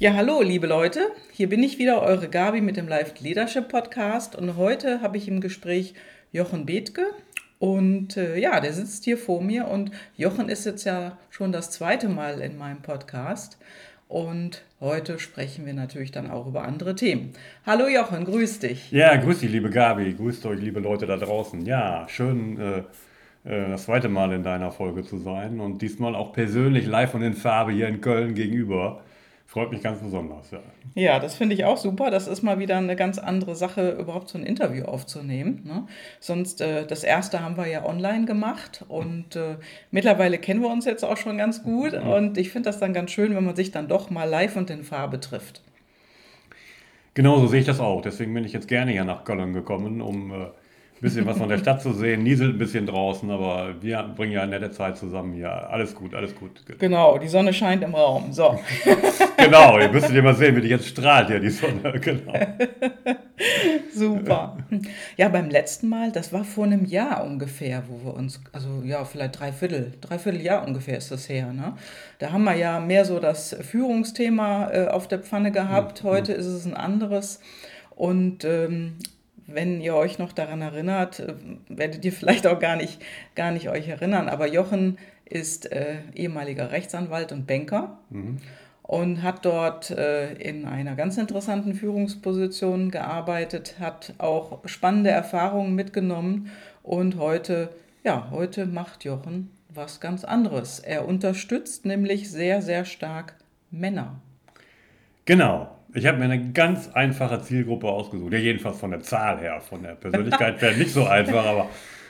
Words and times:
Ja, 0.00 0.14
hallo, 0.14 0.42
liebe 0.42 0.68
Leute. 0.68 1.10
Hier 1.32 1.48
bin 1.48 1.60
ich 1.60 1.80
wieder, 1.80 2.00
eure 2.02 2.28
Gabi 2.28 2.60
mit 2.60 2.76
dem 2.76 2.86
Live 2.86 3.18
Leadership 3.18 3.68
Podcast. 3.68 4.36
Und 4.36 4.56
heute 4.56 5.00
habe 5.00 5.16
ich 5.16 5.26
im 5.26 5.40
Gespräch 5.40 5.94
Jochen 6.30 6.66
Bethke. 6.66 7.06
Und 7.58 8.16
äh, 8.16 8.38
ja, 8.38 8.60
der 8.60 8.72
sitzt 8.72 9.02
hier 9.02 9.18
vor 9.18 9.42
mir. 9.42 9.66
Und 9.66 9.90
Jochen 10.16 10.50
ist 10.50 10.64
jetzt 10.66 10.84
ja 10.84 11.18
schon 11.30 11.50
das 11.50 11.72
zweite 11.72 12.08
Mal 12.08 12.40
in 12.40 12.56
meinem 12.56 12.80
Podcast. 12.80 13.58
Und 14.06 14.62
heute 14.78 15.18
sprechen 15.18 15.66
wir 15.66 15.74
natürlich 15.74 16.12
dann 16.12 16.30
auch 16.30 16.46
über 16.46 16.62
andere 16.62 16.94
Themen. 16.94 17.32
Hallo 17.66 17.88
Jochen, 17.88 18.24
grüß 18.24 18.60
dich. 18.60 18.92
Ja, 18.92 19.16
grüß 19.16 19.40
dich, 19.40 19.50
liebe 19.50 19.68
Gabi. 19.68 20.14
Grüßt 20.14 20.46
euch, 20.46 20.60
liebe 20.60 20.78
Leute 20.78 21.06
da 21.06 21.16
draußen. 21.16 21.66
Ja, 21.66 22.06
schön. 22.08 22.60
Äh 22.60 22.82
äh, 23.44 23.70
das 23.70 23.84
zweite 23.84 24.08
Mal 24.08 24.32
in 24.32 24.42
deiner 24.42 24.70
Folge 24.70 25.02
zu 25.04 25.18
sein 25.18 25.60
und 25.60 25.80
diesmal 25.80 26.14
auch 26.14 26.32
persönlich 26.32 26.86
live 26.86 27.14
und 27.14 27.22
in 27.22 27.34
Farbe 27.34 27.72
hier 27.72 27.88
in 27.88 28.00
Köln 28.00 28.34
gegenüber. 28.34 29.02
Freut 29.48 29.72
mich 29.72 29.82
ganz 29.82 30.00
besonders, 30.00 30.50
ja. 30.50 30.58
Ja, 30.94 31.18
das 31.18 31.34
finde 31.34 31.54
ich 31.54 31.64
auch 31.64 31.78
super. 31.78 32.10
Das 32.10 32.28
ist 32.28 32.42
mal 32.42 32.58
wieder 32.58 32.76
eine 32.76 32.96
ganz 32.96 33.18
andere 33.18 33.54
Sache, 33.54 33.92
überhaupt 33.92 34.28
so 34.28 34.36
ein 34.36 34.44
Interview 34.44 34.84
aufzunehmen. 34.84 35.62
Ne? 35.64 35.86
Sonst, 36.20 36.60
äh, 36.60 36.86
das 36.86 37.02
erste 37.02 37.42
haben 37.42 37.56
wir 37.56 37.66
ja 37.66 37.86
online 37.86 38.26
gemacht 38.26 38.84
und 38.88 39.36
äh, 39.36 39.56
mittlerweile 39.90 40.36
kennen 40.36 40.60
wir 40.60 40.68
uns 40.68 40.84
jetzt 40.84 41.02
auch 41.02 41.16
schon 41.16 41.38
ganz 41.38 41.62
gut. 41.62 41.92
Mhm. 41.92 42.10
Und 42.10 42.36
ich 42.36 42.50
finde 42.50 42.68
das 42.68 42.78
dann 42.78 42.92
ganz 42.92 43.10
schön, 43.10 43.34
wenn 43.34 43.44
man 43.44 43.56
sich 43.56 43.70
dann 43.70 43.88
doch 43.88 44.10
mal 44.10 44.24
live 44.24 44.54
und 44.56 44.68
in 44.68 44.84
Farbe 44.84 45.18
trifft. 45.18 45.62
Genau 47.14 47.40
so 47.40 47.46
sehe 47.46 47.60
ich 47.60 47.66
das 47.66 47.80
auch. 47.80 48.02
Deswegen 48.02 48.34
bin 48.34 48.44
ich 48.44 48.52
jetzt 48.52 48.68
gerne 48.68 48.92
hier 48.92 49.06
nach 49.06 49.24
Köln 49.24 49.54
gekommen, 49.54 50.02
um 50.02 50.30
äh, 50.30 50.46
bisschen 51.00 51.26
was 51.26 51.38
von 51.38 51.48
der 51.48 51.58
Stadt 51.58 51.80
zu 51.82 51.92
sehen, 51.92 52.22
nieselt 52.22 52.54
ein 52.54 52.58
bisschen 52.58 52.86
draußen, 52.86 53.30
aber 53.30 53.74
wir 53.80 54.02
bringen 54.16 54.32
ja 54.32 54.42
eine 54.42 54.58
nette 54.58 54.70
Zeit 54.70 54.96
zusammen 54.96 55.32
hier. 55.34 55.50
Alles 55.50 55.94
gut, 55.94 56.14
alles 56.14 56.34
gut. 56.34 56.62
Genau, 56.78 57.18
die 57.18 57.28
Sonne 57.28 57.52
scheint 57.52 57.82
im 57.82 57.94
Raum. 57.94 58.32
So. 58.32 58.58
genau, 59.36 59.78
ihr 59.78 59.90
müsstet 59.90 60.14
ja 60.14 60.22
mal 60.22 60.34
sehen, 60.34 60.56
wie 60.56 60.62
die 60.62 60.68
jetzt 60.68 60.86
strahlt 60.86 61.28
hier, 61.28 61.40
die 61.40 61.50
Sonne. 61.50 61.94
Genau. 62.08 62.32
Super. 63.94 64.56
Ja, 65.16 65.28
beim 65.28 65.50
letzten 65.50 65.88
Mal, 65.88 66.12
das 66.12 66.32
war 66.32 66.44
vor 66.44 66.64
einem 66.64 66.84
Jahr 66.84 67.24
ungefähr, 67.24 67.82
wo 67.88 68.04
wir 68.04 68.14
uns, 68.14 68.40
also 68.52 68.82
ja, 68.84 69.04
vielleicht 69.04 69.38
dreiviertel, 69.38 69.92
dreiviertel 70.00 70.40
Jahr 70.40 70.66
ungefähr 70.66 70.96
ist 70.98 71.10
das 71.10 71.28
her. 71.28 71.52
Ne? 71.52 71.74
Da 72.18 72.32
haben 72.32 72.44
wir 72.44 72.54
ja 72.54 72.80
mehr 72.80 73.04
so 73.04 73.18
das 73.20 73.56
Führungsthema 73.60 74.70
äh, 74.70 74.88
auf 74.88 75.08
der 75.08 75.18
Pfanne 75.18 75.52
gehabt. 75.52 76.02
Hm, 76.02 76.08
Heute 76.08 76.32
hm. 76.32 76.40
ist 76.40 76.46
es 76.46 76.64
ein 76.64 76.74
anderes. 76.74 77.40
Und 77.90 78.44
ähm, 78.44 78.94
wenn 79.48 79.80
ihr 79.80 79.94
euch 79.94 80.18
noch 80.18 80.32
daran 80.32 80.60
erinnert, 80.60 81.20
äh, 81.20 81.34
werdet 81.68 82.04
ihr 82.04 82.12
vielleicht 82.12 82.46
auch 82.46 82.60
gar 82.60 82.76
nicht, 82.76 83.00
gar 83.34 83.50
nicht 83.50 83.68
euch 83.68 83.88
erinnern, 83.88 84.28
aber 84.28 84.46
Jochen 84.46 84.98
ist 85.24 85.70
äh, 85.72 85.96
ehemaliger 86.14 86.70
Rechtsanwalt 86.70 87.32
und 87.32 87.46
Banker 87.46 87.98
mhm. 88.10 88.38
und 88.82 89.22
hat 89.22 89.44
dort 89.44 89.90
äh, 89.90 90.34
in 90.34 90.64
einer 90.66 90.94
ganz 90.94 91.16
interessanten 91.16 91.74
Führungsposition 91.74 92.90
gearbeitet, 92.90 93.76
hat 93.80 94.14
auch 94.18 94.60
spannende 94.66 95.10
Erfahrungen 95.10 95.74
mitgenommen 95.74 96.50
und 96.82 97.16
heute, 97.16 97.70
ja, 98.04 98.28
heute 98.30 98.66
macht 98.66 99.04
Jochen 99.04 99.50
was 99.70 100.00
ganz 100.00 100.24
anderes. 100.24 100.80
Er 100.80 101.06
unterstützt 101.06 101.84
nämlich 101.84 102.30
sehr, 102.30 102.62
sehr 102.62 102.84
stark 102.84 103.34
Männer. 103.70 104.20
Genau, 105.24 105.77
ich 105.94 106.06
habe 106.06 106.18
mir 106.18 106.24
eine 106.24 106.52
ganz 106.52 106.88
einfache 106.88 107.40
Zielgruppe 107.40 107.88
ausgesucht. 107.88 108.32
Ja, 108.32 108.38
jedenfalls 108.38 108.78
von 108.78 108.90
der 108.90 109.00
Zahl 109.00 109.38
her. 109.38 109.60
Von 109.60 109.82
der 109.82 109.94
Persönlichkeit 109.94 110.60
wäre 110.60 110.76
nicht 110.76 110.92
so 110.92 111.06
einfach, 111.06 111.46
aber 111.46 111.68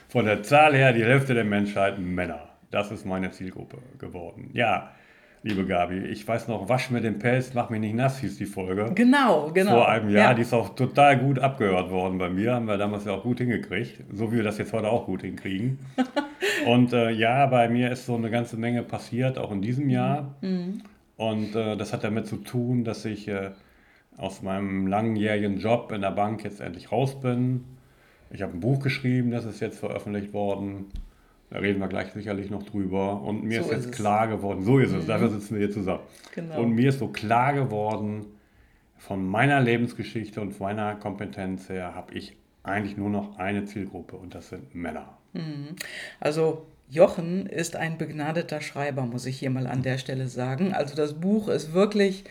von 0.09 0.25
der 0.25 0.43
Zahl 0.43 0.75
her 0.75 0.93
die 0.93 1.05
Hälfte 1.05 1.35
der 1.35 1.45
Menschheit 1.45 1.99
Männer. 1.99 2.49
Das 2.71 2.91
ist 2.91 3.07
meine 3.07 3.31
Zielgruppe 3.31 3.79
geworden. 3.99 4.51
Ja, 4.53 4.91
liebe 5.43 5.65
Gabi, 5.65 5.99
ich 5.99 6.27
weiß 6.27 6.49
noch, 6.49 6.69
wasch 6.69 6.91
mir 6.91 7.01
den 7.01 7.19
Pelz, 7.19 7.55
mach 7.55 7.71
mich 7.71 7.81
nicht 7.81 7.95
nass, 7.95 8.19
hieß 8.19 8.37
die 8.37 8.47
Folge. 8.47 8.91
Genau, 8.95 9.51
genau. 9.53 9.71
Vor 9.73 9.89
einem 9.89 10.11
Jahr, 10.11 10.31
ja. 10.31 10.35
die 10.35 10.43
ist 10.43 10.53
auch 10.53 10.75
total 10.75 11.19
gut 11.19 11.39
abgehört 11.39 11.91
worden 11.91 12.19
bei 12.19 12.29
mir, 12.29 12.55
haben 12.55 12.67
wir 12.67 12.77
damals 12.77 13.05
ja 13.05 13.13
auch 13.13 13.23
gut 13.23 13.39
hingekriegt, 13.39 14.05
so 14.13 14.33
wie 14.33 14.37
wir 14.37 14.43
das 14.43 14.59
jetzt 14.59 14.73
heute 14.73 14.89
auch 14.89 15.07
gut 15.07 15.23
hinkriegen. 15.23 15.79
Und 16.67 16.93
äh, 16.93 17.11
ja, 17.11 17.47
bei 17.47 17.69
mir 17.69 17.91
ist 17.91 18.07
so 18.07 18.17
eine 18.17 18.31
ganze 18.31 18.57
Menge 18.57 18.83
passiert, 18.83 19.39
auch 19.39 19.53
in 19.53 19.63
diesem 19.63 19.89
Jahr. 19.89 20.35
Mhm. 20.41 20.83
Und 21.17 21.55
äh, 21.55 21.77
das 21.77 21.93
hat 21.93 22.05
damit 22.05 22.27
zu 22.27 22.37
tun, 22.37 22.85
dass 22.85 23.05
ich 23.05 23.29
äh, 23.29 23.51
aus 24.19 24.43
meinem 24.43 24.87
langjährigen 24.87 25.59
Job 25.59 25.91
in 25.93 26.03
der 26.03 26.11
Bank 26.11 26.45
jetzt 26.45 26.61
endlich 26.61 26.93
raus 26.93 27.21
bin. 27.21 27.65
Ich 28.31 28.43
habe 28.43 28.53
ein 28.53 28.61
Buch 28.61 28.81
geschrieben, 28.81 29.31
das 29.31 29.45
ist 29.45 29.61
jetzt 29.61 29.79
veröffentlicht 29.79 30.33
worden. 30.33 30.87
Da 31.51 31.61
reden 31.61 31.81
wir 31.81 31.89
gleich 31.89 32.13
sicherlich 32.13 32.51
noch 32.51 32.65
drüber. 32.65 33.23
Und 33.23 33.45
mir 33.45 33.63
so 33.63 33.71
ist 33.71 33.77
jetzt 33.77 33.87
ist 33.87 33.93
klar 33.93 34.29
geworden, 34.29 34.63
so 34.63 34.79
ist 34.79 34.93
es, 34.93 35.05
mhm. 35.05 35.09
dafür 35.09 35.31
sitzen 35.31 35.55
wir 35.55 35.67
hier 35.67 35.73
zusammen. 35.73 36.03
Genau. 36.35 36.61
Und 36.61 36.73
mir 36.73 36.91
ist 36.91 36.99
so 36.99 37.09
klar 37.09 37.55
geworden, 37.55 38.27
von 38.99 39.27
meiner 39.27 39.61
Lebensgeschichte 39.61 40.41
und 40.41 40.59
meiner 40.61 40.97
Kompetenz 40.97 41.69
her 41.69 41.95
habe 41.95 42.13
ich 42.15 42.37
eigentlich 42.65 42.97
nur 42.97 43.09
noch 43.09 43.39
eine 43.39 43.65
Zielgruppe 43.65 44.17
und 44.17 44.35
das 44.35 44.51
sind 44.51 44.75
Männer. 44.75 45.17
Mhm. 45.33 45.77
Also 46.21 46.67
Jochen 46.91 47.47
ist 47.47 47.77
ein 47.77 47.99
begnadeter 47.99 48.61
Schreiber, 48.61 49.03
muss 49.03 49.27
ich 49.27 49.39
hier 49.39 49.51
mal 49.51 49.67
an 49.67 49.83
der 49.83 49.99
Stelle 49.99 50.29
sagen. 50.29 50.73
Also 50.73 50.97
das 50.97 51.15
Buch 51.15 51.49
ist 51.49 51.73
wirklich 51.73 52.25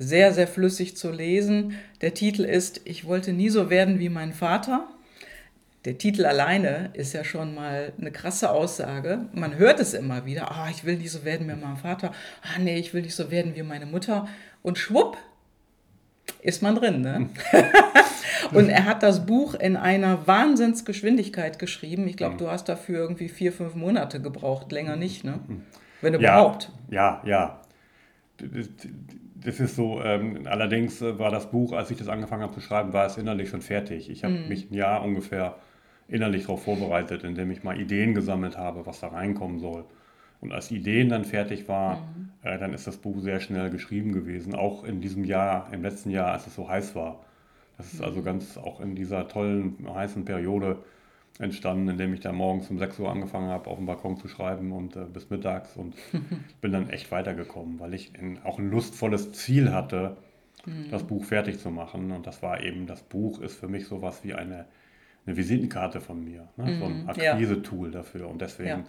sehr, 0.00 0.32
sehr 0.32 0.48
flüssig 0.48 0.96
zu 0.96 1.12
lesen. 1.12 1.74
Der 2.00 2.14
Titel 2.14 2.42
ist 2.42 2.80
Ich 2.84 3.04
wollte 3.04 3.32
nie 3.32 3.50
so 3.50 3.68
werden 3.68 3.98
wie 3.98 4.08
mein 4.08 4.32
Vater. 4.32 4.88
Der 5.84 5.98
Titel 5.98 6.24
alleine 6.24 6.90
ist 6.94 7.12
ja 7.12 7.22
schon 7.22 7.54
mal 7.54 7.92
eine 8.00 8.10
krasse 8.10 8.50
Aussage. 8.50 9.26
Man 9.32 9.56
hört 9.56 9.78
es 9.78 9.92
immer 9.94 10.24
wieder. 10.24 10.50
Ah, 10.50 10.68
ich 10.70 10.84
will 10.84 10.96
nicht 10.96 11.10
so 11.10 11.24
werden 11.24 11.46
wie 11.48 11.54
mein 11.54 11.76
Vater. 11.76 12.12
Ah, 12.42 12.58
nee, 12.58 12.78
ich 12.78 12.92
will 12.94 13.02
nicht 13.02 13.14
so 13.14 13.30
werden 13.30 13.54
wie 13.54 13.62
meine 13.62 13.86
Mutter. 13.86 14.26
Und 14.62 14.78
schwupp, 14.78 15.18
ist 16.42 16.62
man 16.62 16.76
drin. 16.76 17.02
Ne? 17.02 17.28
und 18.52 18.70
er 18.70 18.86
hat 18.86 19.02
das 19.02 19.26
Buch 19.26 19.54
in 19.54 19.76
einer 19.76 20.26
Wahnsinnsgeschwindigkeit 20.26 21.58
geschrieben. 21.58 22.08
Ich 22.08 22.16
glaube, 22.16 22.36
du 22.38 22.50
hast 22.50 22.70
dafür 22.70 23.00
irgendwie 23.00 23.28
vier, 23.28 23.52
fünf 23.52 23.74
Monate 23.74 24.20
gebraucht, 24.20 24.72
länger 24.72 24.96
nicht, 24.96 25.24
ne? 25.24 25.40
Wenn 26.00 26.14
überhaupt. 26.14 26.70
Ja, 26.90 27.22
ja. 27.26 27.60
Das 29.42 29.60
ist 29.60 29.76
so, 29.76 30.02
ähm, 30.02 30.46
allerdings 30.46 31.00
äh, 31.00 31.18
war 31.18 31.30
das 31.30 31.50
Buch, 31.50 31.72
als 31.72 31.90
ich 31.90 31.98
das 31.98 32.08
angefangen 32.08 32.42
habe 32.42 32.54
zu 32.54 32.60
schreiben, 32.60 32.92
war 32.92 33.06
es 33.06 33.16
innerlich 33.16 33.48
schon 33.48 33.62
fertig. 33.62 34.10
Ich 34.10 34.24
habe 34.24 34.34
mhm. 34.34 34.48
mich 34.48 34.70
ein 34.70 34.74
Jahr 34.74 35.02
ungefähr 35.02 35.56
innerlich 36.08 36.42
darauf 36.42 36.64
vorbereitet, 36.64 37.24
indem 37.24 37.50
ich 37.50 37.62
mal 37.62 37.80
Ideen 37.80 38.14
gesammelt 38.14 38.58
habe, 38.58 38.84
was 38.86 39.00
da 39.00 39.08
reinkommen 39.08 39.58
soll. 39.58 39.84
Und 40.40 40.52
als 40.52 40.68
die 40.68 40.76
Ideen 40.76 41.08
dann 41.08 41.24
fertig 41.24 41.68
war, 41.68 41.96
mhm. 41.96 42.30
äh, 42.42 42.58
dann 42.58 42.74
ist 42.74 42.86
das 42.86 42.96
Buch 42.96 43.20
sehr 43.20 43.40
schnell 43.40 43.70
geschrieben 43.70 44.12
gewesen. 44.12 44.54
Auch 44.54 44.84
in 44.84 45.00
diesem 45.00 45.24
Jahr, 45.24 45.68
im 45.72 45.82
letzten 45.82 46.10
Jahr, 46.10 46.32
als 46.32 46.46
es 46.46 46.54
so 46.54 46.68
heiß 46.68 46.94
war. 46.94 47.20
Das 47.76 47.92
ist 47.94 48.02
also 48.02 48.22
ganz 48.22 48.58
auch 48.58 48.80
in 48.80 48.94
dieser 48.94 49.26
tollen, 49.28 49.86
heißen 49.94 50.24
Periode 50.24 50.78
entstanden, 51.38 51.88
indem 51.88 52.12
ich 52.12 52.20
da 52.20 52.32
morgens 52.32 52.68
um 52.70 52.78
6 52.78 52.98
Uhr 52.98 53.10
angefangen 53.10 53.48
habe, 53.48 53.70
auf 53.70 53.78
dem 53.78 53.86
Balkon 53.86 54.18
zu 54.18 54.28
schreiben 54.28 54.72
und 54.72 54.96
äh, 54.96 55.04
bis 55.04 55.30
mittags 55.30 55.76
und 55.76 55.94
bin 56.60 56.72
dann 56.72 56.90
echt 56.90 57.10
weitergekommen, 57.10 57.80
weil 57.80 57.94
ich 57.94 58.14
in, 58.18 58.38
auch 58.42 58.58
ein 58.58 58.70
lustvolles 58.70 59.32
Ziel 59.32 59.72
hatte, 59.72 60.16
mhm. 60.66 60.90
das 60.90 61.04
Buch 61.04 61.24
fertig 61.24 61.58
zu 61.58 61.70
machen. 61.70 62.12
Und 62.12 62.26
das 62.26 62.42
war 62.42 62.62
eben, 62.62 62.86
das 62.86 63.02
Buch 63.02 63.40
ist 63.40 63.58
für 63.58 63.68
mich 63.68 63.86
sowas 63.86 64.20
wie 64.22 64.34
eine, 64.34 64.66
eine 65.26 65.36
Visitenkarte 65.36 66.00
von 66.00 66.22
mir, 66.22 66.48
ne? 66.56 66.72
Mhm. 66.72 66.78
so 66.78 66.84
ein 66.84 67.02
mhm. 67.02 67.08
Akquise-Tool 67.08 67.88
ja. 67.88 67.98
dafür. 67.98 68.28
Und 68.28 68.42
deswegen 68.42 68.68
ja. 68.68 68.84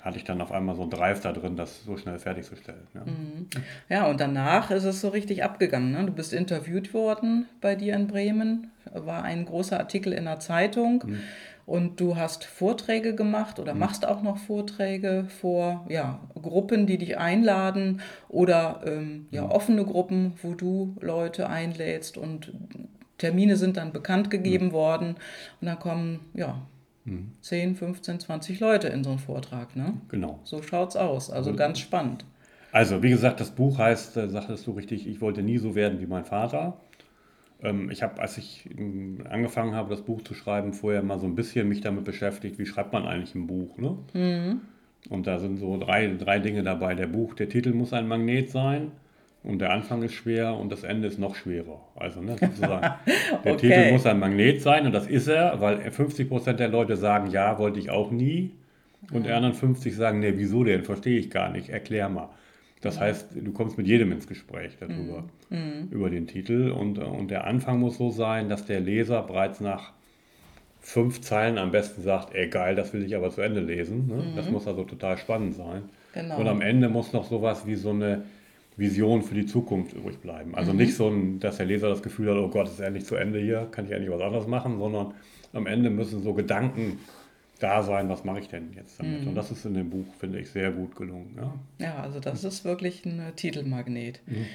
hatte 0.00 0.16
ich 0.16 0.24
dann 0.24 0.40
auf 0.40 0.50
einmal 0.50 0.76
so 0.76 0.84
ein 0.84 0.90
Drive 0.90 1.20
da 1.20 1.32
drin, 1.32 1.56
das 1.56 1.84
so 1.84 1.98
schnell 1.98 2.18
fertigzustellen. 2.18 2.86
Ja. 2.94 3.04
Mhm. 3.04 3.48
ja, 3.90 4.06
und 4.06 4.18
danach 4.18 4.70
ist 4.70 4.84
es 4.84 5.02
so 5.02 5.08
richtig 5.08 5.44
abgegangen. 5.44 5.92
Ne? 5.92 6.06
Du 6.06 6.12
bist 6.12 6.32
interviewt 6.32 6.94
worden 6.94 7.46
bei 7.60 7.74
dir 7.74 7.94
in 7.94 8.06
Bremen, 8.06 8.70
war 8.92 9.24
ein 9.24 9.44
großer 9.44 9.78
Artikel 9.78 10.12
in 10.12 10.24
der 10.24 10.40
Zeitung. 10.40 11.04
Mhm. 11.06 11.20
Und 11.64 12.00
du 12.00 12.16
hast 12.16 12.44
Vorträge 12.44 13.14
gemacht 13.14 13.58
oder 13.58 13.74
mhm. 13.74 13.80
machst 13.80 14.06
auch 14.06 14.22
noch 14.22 14.38
Vorträge 14.38 15.26
vor 15.40 15.86
ja, 15.88 16.20
Gruppen, 16.34 16.86
die 16.86 16.98
dich 16.98 17.18
einladen 17.18 18.00
oder 18.28 18.80
ähm, 18.84 19.26
ja, 19.30 19.44
mhm. 19.44 19.50
offene 19.50 19.84
Gruppen, 19.84 20.34
wo 20.42 20.54
du 20.54 20.96
Leute 21.00 21.48
einlädst 21.48 22.18
und 22.18 22.52
Termine 23.18 23.56
sind 23.56 23.76
dann 23.76 23.92
bekannt 23.92 24.30
gegeben 24.30 24.66
mhm. 24.66 24.72
worden 24.72 25.16
und 25.60 25.66
dann 25.68 25.78
kommen 25.78 26.20
ja, 26.34 26.66
mhm. 27.04 27.32
10, 27.40 27.76
15, 27.76 28.20
20 28.20 28.60
Leute 28.60 28.88
in 28.88 29.04
so 29.04 29.10
einen 29.10 29.18
Vortrag. 29.20 29.76
Ne? 29.76 29.94
Genau. 30.08 30.40
So 30.42 30.62
schaut's 30.62 30.96
aus. 30.96 31.30
Also, 31.30 31.50
also 31.50 31.56
ganz 31.56 31.78
spannend. 31.78 32.24
Also, 32.72 33.02
wie 33.02 33.10
gesagt, 33.10 33.38
das 33.38 33.50
Buch 33.50 33.78
heißt, 33.78 34.16
äh, 34.16 34.28
sagtest 34.30 34.66
du 34.66 34.72
richtig, 34.72 35.06
ich 35.06 35.20
wollte 35.20 35.42
nie 35.42 35.58
so 35.58 35.74
werden 35.74 36.00
wie 36.00 36.06
mein 36.06 36.24
Vater. 36.24 36.78
Ähm, 37.62 37.90
ich 37.90 38.02
habe, 38.02 38.20
als 38.20 38.38
ich 38.38 38.68
ähm, 38.76 39.24
angefangen 39.28 39.74
habe, 39.74 39.90
das 39.90 40.02
Buch 40.02 40.22
zu 40.22 40.34
schreiben, 40.34 40.72
vorher 40.72 41.02
mal 41.02 41.18
so 41.18 41.26
ein 41.26 41.34
bisschen 41.34 41.68
mich 41.68 41.80
damit 41.80 42.04
beschäftigt, 42.04 42.58
wie 42.58 42.66
schreibt 42.66 42.92
man 42.92 43.06
eigentlich 43.06 43.34
ein 43.34 43.46
Buch. 43.46 43.78
Ne? 43.78 43.96
Mhm. 44.14 44.60
Und 45.08 45.26
da 45.26 45.38
sind 45.38 45.58
so 45.58 45.78
drei, 45.78 46.08
drei 46.18 46.38
Dinge 46.38 46.62
dabei. 46.62 46.94
Der 46.94 47.06
Buch, 47.06 47.34
der 47.34 47.48
Titel 47.48 47.72
muss 47.72 47.92
ein 47.92 48.06
Magnet 48.06 48.50
sein 48.50 48.92
und 49.42 49.60
der 49.60 49.72
Anfang 49.72 50.02
ist 50.02 50.14
schwer 50.14 50.56
und 50.56 50.70
das 50.70 50.84
Ende 50.84 51.08
ist 51.08 51.18
noch 51.18 51.34
schwerer. 51.34 51.80
Also 51.96 52.20
ne, 52.20 52.36
sozusagen, 52.38 52.94
der 53.44 53.54
okay. 53.54 53.68
Titel 53.68 53.92
muss 53.92 54.06
ein 54.06 54.18
Magnet 54.18 54.62
sein 54.62 54.86
und 54.86 54.92
das 54.92 55.06
ist 55.06 55.26
er, 55.26 55.60
weil 55.60 55.78
50% 55.88 56.52
der 56.52 56.68
Leute 56.68 56.96
sagen, 56.96 57.30
ja, 57.30 57.58
wollte 57.58 57.80
ich 57.80 57.90
auch 57.90 58.10
nie. 58.10 58.52
Und 59.12 59.26
die 59.26 59.30
anderen 59.32 59.54
50 59.54 59.96
sagen, 59.96 60.20
nee, 60.20 60.34
wieso 60.36 60.62
denn? 60.62 60.84
Verstehe 60.84 61.18
ich 61.18 61.28
gar 61.28 61.50
nicht, 61.50 61.70
erklär 61.70 62.08
mal. 62.08 62.28
Das 62.82 62.98
heißt, 62.98 63.28
du 63.34 63.52
kommst 63.52 63.78
mit 63.78 63.86
jedem 63.86 64.10
ins 64.12 64.26
Gespräch 64.26 64.72
darüber, 64.78 65.24
mhm. 65.50 65.88
über 65.90 66.10
den 66.10 66.26
Titel. 66.26 66.72
Und, 66.72 66.98
und 66.98 67.30
der 67.30 67.46
Anfang 67.46 67.78
muss 67.78 67.96
so 67.96 68.10
sein, 68.10 68.48
dass 68.48 68.66
der 68.66 68.80
Leser 68.80 69.22
bereits 69.22 69.60
nach 69.60 69.92
fünf 70.80 71.20
Zeilen 71.20 71.58
am 71.58 71.70
besten 71.70 72.02
sagt, 72.02 72.34
ey 72.34 72.48
geil, 72.48 72.74
das 72.74 72.92
will 72.92 73.04
ich 73.04 73.14
aber 73.14 73.30
zu 73.30 73.40
Ende 73.40 73.60
lesen. 73.60 74.08
Ne? 74.08 74.16
Mhm. 74.16 74.36
Das 74.36 74.50
muss 74.50 74.66
also 74.66 74.82
total 74.82 75.16
spannend 75.16 75.54
sein. 75.54 75.84
Genau. 76.12 76.40
Und 76.40 76.48
am 76.48 76.60
Ende 76.60 76.88
muss 76.88 77.12
noch 77.12 77.24
sowas 77.24 77.66
wie 77.66 77.76
so 77.76 77.90
eine 77.90 78.24
Vision 78.76 79.22
für 79.22 79.36
die 79.36 79.46
Zukunft 79.46 79.94
übrig 79.94 80.18
bleiben. 80.18 80.56
Also 80.56 80.72
mhm. 80.72 80.78
nicht 80.78 80.96
so, 80.96 81.08
ein, 81.08 81.38
dass 81.38 81.58
der 81.58 81.66
Leser 81.66 81.88
das 81.88 82.02
Gefühl 82.02 82.30
hat, 82.30 82.36
oh 82.36 82.48
Gott, 82.48 82.66
es 82.66 82.74
ist 82.74 82.80
endlich 82.80 83.04
zu 83.04 83.14
Ende 83.14 83.38
hier, 83.38 83.68
kann 83.70 83.84
ich 83.86 83.92
endlich 83.92 84.10
was 84.10 84.20
anderes 84.20 84.48
machen, 84.48 84.78
sondern 84.78 85.14
am 85.52 85.66
Ende 85.66 85.88
müssen 85.88 86.20
so 86.22 86.34
Gedanken 86.34 86.98
da 87.62 87.82
sein, 87.82 88.08
was 88.08 88.24
mache 88.24 88.40
ich 88.40 88.48
denn 88.48 88.72
jetzt 88.74 88.98
damit? 88.98 89.22
Mhm. 89.22 89.28
Und 89.28 89.34
das 89.34 89.50
ist 89.50 89.64
in 89.64 89.74
dem 89.74 89.90
Buch, 89.90 90.06
finde 90.18 90.40
ich, 90.40 90.50
sehr 90.50 90.70
gut 90.72 90.96
gelungen. 90.96 91.34
Ja, 91.36 91.54
ja 91.78 91.96
also 92.02 92.20
das 92.20 92.44
ist 92.44 92.64
wirklich 92.64 93.04
ein 93.04 93.20
äh, 93.20 93.32
Titelmagnet. 93.32 94.20
Mhm. 94.26 94.46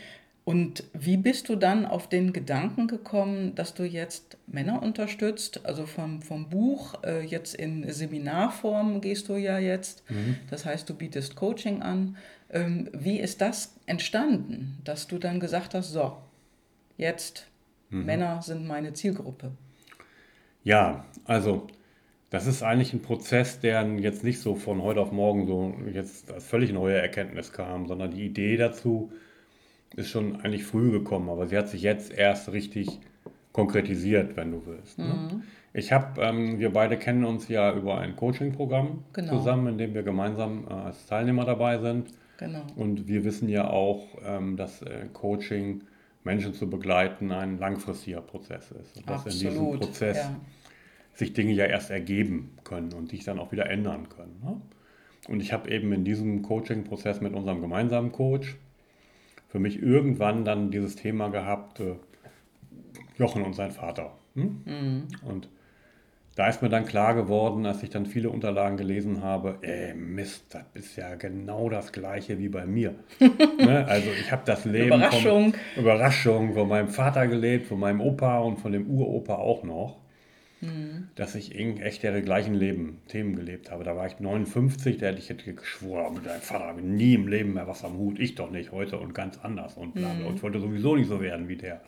Und 0.48 0.86
wie 0.94 1.18
bist 1.18 1.50
du 1.50 1.58
dann 1.58 1.86
auf 1.86 2.08
den 2.08 2.32
Gedanken 2.32 2.88
gekommen, 2.88 3.54
dass 3.56 3.74
du 3.74 3.84
jetzt 3.84 4.38
Männer 4.48 4.82
unterstützt? 4.82 5.66
Also 5.66 5.86
vom, 5.86 6.22
vom 6.22 6.50
Buch 6.50 7.04
äh, 7.04 7.22
jetzt 7.26 7.54
in 7.54 7.92
Seminarform 7.92 9.02
gehst 9.02 9.28
du 9.28 9.36
ja 9.36 9.60
jetzt. 9.60 10.10
Mhm. 10.10 10.38
Das 10.50 10.64
heißt, 10.64 10.90
du 10.90 10.94
bietest 10.94 11.36
Coaching 11.36 11.82
an. 11.82 12.16
Ähm, 12.50 12.90
wie 12.94 13.20
ist 13.20 13.42
das 13.42 13.76
entstanden, 13.88 14.78
dass 14.86 15.08
du 15.08 15.18
dann 15.18 15.42
gesagt 15.42 15.74
hast, 15.74 15.92
so, 15.92 16.16
jetzt 16.96 17.48
mhm. 17.90 18.06
Männer 18.06 18.42
sind 18.42 18.66
meine 18.66 18.94
Zielgruppe? 18.94 19.52
Ja, 20.64 21.04
also 21.26 21.68
das 22.30 22.46
ist 22.46 22.62
eigentlich 22.62 22.94
ein 22.94 23.02
Prozess, 23.02 23.60
der 23.60 23.88
jetzt 24.00 24.24
nicht 24.24 24.42
so 24.42 24.56
von 24.56 24.82
heute 24.82 25.00
auf 25.00 25.12
morgen 25.12 25.48
so 25.48 25.74
jetzt 25.94 26.32
als 26.32 26.46
völlig 26.46 26.74
neue 26.74 26.98
Erkenntnis 26.98 27.54
kam, 27.54 27.88
sondern 27.88 28.12
die 28.12 28.26
Idee 28.26 28.58
dazu 28.58 29.12
ist 29.96 30.10
schon 30.10 30.42
eigentlich 30.42 30.66
früh 30.66 30.92
gekommen, 30.92 31.30
aber 31.30 31.48
sie 31.48 31.58
hat 31.58 31.70
sich 31.70 31.82
jetzt 31.82 32.12
erst 32.12 32.52
richtig 32.52 33.00
konkretisiert, 33.54 34.36
wenn 34.36 34.52
du 34.52 34.66
willst. 34.66 35.00
Ne? 35.00 35.06
Mhm. 35.06 35.44
Ich 35.74 35.92
habe, 35.92 36.22
ähm, 36.22 36.60
wir 36.60 36.74
beide 36.74 36.98
kennen 36.98 37.24
uns 37.24 37.48
ja 37.48 37.74
über 37.74 37.98
ein 38.00 38.16
Coaching-Programm 38.16 39.04
genau. 39.14 39.38
zusammen, 39.38 39.68
in 39.68 39.78
dem 39.78 39.94
wir 39.94 40.04
gemeinsam 40.04 40.66
äh, 40.70 40.74
als 40.74 41.06
Teilnehmer 41.06 41.46
dabei 41.46 41.78
sind. 41.80 42.10
Genau. 42.38 42.64
Und 42.76 43.08
wir 43.08 43.24
wissen 43.24 43.48
ja 43.48 43.70
auch, 43.70 44.06
ähm, 44.26 44.58
dass 44.58 44.82
äh, 44.82 45.08
Coaching 45.14 45.82
Menschen 46.24 46.54
zu 46.54 46.70
begleiten 46.70 47.32
ein 47.32 47.58
langfristiger 47.58 48.22
Prozess 48.22 48.72
ist. 48.72 48.98
Und 48.98 49.10
dass 49.10 49.26
Absolut, 49.26 49.44
in 49.44 49.50
diesem 49.50 49.80
Prozess 49.80 50.18
ja 50.18 50.36
sich 51.18 51.34
Dinge 51.34 51.54
ja 51.54 51.66
erst 51.66 51.90
ergeben 51.90 52.52
können 52.64 52.94
und 52.94 53.10
sich 53.10 53.24
dann 53.24 53.40
auch 53.40 53.52
wieder 53.52 53.70
ändern 53.70 54.08
können. 54.10 54.40
Ne? 54.44 54.62
Und 55.28 55.42
ich 55.42 55.52
habe 55.52 55.70
eben 55.72 55.92
in 55.92 56.06
diesem 56.06 56.44
Coaching-Prozess 56.44 57.22
mit 57.22 57.34
unserem 57.34 57.60
gemeinsamen 57.60 58.12
Coach 58.12 58.56
für 59.50 59.60
mich 59.60 59.82
irgendwann 59.82 60.46
dann 60.46 60.70
dieses 60.70 60.96
Thema 60.96 61.30
gehabt, 61.30 61.80
äh, 61.80 61.96
Jochen 63.18 63.44
und 63.44 63.54
sein 63.54 63.72
Vater. 63.72 64.12
Hm? 64.36 64.62
Mhm. 64.66 65.08
Und 65.26 65.50
da 66.36 66.48
ist 66.50 66.62
mir 66.62 66.70
dann 66.70 66.86
klar 66.86 67.16
geworden, 67.16 67.66
als 67.66 67.82
ich 67.82 67.90
dann 67.90 68.06
viele 68.06 68.30
Unterlagen 68.30 68.78
gelesen 68.78 69.24
habe, 69.24 69.58
ey 69.62 69.96
Mist, 69.96 70.54
das 70.54 70.62
ist 70.76 70.96
ja 70.98 71.16
genau 71.16 71.68
das 71.68 71.92
gleiche 71.92 72.38
wie 72.38 72.50
bei 72.50 72.68
mir. 72.68 72.94
ne? 73.20 73.88
Also 73.88 74.12
ich 74.12 74.32
habe 74.32 74.44
das 74.46 74.66
Leben 74.66 74.98
Überraschung. 74.98 75.54
Von, 75.54 75.84
Überraschung 75.84 76.54
von 76.54 76.68
meinem 76.68 76.90
Vater 76.90 77.26
gelebt, 77.26 77.66
von 77.66 77.80
meinem 77.80 78.02
Opa 78.02 78.38
und 78.38 78.60
von 78.60 78.72
dem 78.72 78.88
Uropa 78.88 79.34
auch 79.34 79.64
noch 79.64 79.98
mhm. 80.62 81.10
dass 81.16 81.36
ich 81.36 81.56
echt 81.56 82.04
ihre 82.04 82.22
gleichen 82.22 82.54
Leben, 82.54 83.02
Themen 83.08 83.36
gelebt 83.36 83.72
habe. 83.72 83.84
Da 83.84 83.96
war 83.96 84.08
ich 84.08 84.20
59, 84.20 84.98
da 84.98 85.08
hätte 85.08 85.20
ich 85.20 85.30
hätte 85.30 85.54
geschworen, 85.54 86.16
mit 86.16 86.26
deinem 86.26 86.42
Vater 86.42 86.66
habe 86.66 86.82
ich 86.82 86.86
nie 86.86 87.14
im 87.14 87.28
Leben 87.28 87.54
mehr 87.54 87.68
was 87.68 87.84
am 87.84 87.98
Hut, 87.98 88.20
ich 88.20 88.36
doch 88.36 88.52
nicht, 88.52 88.72
heute 88.72 88.98
und 88.98 89.14
ganz 89.14 89.38
anders 89.42 89.76
und 89.76 89.94
bla 89.94 90.14
bla. 90.14 90.30
Mhm. 90.30 90.36
Ich 90.36 90.44
wollte 90.44 90.60
sowieso 90.60 90.96
nicht 90.96 91.08
so 91.08 91.22
werden 91.22 91.48
wie 91.48 91.58
der. 91.58 91.82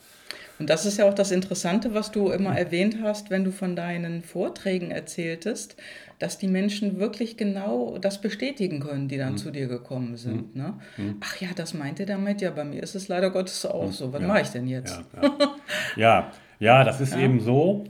Und 0.60 0.69
das 0.69 0.86
ist 0.86 0.98
ja 0.98 1.07
auch 1.07 1.13
das 1.13 1.31
Interessante, 1.31 1.94
was 1.94 2.12
du 2.12 2.30
immer 2.30 2.57
erwähnt 2.57 2.98
hast, 3.01 3.30
wenn 3.30 3.45
du 3.45 3.51
von 3.51 3.75
deinen 3.75 4.21
Vorträgen 4.21 4.92
erzähltest, 4.92 5.77
dass 6.19 6.38
die 6.38 6.50
Menschen 6.50 7.00
wirklich 7.00 7.38
genau 7.38 7.98
das 7.98 8.19
bestätigen 8.19 8.81
können, 8.81 9.07
die 9.07 9.18
dann 9.18 9.33
mhm. 9.33 9.38
zu 9.38 9.51
dir 9.51 9.68
gekommen 9.68 10.18
sind. 10.18 10.54
Mhm. 10.56 10.62
Ne? 10.62 10.74
Mhm. 10.98 11.18
Ach 11.21 11.39
ja, 11.39 11.50
das 11.56 11.74
meinte 11.74 12.06
damit, 12.06 12.42
ja, 12.42 12.51
bei 12.51 12.66
mir 12.66 12.83
ist 12.83 12.94
es 12.94 13.07
leider 13.07 13.30
Gottes 13.30 13.66
auch 13.66 13.88
mhm. 13.88 13.92
so. 13.92 14.13
Was 14.13 14.21
ja. 14.21 14.27
mache 14.27 14.42
ich 14.42 14.50
denn 14.50 14.68
jetzt? 14.68 15.01
Ja, 15.16 15.24
ja. 15.24 15.56
ja, 15.95 16.31
ja 16.60 16.83
das 16.83 17.00
ist 17.00 17.16
eben 17.18 17.39
so. 17.39 17.86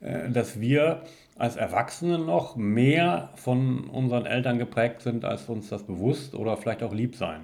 Äh, 0.00 0.30
dass 0.30 0.60
wir 0.60 1.02
als 1.36 1.56
Erwachsene 1.56 2.18
noch 2.18 2.56
mehr 2.56 3.30
von 3.36 3.84
unseren 3.84 4.26
Eltern 4.26 4.58
geprägt 4.58 5.02
sind, 5.02 5.24
als 5.24 5.48
uns 5.48 5.68
das 5.68 5.82
bewusst 5.84 6.34
oder 6.34 6.56
vielleicht 6.56 6.82
auch 6.82 6.94
lieb 6.94 7.16
sein 7.16 7.42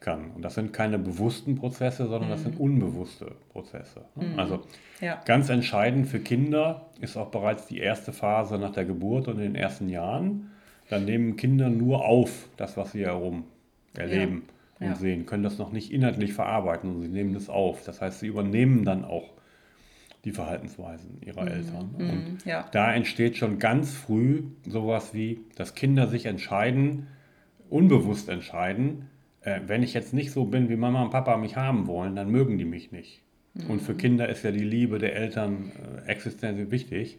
kann. 0.00 0.32
Und 0.32 0.42
das 0.42 0.54
sind 0.54 0.72
keine 0.72 0.98
bewussten 0.98 1.56
Prozesse, 1.56 2.08
sondern 2.08 2.30
das 2.30 2.42
sind 2.42 2.56
mhm. 2.56 2.64
unbewusste 2.64 3.32
Prozesse. 3.50 4.04
Mhm. 4.16 4.38
Also 4.38 4.62
ja. 5.00 5.20
ganz 5.24 5.48
entscheidend 5.48 6.08
für 6.08 6.20
Kinder 6.20 6.86
ist 7.00 7.16
auch 7.16 7.30
bereits 7.30 7.66
die 7.66 7.78
erste 7.78 8.12
Phase 8.12 8.58
nach 8.58 8.72
der 8.72 8.84
Geburt 8.84 9.28
und 9.28 9.36
in 9.36 9.52
den 9.52 9.54
ersten 9.54 9.88
Jahren. 9.88 10.50
Dann 10.88 11.04
nehmen 11.04 11.36
Kinder 11.36 11.70
nur 11.70 12.04
auf, 12.04 12.48
das, 12.56 12.76
was 12.76 12.92
sie 12.92 13.04
herum 13.04 13.44
erleben 13.96 14.42
ja. 14.80 14.86
und 14.86 14.92
ja. 14.94 14.98
sehen, 14.98 15.26
können 15.26 15.42
das 15.42 15.58
noch 15.58 15.70
nicht 15.70 15.92
inhaltlich 15.92 16.32
verarbeiten 16.32 16.90
und 16.90 17.00
sie 17.02 17.08
nehmen 17.08 17.32
das 17.34 17.48
auf. 17.48 17.84
Das 17.84 18.00
heißt, 18.00 18.20
sie 18.20 18.26
übernehmen 18.26 18.84
dann 18.84 19.04
auch 19.04 19.30
die 20.24 20.32
Verhaltensweisen 20.32 21.20
ihrer 21.20 21.42
mhm. 21.42 21.48
Eltern. 21.48 21.94
Mhm. 21.98 22.10
Und 22.10 22.44
ja. 22.44 22.68
da 22.72 22.92
entsteht 22.92 23.36
schon 23.36 23.58
ganz 23.58 23.92
früh 23.92 24.44
sowas 24.66 25.14
wie, 25.14 25.40
dass 25.56 25.74
Kinder 25.74 26.06
sich 26.06 26.26
entscheiden, 26.26 27.08
unbewusst 27.68 28.28
entscheiden, 28.28 29.08
äh, 29.42 29.60
wenn 29.66 29.82
ich 29.82 29.94
jetzt 29.94 30.14
nicht 30.14 30.30
so 30.30 30.44
bin, 30.44 30.68
wie 30.68 30.76
Mama 30.76 31.02
und 31.02 31.10
Papa 31.10 31.36
mich 31.36 31.56
haben 31.56 31.86
wollen, 31.86 32.14
dann 32.14 32.30
mögen 32.30 32.58
die 32.58 32.64
mich 32.64 32.92
nicht. 32.92 33.22
Mhm. 33.54 33.70
Und 33.70 33.82
für 33.82 33.94
mhm. 33.94 33.98
Kinder 33.98 34.28
ist 34.28 34.44
ja 34.44 34.52
die 34.52 34.64
Liebe 34.64 34.98
der 34.98 35.16
Eltern 35.16 35.72
äh, 36.06 36.08
existenziell 36.08 36.70
wichtig. 36.70 37.18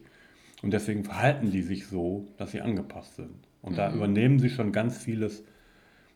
Und 0.62 0.72
deswegen 0.72 1.04
verhalten 1.04 1.50
die 1.50 1.62
sich 1.62 1.86
so, 1.86 2.26
dass 2.38 2.52
sie 2.52 2.62
angepasst 2.62 3.16
sind. 3.16 3.48
Und 3.60 3.72
mhm. 3.72 3.76
da 3.76 3.92
übernehmen 3.92 4.38
sie 4.38 4.48
schon 4.48 4.72
ganz 4.72 4.96
vieles 4.96 5.44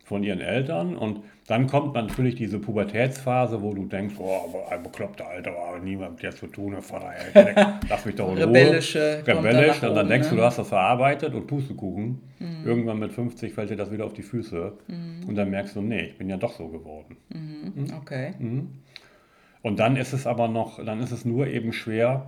von 0.08 0.22
ihren 0.24 0.40
Eltern. 0.40 0.96
Und 0.96 1.20
dann 1.46 1.66
kommt 1.66 1.94
natürlich 1.94 2.34
diese 2.34 2.58
Pubertätsphase, 2.58 3.62
wo 3.62 3.74
du 3.74 3.84
denkst, 3.84 4.14
oh, 4.18 4.64
ein 4.70 4.82
bekloppter 4.82 5.28
Alter, 5.28 5.52
oh, 5.52 5.78
niemand 5.78 6.12
mit 6.12 6.22
dir 6.22 6.30
zu 6.30 6.46
tun, 6.46 6.80
Vater, 6.80 7.12
ey, 7.34 7.54
lass 7.88 8.04
mich 8.06 8.14
doch 8.14 8.32
in 8.32 8.38
Ruhe. 8.38 8.46
Rebellische. 8.46 9.22
Rebellisch. 9.26 9.82
Und 9.82 9.94
dann 9.94 10.08
denkst 10.08 10.28
ne? 10.28 10.36
du, 10.36 10.40
du 10.40 10.46
hast 10.46 10.58
das 10.58 10.68
verarbeitet 10.68 11.34
und 11.34 11.46
Pustekuchen. 11.46 12.20
Mhm. 12.38 12.66
Irgendwann 12.66 12.98
mit 12.98 13.12
50 13.12 13.52
fällt 13.52 13.70
dir 13.70 13.76
das 13.76 13.92
wieder 13.92 14.06
auf 14.06 14.14
die 14.14 14.22
Füße. 14.22 14.72
Mhm. 14.86 15.28
Und 15.28 15.34
dann 15.34 15.50
merkst 15.50 15.76
du, 15.76 15.82
nee, 15.82 16.06
ich 16.06 16.18
bin 16.18 16.30
ja 16.30 16.38
doch 16.38 16.52
so 16.52 16.68
geworden. 16.68 17.16
Mhm. 17.28 17.72
mhm. 17.74 17.94
Okay. 18.00 18.32
Mhm. 18.38 18.68
Und 19.60 19.78
dann 19.78 19.96
ist 19.96 20.14
es 20.14 20.26
aber 20.26 20.48
noch, 20.48 20.82
dann 20.82 21.00
ist 21.00 21.10
es 21.10 21.24
nur 21.24 21.48
eben 21.48 21.72
schwer, 21.72 22.26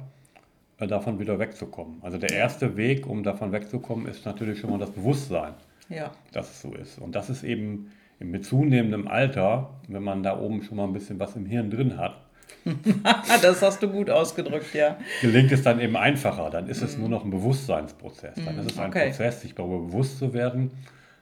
äh, 0.78 0.87
davon 0.87 1.18
wieder 1.18 1.38
wegzukommen. 1.38 1.99
Also 2.02 2.18
der 2.18 2.32
erste 2.32 2.76
Weg, 2.76 3.06
um 3.06 3.22
davon 3.22 3.52
wegzukommen, 3.52 4.06
ist 4.06 4.26
natürlich 4.26 4.58
schon 4.58 4.70
mal 4.70 4.78
das 4.78 4.90
Bewusstsein 4.90 5.54
ja. 5.90 6.12
dass 6.32 6.50
es 6.50 6.62
so 6.62 6.73
ist. 6.73 6.99
Und 6.99 7.14
das 7.14 7.28
ist 7.28 7.44
eben 7.44 7.90
mit 8.18 8.47
zunehmendem 8.47 9.09
Alter, 9.09 9.70
wenn 9.88 10.02
man 10.02 10.23
da 10.23 10.38
oben 10.38 10.62
schon 10.62 10.76
mal 10.76 10.85
ein 10.85 10.92
bisschen 10.92 11.18
was 11.20 11.37
im 11.37 11.47
Hirn 11.47 11.70
drin 11.70 11.99
hat, 11.99 12.16
das 13.42 13.62
hast 13.62 13.82
du 13.82 13.88
gut 13.88 14.11
ausgedrückt, 14.11 14.75
ja. 14.75 14.99
Gelingt 15.23 15.52
es 15.52 15.62
dann 15.62 15.80
eben 15.80 15.97
einfacher. 15.97 16.50
Dann 16.50 16.68
ist 16.68 16.82
es 16.82 16.97
mm. 16.97 17.00
nur 17.00 17.09
noch 17.09 17.25
ein 17.25 17.30
Bewusstseinsprozess. 17.30 18.35
Dann 18.44 18.56
mm, 18.56 18.61
ist 18.61 18.73
es 18.73 18.78
ein 18.78 18.90
okay. 18.90 19.09
Prozess, 19.09 19.40
sich 19.40 19.54
darüber 19.54 19.78
bewusst 19.78 20.18
zu 20.18 20.35
werden, 20.35 20.70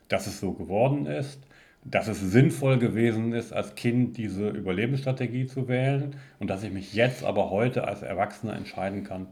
dass 0.08 0.26
es 0.26 0.40
so 0.40 0.52
geworden 0.52 1.06
ist, 1.06 1.40
dass 1.84 2.08
es 2.08 2.20
sinnvoll 2.20 2.78
gewesen 2.78 3.32
ist, 3.32 3.52
als 3.52 3.74
Kind 3.74 4.16
diese 4.16 4.48
Überlebensstrategie 4.48 5.46
zu 5.46 5.68
wählen 5.68 6.16
und 6.38 6.50
dass 6.50 6.62
ich 6.62 6.72
mich 6.72 6.92
jetzt 6.94 7.24
aber 7.24 7.50
heute 7.50 7.86
als 7.86 8.02
Erwachsener 8.02 8.56
entscheiden 8.56 9.04
kann, 9.04 9.26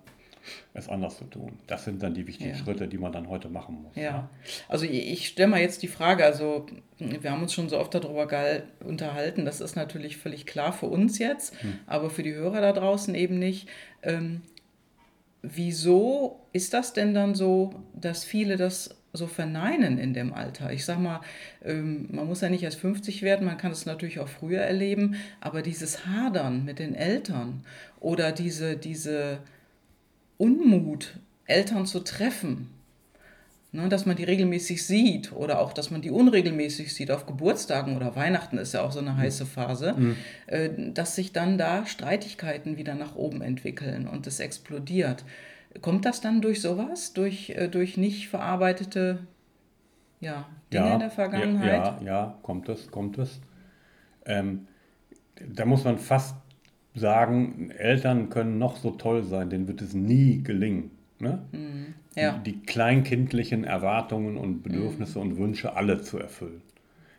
es 0.75 0.89
anders 0.89 1.19
zu 1.19 1.25
tun. 1.25 1.59
Das 1.67 1.85
sind 1.85 2.03
dann 2.03 2.15
die 2.15 2.27
wichtigen 2.27 2.51
ja. 2.51 2.57
Schritte, 2.57 2.89
die 2.89 2.99
man 2.99 3.13
dann 3.13 3.29
heute 3.29 3.49
machen 3.49 3.83
muss. 3.83 3.97
Ja, 3.97 4.03
ja. 4.03 4.31
also 4.69 4.85
ich 4.85 5.29
stelle 5.29 5.49
mal 5.49 5.61
jetzt 5.61 5.83
die 5.83 5.89
Frage, 5.89 6.25
also 6.25 6.67
wir 6.99 7.31
haben 7.31 7.43
uns 7.43 7.53
schon 7.53 7.69
so 7.69 7.79
oft 7.79 7.95
darüber 7.95 8.29
unterhalten, 8.85 9.45
das 9.45 9.61
ist 9.61 9.77
natürlich 9.77 10.17
völlig 10.17 10.47
klar 10.47 10.73
für 10.73 10.87
uns 10.87 11.19
jetzt, 11.19 11.61
hm. 11.63 11.79
aber 11.87 12.11
für 12.11 12.23
die 12.23 12.35
Hörer 12.35 12.61
da 12.61 12.73
draußen 12.73 13.15
eben 13.15 13.39
nicht. 13.39 13.69
Ähm, 14.03 14.43
wieso 15.43 16.41
ist 16.53 16.75
das 16.75 16.93
denn 16.93 17.15
dann 17.15 17.35
so, 17.35 17.75
dass 17.95 18.25
viele 18.25 18.57
das 18.57 18.97
so 19.17 19.27
verneinen 19.27 19.99
in 19.99 20.15
dem 20.15 20.33
Alter. 20.33 20.73
Ich 20.73 20.85
sag 20.85 20.99
mal, 20.99 21.21
ähm, 21.65 22.09
man 22.11 22.27
muss 22.27 22.41
ja 22.41 22.49
nicht 22.49 22.63
erst 22.63 22.79
50 22.81 23.23
werden, 23.23 23.47
man 23.47 23.57
kann 23.57 23.73
es 23.73 23.87
natürlich 23.87 24.21
auch 24.21 24.29
früher 24.29 24.61
erleben, 24.61 25.17
aber 25.41 25.63
dieses 25.63 26.07
Hadern 26.07 26.65
mit 26.65 26.79
den 26.79 26.95
Eltern 26.95 27.65
oder 27.99 28.33
diese, 28.33 28.77
diese 28.77 29.39
Unmut, 30.39 31.19
Eltern 31.47 31.87
zu 31.87 32.01
treffen, 32.01 32.69
ne, 33.73 33.89
dass 33.89 34.07
man 34.07 34.17
die 34.17 34.25
regelmäßig 34.25 34.85
sieht 34.85 35.33
oder 35.33 35.61
auch, 35.61 35.73
dass 35.73 35.91
man 35.91 36.03
die 36.03 36.11
unregelmäßig 36.11 36.93
sieht, 36.95 37.11
auf 37.11 37.27
Geburtstagen 37.27 37.97
oder 37.97 38.17
Weihnachten 38.17 38.59
ist 38.59 38.75
ja 38.75 38.83
auch 38.83 38.93
so 38.93 38.99
eine 38.99 39.17
heiße 39.17 39.47
Phase, 39.47 39.95
mhm. 39.97 40.17
äh, 40.47 40.71
dass 40.93 41.15
sich 41.15 41.33
dann 41.33 41.59
da 41.59 41.87
Streitigkeiten 41.87 42.77
wieder 42.77 42.95
nach 42.95 43.15
oben 43.15 43.43
entwickeln 43.43 44.09
und 44.09 44.27
es 44.27 44.41
explodiert. 44.41 45.25
Kommt 45.83 46.05
das 46.05 46.21
dann 46.21 46.41
durch 46.41 46.61
sowas, 46.61 47.13
durch, 47.13 47.51
äh, 47.51 47.69
durch 47.69 47.97
nicht 47.97 48.29
verarbeitete 48.29 49.19
ja, 50.21 50.47
Dinge 50.73 50.87
ja, 50.87 50.95
in 50.95 51.01
der 51.01 51.11
Vergangenheit? 51.11 52.01
Ja, 52.01 52.07
ja, 52.07 52.39
kommt 52.43 52.69
es, 52.69 52.91
kommt 52.91 53.19
es. 53.19 53.41
ähm, 54.25 54.67
da 55.39 55.67
muss 55.67 55.85
man 55.85 55.99
fast 55.99 56.35
sagen, 56.99 57.71
Eltern 57.71 58.31
können 58.31 58.59
noch 58.59 58.77
so 58.77 58.91
toll 58.93 59.23
sein, 59.25 59.51
denen 59.51 59.69
wird 59.69 59.83
es 59.83 59.95
nie 59.95 60.43
gelingen. 60.43 60.91
Ne? 61.19 61.43
Mhm. 61.53 61.95
Ja. 62.15 62.39
Die, 62.39 62.53
die 62.53 62.63
kleinkindlichen 62.63 63.65
Erwartungen 63.65 64.37
und 64.37 64.63
Bedürfnisse 64.63 65.19
und 65.19 65.37
Wünsche 65.39 65.75
alle 65.77 66.01
zu 66.01 66.19
erfüllen. 66.19 66.63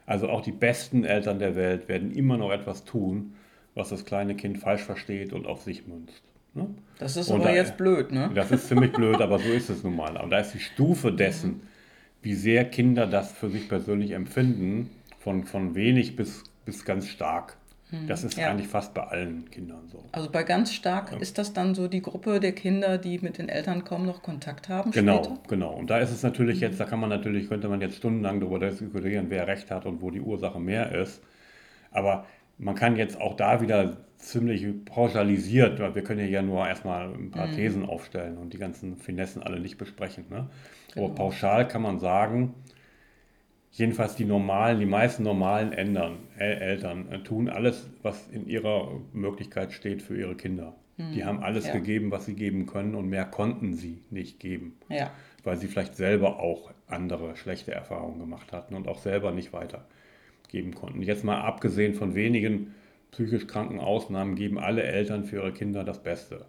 Also 0.05 0.29
auch 0.29 0.41
die 0.41 0.51
besten 0.51 1.03
Eltern 1.03 1.39
der 1.39 1.55
Welt 1.55 1.87
werden 1.89 2.11
immer 2.11 2.37
noch 2.37 2.51
etwas 2.51 2.83
tun, 2.85 3.33
was 3.75 3.89
das 3.89 4.05
kleine 4.05 4.35
Kind 4.35 4.57
falsch 4.57 4.81
versteht 4.81 5.33
und 5.33 5.45
auf 5.45 5.61
sich 5.61 5.85
münzt. 5.87 6.23
Ne? 6.55 6.67
Das 6.97 7.15
ist 7.17 7.29
Und 7.29 7.41
aber 7.41 7.49
da- 7.49 7.55
jetzt 7.55 7.77
blöd, 7.77 8.11
ne? 8.11 8.31
Das 8.33 8.49
ist 8.51 8.67
ziemlich 8.67 8.91
blöd, 8.91 9.21
aber 9.21 9.37
so 9.37 9.49
ist 9.51 9.69
es 9.69 9.83
nun 9.83 9.95
mal. 9.95 10.17
Und 10.17 10.31
da 10.31 10.39
ist 10.39 10.53
die 10.53 10.59
Stufe 10.59 11.11
dessen, 11.11 11.61
wie 12.23 12.33
sehr 12.33 12.65
Kinder 12.65 13.05
das 13.05 13.31
für 13.31 13.49
sich 13.49 13.69
persönlich 13.69 14.11
empfinden, 14.11 14.89
von, 15.19 15.43
von 15.43 15.75
wenig 15.75 16.15
bis, 16.15 16.43
bis 16.65 16.83
ganz 16.85 17.07
stark. 17.07 17.57
Das 18.07 18.23
ist 18.25 18.37
ja. 18.37 18.49
eigentlich 18.49 18.67
fast 18.67 18.93
bei 18.93 19.03
allen 19.03 19.49
Kindern 19.49 19.87
so. 19.87 20.03
Also 20.11 20.29
bei 20.29 20.43
ganz 20.43 20.73
stark 20.73 21.13
ist 21.21 21.37
das 21.37 21.53
dann 21.53 21.73
so 21.73 21.87
die 21.87 22.01
Gruppe 22.01 22.41
der 22.41 22.51
Kinder, 22.51 22.97
die 22.97 23.19
mit 23.19 23.37
den 23.37 23.47
Eltern 23.47 23.85
kaum 23.85 24.05
noch 24.05 24.21
Kontakt 24.21 24.67
haben 24.67 24.91
Genau, 24.91 25.23
später? 25.23 25.39
genau. 25.47 25.73
Und 25.73 25.89
da 25.89 25.99
ist 25.99 26.11
es 26.11 26.21
natürlich 26.21 26.59
jetzt, 26.59 26.79
da 26.81 26.85
kann 26.85 26.99
man 26.99 27.09
natürlich, 27.09 27.47
könnte 27.47 27.69
man 27.69 27.79
jetzt 27.79 27.95
stundenlang 27.97 28.41
darüber 28.41 28.59
diskutieren, 28.59 29.27
wer 29.29 29.47
recht 29.47 29.71
hat 29.71 29.85
und 29.85 30.01
wo 30.01 30.11
die 30.11 30.19
Ursache 30.19 30.59
mehr 30.59 30.91
ist. 30.91 31.21
Aber 31.91 32.25
man 32.57 32.75
kann 32.75 32.97
jetzt 32.97 33.19
auch 33.21 33.35
da 33.35 33.61
wieder 33.61 33.97
ziemlich 34.17 34.65
pauschalisiert, 34.85 35.79
weil 35.79 35.95
wir 35.95 36.03
können 36.03 36.19
ja, 36.21 36.25
ja 36.25 36.41
nur 36.41 36.67
erstmal 36.67 37.13
ein 37.13 37.31
paar 37.31 37.51
Thesen 37.51 37.85
aufstellen 37.85 38.37
und 38.37 38.53
die 38.53 38.57
ganzen 38.57 38.97
Finessen 38.97 39.43
alle 39.43 39.59
nicht 39.59 39.77
besprechen. 39.77 40.25
Ne? 40.29 40.49
Aber 40.95 41.09
pauschal 41.13 41.67
kann 41.67 41.83
man 41.83 41.99
sagen, 41.99 42.55
jedenfalls 43.77 44.15
die 44.15 44.25
normalen, 44.25 44.79
die 44.79 44.85
meisten 44.85 45.23
normalen 45.23 45.71
Ändern, 45.71 46.17
El 46.37 46.57
Eltern 46.57 47.11
äh, 47.11 47.19
tun 47.19 47.47
alles, 47.47 47.89
was 48.01 48.27
in 48.29 48.47
ihrer 48.47 48.99
Möglichkeit 49.13 49.71
steht 49.71 50.01
für 50.01 50.17
ihre 50.17 50.35
Kinder. 50.35 50.75
Die 51.13 51.23
haben 51.23 51.43
alles 51.43 51.67
ja. 51.67 51.73
gegeben, 51.73 52.09
was 52.09 52.25
sie 52.25 52.33
geben 52.33 52.65
können 52.65 52.95
und 52.95 53.07
mehr 53.07 53.25
konnten 53.25 53.75
sie 53.75 54.01
nicht 54.09 54.39
geben 54.39 54.77
Ja. 54.89 55.11
weil 55.43 55.55
sie 55.55 55.67
vielleicht 55.67 55.95
selber 55.95 56.39
auch 56.39 56.71
andere 56.87 57.35
schlechte 57.37 57.71
Erfahrungen 57.71 58.17
gemacht 58.17 58.51
hatten 58.51 58.73
und 58.73 58.87
auch 58.87 58.97
selber 58.97 59.31
nicht 59.31 59.53
weitergeben 59.53 60.73
konnten. 60.73 61.03
Jetzt 61.03 61.23
mal 61.23 61.41
abgesehen 61.41 61.93
von 61.93 62.15
wenigen 62.15 62.73
psychisch 63.11 63.45
kranken 63.45 63.79
Ausnahmen, 63.79 64.33
geben 64.33 64.57
alle 64.57 64.81
Eltern 64.81 65.25
für 65.25 65.35
ihre 65.35 65.53
Kinder 65.53 65.83
das 65.83 66.01
Beste. 66.01 66.47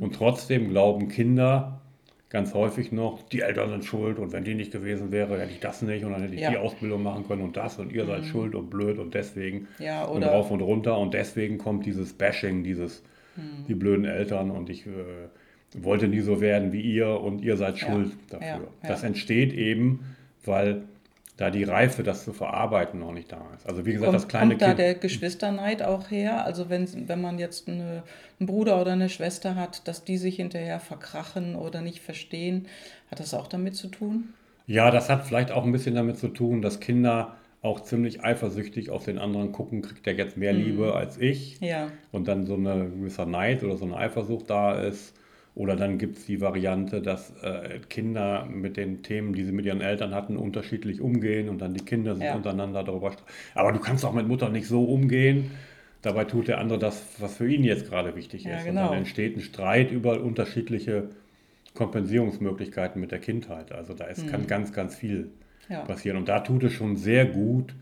Und 0.00 0.14
trotzdem 0.14 0.70
glauben 0.70 1.08
Kinder 1.08 1.82
ganz 2.34 2.52
häufig 2.52 2.90
noch, 2.90 3.22
die 3.28 3.42
Eltern 3.42 3.70
sind 3.70 3.84
schuld 3.84 4.18
und 4.18 4.32
wenn 4.32 4.42
die 4.42 4.54
nicht 4.56 4.72
gewesen 4.72 5.12
wäre, 5.12 5.38
hätte 5.40 5.52
ich 5.52 5.60
das 5.60 5.82
nicht 5.82 6.04
und 6.04 6.10
dann 6.10 6.20
hätte 6.20 6.34
ich 6.34 6.40
Ja. 6.40 6.50
die 6.50 6.56
Ausbildung 6.56 7.00
machen 7.04 7.24
können 7.28 7.42
und 7.42 7.56
das 7.56 7.78
und 7.78 7.92
ihr 7.92 8.06
seid 8.06 8.24
schuld 8.26 8.56
und 8.56 8.70
blöd 8.70 8.98
und 8.98 9.14
deswegen 9.14 9.68
Ja, 9.78 10.04
und 10.04 10.24
rauf 10.24 10.50
und 10.50 10.60
runter 10.60 10.98
und 10.98 11.14
deswegen 11.14 11.58
kommt 11.58 11.86
dieses 11.86 12.12
Bashing, 12.12 12.64
dieses 12.64 13.04
die 13.68 13.74
blöden 13.74 14.04
Eltern 14.04 14.50
und 14.50 14.68
ich 14.68 14.84
äh, 14.86 14.90
wollte 15.76 16.08
nie 16.08 16.20
so 16.20 16.40
werden 16.40 16.72
wie 16.72 16.80
ihr 16.80 17.20
und 17.20 17.40
ihr 17.40 17.56
seid 17.56 17.78
schuld 17.78 18.10
dafür. 18.30 18.66
Das 18.82 19.04
entsteht 19.04 19.52
eben, 19.52 20.00
weil 20.44 20.82
da 21.36 21.50
die 21.50 21.64
Reife, 21.64 22.02
das 22.04 22.24
zu 22.24 22.32
verarbeiten, 22.32 23.00
noch 23.00 23.12
nicht 23.12 23.32
da 23.32 23.40
ist. 23.56 23.66
Also 23.68 23.84
wie 23.84 23.92
gesagt, 23.92 24.06
Kommt, 24.12 24.16
das 24.22 24.28
kleine 24.28 24.50
kommt 24.50 24.62
da 24.62 24.66
Kind. 24.68 24.78
der 24.78 24.94
Geschwisterneid 24.94 25.82
auch 25.82 26.10
her? 26.10 26.44
Also 26.44 26.70
wenn, 26.70 27.08
wenn 27.08 27.20
man 27.20 27.38
jetzt 27.38 27.68
eine, 27.68 28.04
einen 28.38 28.46
Bruder 28.46 28.80
oder 28.80 28.92
eine 28.92 29.08
Schwester 29.08 29.56
hat, 29.56 29.86
dass 29.88 30.04
die 30.04 30.16
sich 30.16 30.36
hinterher 30.36 30.78
verkrachen 30.78 31.56
oder 31.56 31.80
nicht 31.80 32.00
verstehen, 32.00 32.66
hat 33.10 33.18
das 33.18 33.34
auch 33.34 33.48
damit 33.48 33.74
zu 33.74 33.88
tun? 33.88 34.32
Ja, 34.66 34.90
das 34.90 35.10
hat 35.10 35.26
vielleicht 35.26 35.50
auch 35.50 35.64
ein 35.64 35.72
bisschen 35.72 35.94
damit 35.94 36.18
zu 36.18 36.28
tun, 36.28 36.62
dass 36.62 36.78
Kinder 36.80 37.34
auch 37.62 37.80
ziemlich 37.80 38.22
eifersüchtig 38.22 38.90
auf 38.90 39.04
den 39.04 39.18
anderen 39.18 39.50
gucken, 39.50 39.82
kriegt 39.82 40.06
der 40.06 40.14
jetzt 40.14 40.36
mehr 40.36 40.52
Liebe 40.52 40.94
als 40.94 41.18
ich. 41.18 41.58
Ja. 41.60 41.88
und 42.12 42.28
dann 42.28 42.46
so 42.46 42.54
eine 42.54 42.90
gewisser 42.90 43.26
Neid 43.26 43.64
oder 43.64 43.76
so 43.76 43.86
eine 43.86 43.96
Eifersucht 43.96 44.48
da 44.50 44.74
ist. 44.74 45.14
Oder 45.56 45.76
dann 45.76 45.98
gibt 45.98 46.16
es 46.18 46.26
die 46.26 46.40
Variante, 46.40 47.00
dass 47.00 47.30
äh, 47.42 47.78
Kinder 47.88 48.44
mit 48.46 48.76
den 48.76 49.02
Themen, 49.04 49.34
die 49.34 49.44
sie 49.44 49.52
mit 49.52 49.64
ihren 49.66 49.80
Eltern 49.80 50.12
hatten, 50.12 50.36
unterschiedlich 50.36 51.00
umgehen 51.00 51.48
und 51.48 51.60
dann 51.62 51.74
die 51.74 51.84
Kinder 51.84 52.16
sich 52.16 52.24
Ja. 52.24 52.34
untereinander 52.34 52.82
darüber 52.82 53.12
streiten. 53.12 53.30
Aber 53.54 53.70
du 53.72 53.78
kannst 53.78 54.04
auch 54.04 54.12
mit 54.12 54.26
Mutter 54.26 54.48
nicht 54.48 54.66
so 54.66 54.82
umgehen. 54.84 55.52
Dabei 56.02 56.24
tut 56.24 56.48
der 56.48 56.58
andere 56.58 56.78
das, 56.80 57.06
was 57.20 57.36
für 57.36 57.48
ihn 57.48 57.62
jetzt 57.62 57.88
gerade 57.88 58.16
wichtig 58.16 58.44
Ja, 58.44 58.56
ist. 58.56 58.62
Und 58.62 58.74
genau. 58.74 58.88
dann 58.88 58.98
entsteht 58.98 59.36
ein 59.36 59.40
Streit 59.42 59.92
über 59.92 60.20
unterschiedliche 60.20 61.10
Kompensierungsmöglichkeiten 61.74 63.00
mit 63.00 63.12
der 63.12 63.20
Kindheit. 63.20 63.72
Also 63.72 63.94
da 63.94 64.04
ist, 64.06 64.26
kann 64.28 64.46
ganz, 64.46 64.72
ganz 64.72 64.96
viel 64.96 65.18
Mhm. 65.68 65.72
Ja. 65.74 65.80
passieren. 65.82 66.16
Und 66.18 66.28
da 66.28 66.40
tut 66.40 66.62
es 66.64 66.72
schon 66.72 66.96
sehr 66.96 67.24
gut, 67.26 67.74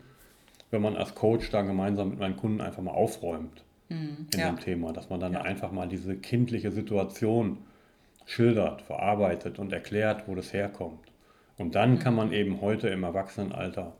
wenn 0.70 0.82
man 0.82 0.94
als 0.96 1.14
Coach 1.14 1.50
da 1.50 1.62
gemeinsam 1.62 2.10
mit 2.10 2.18
meinen 2.20 2.36
Kunden 2.36 2.60
einfach 2.60 2.82
mal 2.82 2.92
aufräumt 2.92 3.64
in 3.92 4.40
ja. 4.40 4.50
dem 4.50 4.60
Thema, 4.60 4.92
dass 4.92 5.10
man 5.10 5.20
dann 5.20 5.36
einfach 5.36 5.72
mal 5.72 5.88
diese 5.88 6.16
kindliche 6.16 6.70
Situation 6.70 7.58
schildert, 8.26 8.82
verarbeitet 8.82 9.58
und 9.58 9.72
erklärt, 9.72 10.24
wo 10.26 10.34
das 10.34 10.52
herkommt. 10.52 11.12
Und 11.58 11.74
dann 11.74 11.98
kann 11.98 12.14
man 12.14 12.32
eben 12.32 12.60
heute 12.60 12.88
im 12.88 13.02
Erwachsenenalter 13.02 13.92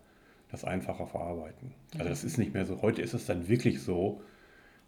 das 0.50 0.64
einfacher 0.64 1.06
verarbeiten. 1.06 1.72
Also 1.94 2.08
das 2.08 2.24
ist 2.24 2.38
nicht 2.38 2.54
mehr 2.54 2.66
so. 2.66 2.82
Heute 2.82 3.02
ist 3.02 3.14
es 3.14 3.26
dann 3.26 3.48
wirklich 3.48 3.82
so, 3.82 4.20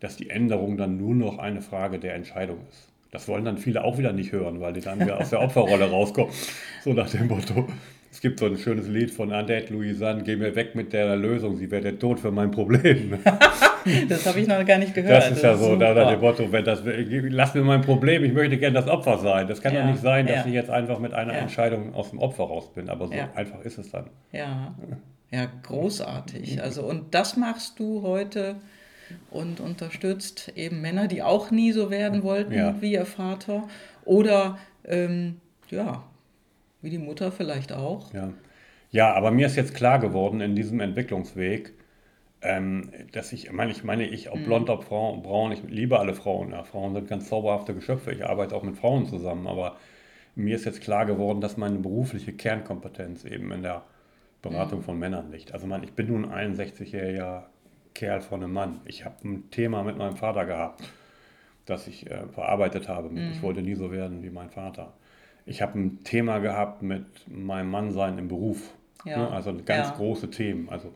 dass 0.00 0.16
die 0.16 0.30
Änderung 0.30 0.76
dann 0.76 0.96
nur 0.96 1.14
noch 1.14 1.38
eine 1.38 1.62
Frage 1.62 1.98
der 1.98 2.14
Entscheidung 2.14 2.58
ist. 2.70 2.88
Das 3.10 3.28
wollen 3.28 3.44
dann 3.44 3.58
viele 3.58 3.84
auch 3.84 3.96
wieder 3.96 4.12
nicht 4.12 4.32
hören, 4.32 4.60
weil 4.60 4.72
die 4.72 4.80
dann 4.80 5.00
wieder 5.00 5.20
aus 5.20 5.30
der 5.30 5.40
Opferrolle 5.42 5.88
rauskommen. 5.88 6.32
So 6.82 6.92
nach 6.92 7.08
dem 7.08 7.28
Motto. 7.28 7.66
Es 8.10 8.20
gibt 8.20 8.40
so 8.40 8.46
ein 8.46 8.58
schönes 8.58 8.88
Lied 8.88 9.10
von 9.10 9.32
Annette 9.32 9.72
Louisanne, 9.72 10.22
geh 10.22 10.36
mir 10.36 10.54
weg 10.54 10.74
mit 10.74 10.92
der 10.92 11.16
Lösung, 11.16 11.56
sie 11.56 11.70
wäre 11.70 11.82
der 11.82 11.98
Tod 11.98 12.20
für 12.20 12.30
mein 12.30 12.50
Problem. 12.50 13.18
Das 14.08 14.26
habe 14.26 14.40
ich 14.40 14.48
noch 14.48 14.64
gar 14.64 14.78
nicht 14.78 14.94
gehört. 14.94 15.24
Das 15.24 15.30
ist 15.30 15.42
ja 15.42 15.56
so, 15.56 15.76
da 15.76 16.10
dem. 16.10 16.20
Motto, 16.20 16.50
wenn 16.50 16.64
das, 16.64 16.82
lass 16.84 17.54
mir 17.54 17.62
mein 17.62 17.82
Problem, 17.82 18.24
ich 18.24 18.32
möchte 18.32 18.56
gerne 18.58 18.74
das 18.74 18.88
Opfer 18.88 19.18
sein. 19.18 19.46
Das 19.46 19.60
kann 19.60 19.74
Ja, 19.74 19.82
doch 19.82 19.90
nicht 19.90 20.00
sein, 20.00 20.26
dass 20.26 20.36
ja. 20.36 20.46
ich 20.46 20.52
jetzt 20.52 20.70
einfach 20.70 20.98
mit 20.98 21.12
einer 21.14 21.32
Ja. 21.32 21.40
Entscheidung 21.40 21.94
aus 21.94 22.10
dem 22.10 22.18
Opfer 22.18 22.44
raus 22.44 22.72
bin. 22.72 22.88
Aber 22.88 23.08
so 23.08 23.14
einfach 23.34 23.60
ist 23.60 23.78
es 23.78 23.90
dann. 23.90 24.10
Ja, 24.32 24.74
ja, 25.30 25.46
großartig. 25.62 26.62
Also 26.62 26.82
und 26.84 27.14
das 27.14 27.36
machst 27.36 27.78
du 27.78 28.02
heute 28.02 28.56
und 29.30 29.60
unterstützt 29.60 30.52
eben 30.54 30.80
Männer, 30.80 31.08
die 31.08 31.22
auch 31.22 31.50
nie 31.50 31.72
so 31.72 31.90
werden 31.90 32.22
wollten 32.22 32.80
wie 32.80 32.92
ihr 32.92 33.06
Vater 33.06 33.64
oder 34.04 34.58
ähm, 34.84 35.40
ja, 35.70 36.04
wie 36.82 36.90
die 36.90 36.98
Mutter 36.98 37.32
vielleicht 37.32 37.72
auch. 37.72 38.12
Ja. 38.12 38.32
ja, 38.90 39.12
aber 39.14 39.30
mir 39.30 39.46
ist 39.46 39.56
jetzt 39.56 39.74
klar 39.74 39.98
geworden 39.98 40.40
in 40.40 40.54
diesem 40.54 40.80
Entwicklungsweg, 40.80 41.72
ähm, 42.44 42.90
dass 43.12 43.32
ich, 43.32 43.50
meine, 43.52 43.72
ich 43.72 43.84
meine, 43.84 44.06
ich, 44.06 44.30
ob 44.30 44.42
blond, 44.44 44.70
ob 44.70 44.84
Frau, 44.84 45.16
braun, 45.16 45.52
ich 45.52 45.62
liebe 45.64 45.98
alle 45.98 46.14
Frauen. 46.14 46.50
Ja, 46.50 46.62
Frauen 46.64 46.94
sind 46.94 47.08
ganz 47.08 47.28
zauberhafte 47.28 47.74
Geschöpfe. 47.74 48.12
Ich 48.12 48.24
arbeite 48.24 48.54
auch 48.54 48.62
mit 48.62 48.76
Frauen 48.76 49.06
zusammen, 49.06 49.46
aber 49.46 49.76
mir 50.34 50.56
ist 50.56 50.64
jetzt 50.64 50.80
klar 50.80 51.06
geworden, 51.06 51.40
dass 51.40 51.56
meine 51.56 51.78
berufliche 51.78 52.32
Kernkompetenz 52.32 53.24
eben 53.24 53.50
in 53.52 53.62
der 53.62 53.82
Beratung 54.42 54.82
von 54.82 54.98
Männern 54.98 55.30
liegt. 55.32 55.52
Also 55.54 55.66
man, 55.66 55.82
ich 55.84 55.92
bin 55.92 56.08
nun 56.08 56.30
ein 56.30 56.54
61-jähriger 56.56 57.44
Kerl 57.94 58.20
von 58.20 58.42
einem 58.42 58.52
Mann. 58.52 58.80
Ich 58.84 59.04
habe 59.04 59.16
ein 59.24 59.50
Thema 59.50 59.82
mit 59.84 59.96
meinem 59.96 60.16
Vater 60.16 60.44
gehabt, 60.44 60.82
das 61.66 61.86
ich 61.86 62.10
äh, 62.10 62.26
verarbeitet 62.32 62.88
habe. 62.88 63.08
Mit, 63.08 63.32
Ich 63.36 63.42
wollte 63.42 63.62
nie 63.62 63.74
so 63.74 63.90
werden 63.90 64.22
wie 64.22 64.30
mein 64.30 64.50
Vater. 64.50 64.92
Ich 65.46 65.62
habe 65.62 65.78
ein 65.78 66.04
Thema 66.04 66.38
gehabt 66.38 66.82
mit 66.82 67.04
meinem 67.28 67.70
Mannsein 67.70 68.18
im 68.18 68.28
Beruf. 68.28 68.74
Ja. 69.04 69.18
Ne? 69.18 69.30
Also 69.30 69.54
ganz 69.64 69.88
Ja. 69.88 69.94
große 69.96 70.30
Themen. 70.30 70.68
Also 70.68 70.94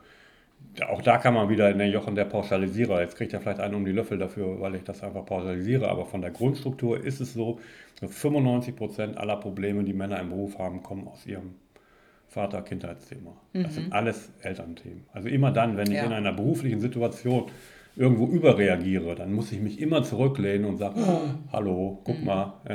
auch 0.88 1.02
da 1.02 1.18
kann 1.18 1.34
man 1.34 1.48
wieder 1.48 1.70
in 1.70 1.78
der 1.78 1.88
Jochen 1.88 2.14
der 2.14 2.24
Pauschalisierer. 2.24 3.00
Jetzt 3.00 3.16
kriegt 3.16 3.32
er 3.32 3.40
vielleicht 3.40 3.60
einen 3.60 3.74
um 3.74 3.84
die 3.84 3.90
Löffel 3.92 4.16
dafür, 4.18 4.60
weil 4.60 4.76
ich 4.76 4.84
das 4.84 5.02
einfach 5.02 5.24
pauschalisiere. 5.26 5.88
Aber 5.88 6.06
von 6.06 6.20
der 6.20 6.30
Grundstruktur 6.30 7.02
ist 7.02 7.20
es 7.20 7.34
so, 7.34 7.58
dass 8.00 8.12
95 8.14 8.76
Prozent 8.76 9.16
aller 9.18 9.36
Probleme, 9.36 9.82
die 9.82 9.92
Männer 9.92 10.20
im 10.20 10.28
Beruf 10.28 10.58
haben, 10.58 10.82
kommen 10.82 11.08
aus 11.08 11.26
ihrem 11.26 11.54
Vater-Kindheitsthema. 12.28 13.32
Das 13.54 13.74
sind 13.74 13.92
alles 13.92 14.30
Elternthemen. 14.42 15.04
Also 15.12 15.28
immer 15.28 15.50
dann, 15.50 15.76
wenn 15.76 15.84
ich 15.86 15.90
Mhm. 15.90 15.96
Ja. 15.96 16.04
in 16.06 16.12
einer 16.12 16.32
beruflichen 16.32 16.78
Situation 16.80 17.46
irgendwo 17.98 18.26
überreagiere, 18.26 19.14
dann 19.16 19.32
muss 19.32 19.50
ich 19.52 19.60
mich 19.60 19.80
immer 19.80 20.02
zurücklehnen 20.04 20.64
und 20.66 20.76
sagen, 20.78 21.00
Mhm. 21.00 21.50
hallo, 21.52 22.00
guck 22.04 22.22
mal, 22.24 22.54
äh, 22.68 22.74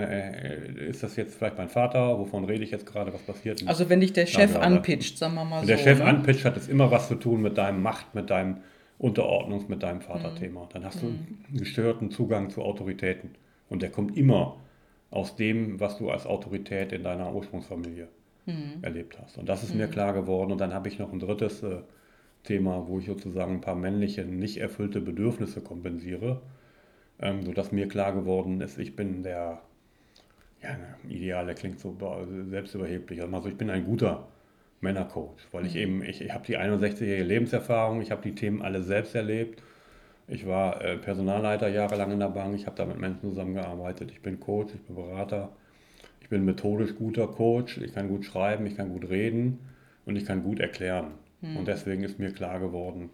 äh, 0.84 0.90
ist 0.90 1.02
das 1.02 1.16
jetzt 1.16 1.36
vielleicht 1.36 1.58
mein 1.58 1.70
Vater? 1.70 2.20
Wovon 2.20 2.44
rede 2.44 2.64
ich 2.64 2.72
jetzt 2.72 2.86
gerade? 2.86 3.14
Was 3.14 3.22
passiert? 3.22 3.66
Also 3.68 3.90
wenn 3.90 4.02
dich 4.02 4.12
der 4.14 4.26
Chef 4.26 4.56
anpitcht, 4.58 5.18
sagen 5.18 5.36
wir 5.36 5.46
mal 5.46 5.62
Wenn 5.62 5.68
so. 5.68 5.74
der 5.74 5.78
Chef 5.78 6.00
ne? 6.00 6.06
anpitcht, 6.06 6.44
hat 6.46 6.58
es 6.58 6.68
immer 6.68 6.92
was 6.92 7.08
zu 7.08 7.16
tun 7.16 7.42
mit 7.42 7.58
deinem 7.58 7.82
Macht, 7.82 8.14
mit 8.14 8.30
deinem 8.30 8.58
Unterordnungs-, 9.00 9.70
mit 9.70 9.82
deinem 9.82 10.02
Vaterthema. 10.02 10.68
Dann 10.74 10.84
hast 10.84 11.02
du 11.02 11.08
einen 11.08 11.38
gestörten 11.54 12.12
Zugang 12.12 12.50
zu 12.50 12.62
Autoritäten. 12.62 13.32
Und 13.70 13.82
der 13.82 13.90
kommt 13.92 14.18
immer 14.18 14.58
aus 15.10 15.36
dem, 15.38 15.80
was 15.80 15.98
du 15.98 16.10
als 16.10 16.26
Autorität 16.26 16.92
in 16.92 17.04
deiner 17.04 17.34
Ursprungsfamilie 17.34 18.08
erlebt 18.82 19.18
hast. 19.22 19.38
Und 19.38 19.48
das 19.48 19.64
ist 19.64 19.74
mir 19.74 19.88
klar 19.88 20.12
geworden. 20.14 20.52
Und 20.52 20.60
dann 20.60 20.74
habe 20.74 20.90
ich 20.90 21.00
noch 21.00 21.14
ein 21.14 21.20
drittes 21.20 21.64
äh, 21.64 21.78
Thema, 22.44 22.88
wo 22.88 23.00
ich 23.00 23.06
sozusagen 23.08 23.54
ein 23.56 23.62
paar 23.62 23.76
männliche, 23.76 24.26
nicht 24.26 24.58
erfüllte 24.58 25.02
Bedürfnisse 25.02 25.62
kompensiere, 25.62 26.42
ähm, 27.22 27.44
sodass 27.46 27.72
mir 27.74 27.88
klar 27.90 28.14
geworden 28.14 28.62
ist, 28.62 28.80
ich 28.80 28.96
bin 28.96 29.24
der, 29.24 29.62
ja, 30.62 30.78
Ideal, 31.08 31.46
der 31.46 31.56
klingt 31.56 31.80
so 31.80 31.92
be- 31.92 32.28
selbstüberheblich, 32.50 33.22
also 33.22 33.50
ich 33.50 33.58
bin 33.58 33.70
ein 33.70 33.86
guter 33.86 34.28
Männercoach, 34.82 35.48
weil 35.52 35.66
ich 35.66 35.76
eben, 35.76 36.04
ich, 36.04 36.22
ich 36.22 36.34
habe 36.34 36.46
die 36.46 36.58
61-jährige 36.58 37.24
Lebenserfahrung, 37.24 38.02
ich 38.02 38.12
habe 38.12 38.22
die 38.22 38.36
Themen 38.36 38.62
alle 38.62 38.84
selbst 38.84 39.16
erlebt. 39.16 39.62
Ich 40.28 40.48
war 40.48 40.84
äh, 40.84 40.98
Personalleiter 40.98 41.70
jahrelang 41.70 42.12
in 42.12 42.20
der 42.20 42.30
Bank, 42.30 42.56
ich 42.56 42.66
habe 42.68 42.78
da 42.78 42.86
mit 42.86 43.00
Menschen 43.00 43.30
zusammengearbeitet, 43.30 44.12
ich 44.12 44.22
bin 44.22 44.40
Coach, 44.40 44.74
ich 44.76 44.82
bin 44.84 44.96
Berater, 44.96 45.52
ich 46.22 46.30
bin 46.30 46.46
methodisch 46.46 46.96
guter 46.96 47.28
Coach, 47.28 47.80
ich 47.80 47.94
kann 47.94 48.10
gut 48.10 48.26
schreiben, 48.26 48.66
ich 48.68 48.78
kann 48.78 48.90
gut 48.90 49.10
reden 49.10 49.60
und 50.06 50.16
ich 50.18 50.26
kann 50.26 50.44
gut 50.44 50.60
erklären. 50.60 51.12
Mhm. 51.44 51.58
Und 51.58 51.68
deswegen 51.68 52.04
ist 52.04 52.18
mir 52.18 52.32
klar 52.32 52.60
geworden, 52.60 53.12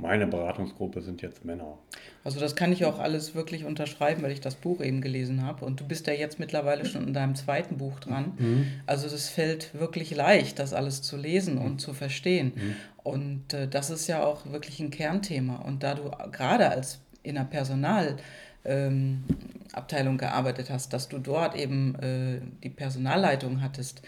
meine 0.00 0.26
Beratungsgruppe 0.26 1.02
sind 1.02 1.22
jetzt 1.22 1.44
Männer. 1.44 1.78
Also 2.24 2.40
das 2.40 2.56
kann 2.56 2.72
ich 2.72 2.84
auch 2.84 2.98
alles 2.98 3.34
wirklich 3.34 3.64
unterschreiben, 3.64 4.22
weil 4.22 4.32
ich 4.32 4.40
das 4.40 4.54
Buch 4.54 4.80
eben 4.80 5.00
gelesen 5.00 5.42
habe. 5.42 5.64
Und 5.64 5.80
du 5.80 5.86
bist 5.86 6.06
ja 6.06 6.12
jetzt 6.12 6.38
mittlerweile 6.38 6.84
schon 6.86 7.06
in 7.06 7.14
deinem 7.14 7.34
zweiten 7.34 7.76
Buch 7.76 8.00
dran. 8.00 8.32
Mhm. 8.38 8.66
Also 8.86 9.06
es 9.06 9.28
fällt 9.28 9.78
wirklich 9.78 10.14
leicht, 10.14 10.58
das 10.58 10.72
alles 10.72 11.02
zu 11.02 11.16
lesen 11.16 11.56
mhm. 11.56 11.62
und 11.62 11.80
zu 11.80 11.92
verstehen. 11.92 12.52
Mhm. 12.54 12.76
Und 13.02 13.54
äh, 13.54 13.68
das 13.68 13.90
ist 13.90 14.06
ja 14.06 14.24
auch 14.24 14.50
wirklich 14.50 14.80
ein 14.80 14.90
Kernthema. 14.90 15.56
Und 15.56 15.82
da 15.82 15.94
du 15.94 16.10
gerade 16.32 16.70
als 16.70 17.00
in 17.22 17.34
der 17.34 17.44
Personalabteilung 17.44 18.24
ähm, 18.64 20.18
gearbeitet 20.18 20.70
hast, 20.70 20.92
dass 20.92 21.08
du 21.08 21.18
dort 21.18 21.56
eben 21.56 21.94
äh, 21.96 22.40
die 22.62 22.70
Personalleitung 22.70 23.60
hattest, 23.60 24.02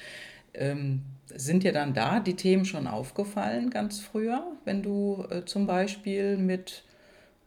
ähm, 0.54 1.02
sind 1.35 1.62
dir 1.62 1.73
dann 1.73 1.94
da 1.94 2.21
die 2.21 2.35
Themen 2.35 2.64
schon 2.64 2.87
aufgefallen 2.87 3.71
ganz 3.71 4.00
früher, 4.00 4.44
wenn 4.64 4.82
du 4.82 5.25
äh, 5.30 5.44
zum 5.44 5.66
Beispiel 5.66 6.37
mit 6.37 6.85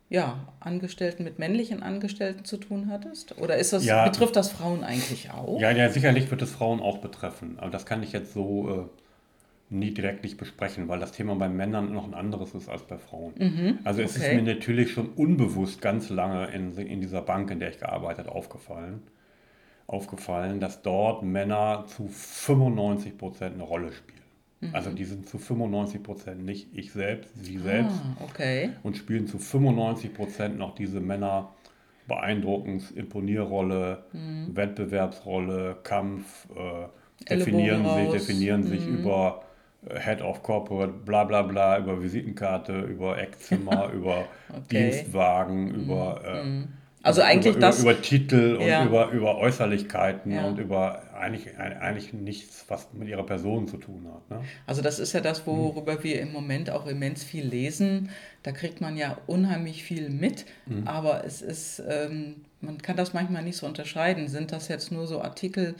ja, 0.09 0.47
Angestellten, 0.59 1.23
mit 1.23 1.39
männlichen 1.39 1.81
Angestellten 1.81 2.45
zu 2.45 2.57
tun 2.57 2.89
hattest? 2.91 3.39
Oder 3.39 3.57
ist 3.57 3.73
das, 3.73 3.85
ja, 3.85 4.07
betrifft 4.07 4.35
das 4.35 4.51
Frauen 4.51 4.83
eigentlich 4.83 5.31
auch? 5.31 5.59
Ja, 5.59 5.71
ja, 5.71 5.89
sicherlich 5.89 6.29
wird 6.29 6.41
es 6.41 6.51
Frauen 6.51 6.79
auch 6.79 6.99
betreffen. 6.99 7.57
Aber 7.57 7.71
das 7.71 7.85
kann 7.85 8.03
ich 8.03 8.11
jetzt 8.11 8.33
so 8.33 8.89
äh, 9.71 9.73
nie 9.73 9.93
direkt 9.93 10.23
nicht 10.23 10.37
besprechen, 10.37 10.87
weil 10.87 10.99
das 10.99 11.11
Thema 11.11 11.35
bei 11.35 11.49
Männern 11.49 11.91
noch 11.91 12.05
ein 12.05 12.13
anderes 12.13 12.53
ist 12.53 12.69
als 12.69 12.83
bei 12.83 12.99
Frauen. 12.99 13.33
Mhm, 13.37 13.79
also 13.83 14.01
es 14.01 14.15
okay. 14.15 14.27
ist 14.27 14.43
mir 14.43 14.53
natürlich 14.53 14.91
schon 14.91 15.09
unbewusst 15.09 15.81
ganz 15.81 16.09
lange 16.09 16.47
in, 16.51 16.77
in 16.77 17.01
dieser 17.01 17.21
Bank, 17.21 17.49
in 17.49 17.59
der 17.59 17.69
ich 17.69 17.79
gearbeitet 17.79 18.27
habe, 18.27 18.35
aufgefallen 18.35 19.01
aufgefallen, 19.87 20.59
dass 20.59 20.81
dort 20.81 21.23
Männer 21.23 21.85
zu 21.87 22.07
95 22.07 23.17
Prozent 23.17 23.55
eine 23.55 23.63
Rolle 23.63 23.91
spielen. 23.91 24.15
Mhm. 24.61 24.69
Also 24.73 24.91
die 24.91 25.05
sind 25.05 25.27
zu 25.29 25.37
95 25.37 26.01
Prozent 26.01 26.45
nicht 26.45 26.69
ich 26.73 26.91
selbst, 26.91 27.31
sie 27.35 27.57
selbst. 27.57 28.01
Ah, 28.03 28.23
okay. 28.23 28.71
Und 28.83 28.97
spielen 28.97 29.27
zu 29.27 29.37
95 29.37 30.13
Prozent 30.13 30.57
noch 30.57 30.75
diese 30.75 30.99
Männer 30.99 31.53
beeindruckend, 32.07 32.91
Imponierrolle, 32.95 34.03
mhm. 34.13 34.55
Wettbewerbsrolle, 34.55 35.77
Kampf, 35.83 36.47
äh, 36.55 37.35
definieren 37.35 37.85
sich, 37.95 38.09
definieren 38.11 38.61
mhm. 38.61 38.67
sich 38.67 38.87
über 38.87 39.43
äh, 39.87 39.99
Head 39.99 40.21
of 40.21 40.43
Corporate, 40.43 40.93
bla 40.93 41.23
bla 41.23 41.41
bla, 41.41 41.79
über 41.79 42.01
Visitenkarte, 42.01 42.79
über 42.81 43.17
Eckzimmer, 43.17 43.91
über 43.93 44.25
okay. 44.49 44.91
Dienstwagen, 44.91 45.73
über 45.73 46.21
äh, 46.25 46.43
mhm. 46.43 46.67
Also 47.05 47.21
eigentlich 47.21 47.53
über, 47.55 47.61
das. 47.61 47.81
Über, 47.81 47.91
über 47.91 48.01
Titel 48.01 48.57
und 48.59 48.65
ja. 48.65 48.83
über, 48.83 49.11
über 49.11 49.37
Äußerlichkeiten 49.37 50.31
ja. 50.31 50.43
und 50.45 50.57
über 50.57 51.03
eigentlich, 51.13 51.55
eigentlich 51.55 52.13
nichts, 52.13 52.65
was 52.67 52.87
mit 52.93 53.07
ihrer 53.07 53.23
Person 53.23 53.67
zu 53.67 53.77
tun 53.77 54.07
hat. 54.11 54.29
Ne? 54.29 54.43
Also 54.65 54.81
das 54.81 54.97
ist 54.97 55.13
ja 55.13 55.21
das, 55.21 55.45
worüber 55.45 55.93
mhm. 55.93 56.03
wir 56.03 56.19
im 56.19 56.33
Moment 56.33 56.71
auch 56.71 56.87
immens 56.87 57.23
viel 57.23 57.45
lesen. 57.45 58.09
Da 58.41 58.51
kriegt 58.51 58.81
man 58.81 58.97
ja 58.97 59.17
unheimlich 59.27 59.83
viel 59.83 60.09
mit, 60.09 60.45
mhm. 60.65 60.87
aber 60.87 61.23
es 61.23 61.43
ist, 61.43 61.83
ähm, 61.87 62.37
man 62.59 62.81
kann 62.81 62.97
das 62.97 63.13
manchmal 63.13 63.43
nicht 63.43 63.57
so 63.57 63.67
unterscheiden. 63.67 64.27
Sind 64.27 64.51
das 64.51 64.67
jetzt 64.67 64.91
nur 64.91 65.05
so 65.05 65.21
Artikel, 65.21 65.75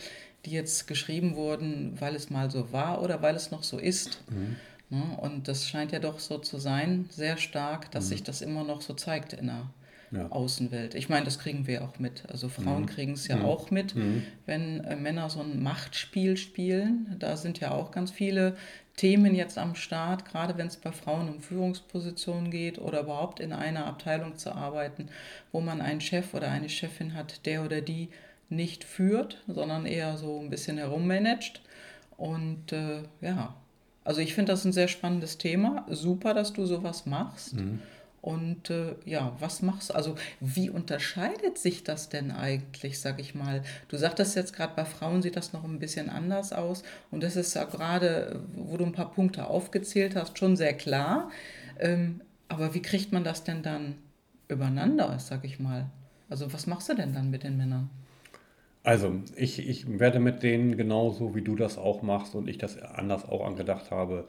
die 0.46 0.52
jetzt 0.52 0.88
geschrieben 0.88 1.36
wurden, 1.36 1.98
weil 2.00 2.14
es 2.14 2.30
mal 2.30 2.52
so 2.52 2.72
war 2.72 3.02
oder 3.02 3.24
weil 3.24 3.36
es 3.36 3.50
noch 3.50 3.64
so 3.64 3.80
ist? 3.80 4.24
Mhm. 4.30 4.58
Ne? 4.92 5.18
Und 5.20 5.48
das 5.48 5.68
scheint 5.68 5.92
ja 5.92 5.98
doch 5.98 6.20
so 6.20 6.38
zu 6.38 6.60
sein, 6.60 7.08
sehr 7.10 7.38
stark, 7.38 7.90
dass 7.90 8.06
mhm. 8.06 8.10
sich 8.10 8.24
das 8.24 8.44
immer 8.44 8.64
noch 8.64 8.82
so 8.82 8.94
zeigt 8.94 9.34
in 9.34 9.48
der 9.48 9.72
ja. 10.16 10.32
Außenwelt. 10.32 10.96
Ich 10.96 11.10
meine, 11.10 11.26
das 11.26 11.40
kriegen 11.40 11.68
wir 11.68 11.84
auch 11.84 12.00
mit. 12.00 12.24
Also 12.30 12.50
Frauen 12.50 12.84
mhm. 12.84 12.88
kriegen 12.88 13.14
es 13.14 13.28
ja 13.28 13.38
mhm. 13.38 13.46
auch 13.46 13.72
mit, 13.72 13.96
mhm. 13.96 14.24
wenn 14.46 14.84
äh, 14.84 14.96
Männer 14.96 15.30
so 15.30 15.42
ein 15.42 15.62
Machtspiel 15.62 16.38
spielen. 16.38 17.16
Da 17.20 17.38
sind 17.38 17.60
ja 17.60 17.72
auch 17.72 17.92
ganz 17.92 18.12
viele 18.12 18.56
Themen 18.96 19.36
jetzt 19.36 19.58
am 19.58 19.76
Start, 19.76 20.26
gerade 20.26 20.58
wenn 20.58 20.68
es 20.68 20.78
bei 20.78 20.92
Frauen 20.92 21.28
um 21.28 21.42
Führungspositionen 21.42 22.50
geht 22.50 22.80
oder 22.80 23.02
überhaupt 23.02 23.40
in 23.40 23.52
einer 23.52 23.86
Abteilung 23.88 24.38
zu 24.38 24.54
arbeiten, 24.54 25.10
wo 25.52 25.60
man 25.60 25.82
einen 25.82 26.02
Chef 26.02 26.34
oder 26.34 26.50
eine 26.50 26.70
Chefin 26.70 27.14
hat, 27.14 27.46
der 27.46 27.66
oder 27.66 27.82
die 27.82 28.10
nicht 28.48 28.84
führt, 28.84 29.44
sondern 29.48 29.86
eher 29.86 30.18
so 30.18 30.40
ein 30.40 30.50
bisschen 30.50 30.78
herummanagt. 30.78 31.62
Und 32.16 32.72
äh, 32.72 33.04
ja, 33.20 33.56
also 34.06 34.22
ich 34.22 34.34
finde 34.34 34.54
das 34.54 34.64
ein 34.64 34.72
sehr 34.72 34.88
spannendes 34.88 35.38
Thema. 35.38 35.86
Super, 35.90 36.34
dass 36.34 36.54
du 36.54 36.66
sowas 36.66 37.06
machst. 37.06 37.56
Mhm. 37.56 37.82
Und 38.26 38.72
äh, 38.72 38.96
ja, 39.06 39.34
was 39.40 39.62
machst 39.62 39.92
du? 39.92 39.94
Also, 39.94 40.16
wie 40.40 40.72
unterscheidet 40.72 41.60
sich 41.60 41.84
das 41.84 42.10
denn 42.10 42.32
eigentlich, 42.32 43.00
sag 43.00 43.20
ich 43.20 43.36
mal? 43.36 43.62
Du 43.88 43.98
sagtest 43.98 44.36
jetzt 44.36 44.56
gerade, 44.56 44.74
bei 44.76 44.84
Frauen 44.84 45.22
sieht 45.22 45.36
das 45.36 45.54
noch 45.54 45.64
ein 45.64 45.78
bisschen 45.78 46.10
anders 46.10 46.52
aus. 46.52 46.82
Und 47.12 47.22
das 47.22 47.36
ist 47.36 47.54
ja 47.54 47.66
gerade, 47.66 48.40
wo 48.56 48.78
du 48.78 48.86
ein 48.86 48.94
paar 48.94 49.12
Punkte 49.12 49.46
aufgezählt 49.46 50.16
hast, 50.16 50.40
schon 50.40 50.58
sehr 50.58 50.74
klar. 50.74 51.30
Ähm, 51.80 52.20
aber 52.48 52.74
wie 52.74 52.82
kriegt 52.82 53.12
man 53.12 53.24
das 53.24 53.44
denn 53.44 53.62
dann 53.62 53.94
übereinander, 54.48 55.20
sag 55.20 55.46
ich 55.46 55.60
mal? 55.60 55.86
Also, 56.28 56.52
was 56.52 56.66
machst 56.66 56.90
du 56.90 56.96
denn 56.96 57.14
dann 57.14 57.30
mit 57.30 57.44
den 57.44 57.58
Männern? 57.58 57.92
Also, 58.82 59.22
ich, 59.36 59.70
ich 59.70 60.00
werde 60.00 60.20
mit 60.20 60.42
denen 60.42 60.78
genauso, 60.78 61.36
wie 61.36 61.44
du 61.44 61.56
das 61.56 61.78
auch 61.78 62.02
machst 62.02 62.34
und 62.34 62.48
ich 62.48 62.58
das 62.58 62.82
anders 62.82 63.24
auch 63.30 63.46
angedacht 63.46 63.92
habe, 63.92 64.28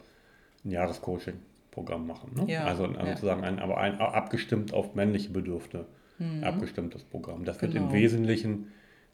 ein 0.67 0.71
Jahrescoaching 0.71 1.37
Programm 1.77 2.07
machen. 2.07 2.31
Ne? 2.35 2.51
Ja, 2.51 2.65
also, 2.65 2.85
also 2.87 2.99
ja. 2.99 3.07
sozusagen 3.09 3.45
ein, 3.45 3.59
aber 3.59 3.77
ein 3.77 4.01
abgestimmt 4.01 4.73
auf 4.73 4.95
männliche 4.95 5.29
Bedürfnisse 5.29 5.85
mhm. 6.19 6.43
abgestimmtes 6.43 7.05
Programm. 7.05 7.45
Das 7.45 7.61
wird 7.61 7.75
genau. 7.75 7.89
im 7.89 7.93
Wesentlichen 7.93 8.69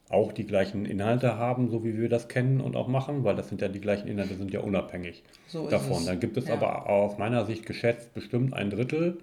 auch 0.09 0.31
die 0.31 0.47
gleichen 0.47 0.85
Inhalte 0.85 1.37
haben, 1.37 1.71
so 1.71 1.83
wie 1.83 1.99
wir 1.99 2.09
das 2.09 2.29
kennen 2.29 2.61
und 2.61 2.77
auch 2.77 2.87
machen, 2.87 3.25
weil 3.25 3.35
das 3.35 3.49
sind 3.49 3.61
ja 3.61 3.69
die 3.69 3.81
gleichen 3.81 4.07
Inhalte, 4.07 4.35
sind 4.35 4.53
ja 4.53 4.61
unabhängig 4.61 5.25
so 5.49 5.69
davon. 5.69 6.07
Dann 6.07 6.21
gibt 6.21 6.37
es 6.37 6.47
ja. 6.47 6.55
aber 6.55 6.89
aus 6.89 7.19
meiner 7.19 7.47
Sicht 7.47 7.67
geschätzt 7.67 8.15
bestimmt 8.15 8.55
ein 8.55 8.71
Drittel 8.71 9.19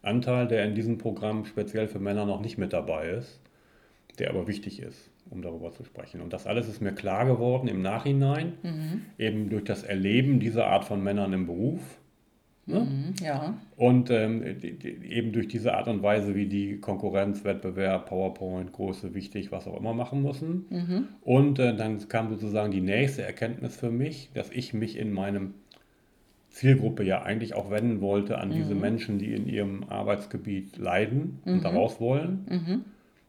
Anteil, 0.00 0.46
der 0.46 0.64
in 0.64 0.76
diesem 0.76 0.98
Programm 0.98 1.44
speziell 1.46 1.88
für 1.88 1.98
Männer 1.98 2.24
noch 2.24 2.40
nicht 2.40 2.58
mit 2.58 2.72
dabei 2.72 3.08
ist, 3.08 3.40
der 4.20 4.30
aber 4.30 4.46
wichtig 4.46 4.80
ist, 4.80 5.10
um 5.28 5.42
darüber 5.42 5.72
zu 5.72 5.82
sprechen. 5.82 6.20
Und 6.20 6.32
das 6.32 6.46
alles 6.46 6.68
ist 6.68 6.80
mir 6.80 6.92
klar 6.92 7.26
geworden 7.26 7.66
im 7.66 7.82
Nachhinein, 7.82 8.52
mhm. 8.62 9.02
eben 9.18 9.50
durch 9.50 9.64
das 9.64 9.82
Erleben 9.82 10.38
dieser 10.38 10.68
Art 10.68 10.84
von 10.84 11.02
Männern 11.02 11.32
im 11.32 11.46
Beruf 11.46 11.80
Ne? 12.68 12.80
Mhm, 12.80 13.14
ja. 13.22 13.54
Und 13.76 14.10
ähm, 14.10 14.44
die, 14.60 14.78
die, 14.78 14.88
eben 15.10 15.32
durch 15.32 15.48
diese 15.48 15.74
Art 15.74 15.88
und 15.88 16.02
Weise, 16.02 16.34
wie 16.34 16.46
die 16.46 16.78
Konkurrenz, 16.78 17.42
Wettbewerb, 17.42 18.06
PowerPoint, 18.06 18.72
große, 18.72 19.14
wichtig, 19.14 19.50
was 19.50 19.66
auch 19.66 19.78
immer 19.78 19.94
machen 19.94 20.22
müssen. 20.22 20.66
Mhm. 20.68 21.08
Und 21.22 21.58
äh, 21.58 21.74
dann 21.74 22.06
kam 22.08 22.28
sozusagen 22.28 22.70
die 22.70 22.82
nächste 22.82 23.22
Erkenntnis 23.22 23.76
für 23.76 23.90
mich, 23.90 24.30
dass 24.34 24.50
ich 24.50 24.74
mich 24.74 24.98
in 24.98 25.12
meinem 25.12 25.54
Zielgruppe 26.50 27.04
ja 27.04 27.22
eigentlich 27.22 27.54
auch 27.54 27.70
wenden 27.70 28.02
wollte 28.02 28.36
an 28.36 28.50
mhm. 28.50 28.54
diese 28.54 28.74
Menschen, 28.74 29.18
die 29.18 29.32
in 29.32 29.48
ihrem 29.48 29.84
Arbeitsgebiet 29.88 30.76
leiden 30.76 31.40
und 31.46 31.56
mhm. 31.56 31.62
daraus 31.62 32.00
wollen. 32.00 32.46
Mhm. 32.50 32.84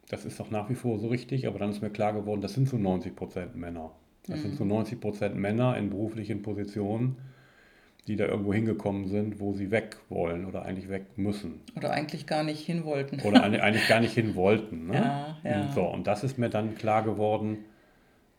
Das 0.08 0.26
ist 0.26 0.38
doch 0.38 0.50
nach 0.50 0.68
wie 0.68 0.74
vor 0.74 0.98
so 0.98 1.08
richtig, 1.08 1.46
aber 1.46 1.58
dann 1.58 1.70
ist 1.70 1.80
mir 1.80 1.90
klar 1.90 2.12
geworden, 2.12 2.42
das 2.42 2.52
sind 2.52 2.68
so 2.68 2.76
90 2.76 3.16
Prozent 3.16 3.56
Männer. 3.56 3.92
Das 4.26 4.42
sind 4.42 4.54
so 4.54 4.64
90 4.64 5.00
Prozent 5.00 5.34
Männer 5.34 5.76
in 5.76 5.90
beruflichen 5.90 6.42
Positionen 6.42 7.16
die 8.10 8.16
da 8.16 8.26
irgendwo 8.26 8.52
hingekommen 8.52 9.06
sind, 9.06 9.38
wo 9.38 9.52
sie 9.52 9.70
weg 9.70 9.96
wollen 10.08 10.44
oder 10.44 10.64
eigentlich 10.64 10.88
weg 10.88 11.04
müssen. 11.14 11.60
Oder 11.76 11.92
eigentlich 11.92 12.26
gar 12.26 12.42
nicht 12.42 12.66
hin 12.66 12.84
wollten. 12.84 13.20
Oder 13.20 13.44
eigentlich 13.62 13.86
gar 13.86 14.00
nicht 14.00 14.12
hin 14.12 14.34
wollten. 14.34 14.88
Ne? 14.88 14.94
Ja, 14.94 15.38
ja. 15.48 15.60
Und, 15.60 15.74
so, 15.74 15.82
und 15.82 16.08
das 16.08 16.24
ist 16.24 16.36
mir 16.36 16.50
dann 16.50 16.74
klar 16.74 17.04
geworden. 17.04 17.58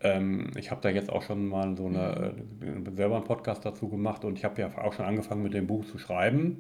Ähm, 0.02 0.52
ich 0.58 0.72
habe 0.72 0.82
da 0.82 0.90
jetzt 0.90 1.10
auch 1.10 1.22
schon 1.22 1.48
mal 1.48 1.78
so 1.78 1.86
eine, 1.86 2.34
mhm. 2.60 2.86
äh, 2.86 2.92
selber 2.92 3.16
einen 3.16 3.24
Podcast 3.24 3.64
dazu 3.64 3.88
gemacht 3.88 4.26
und 4.26 4.38
ich 4.38 4.44
habe 4.44 4.60
ja 4.60 4.78
auch 4.78 4.92
schon 4.92 5.06
angefangen 5.06 5.42
mit 5.42 5.54
dem 5.54 5.68
Buch 5.68 5.86
zu 5.86 5.98
schreiben. 5.98 6.60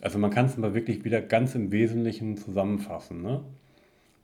Also 0.00 0.18
man 0.18 0.32
kann 0.32 0.46
es 0.46 0.56
mal 0.56 0.74
wirklich 0.74 1.04
wieder 1.04 1.20
ganz 1.20 1.54
im 1.54 1.70
Wesentlichen 1.70 2.36
zusammenfassen. 2.36 3.22
Ne? 3.22 3.44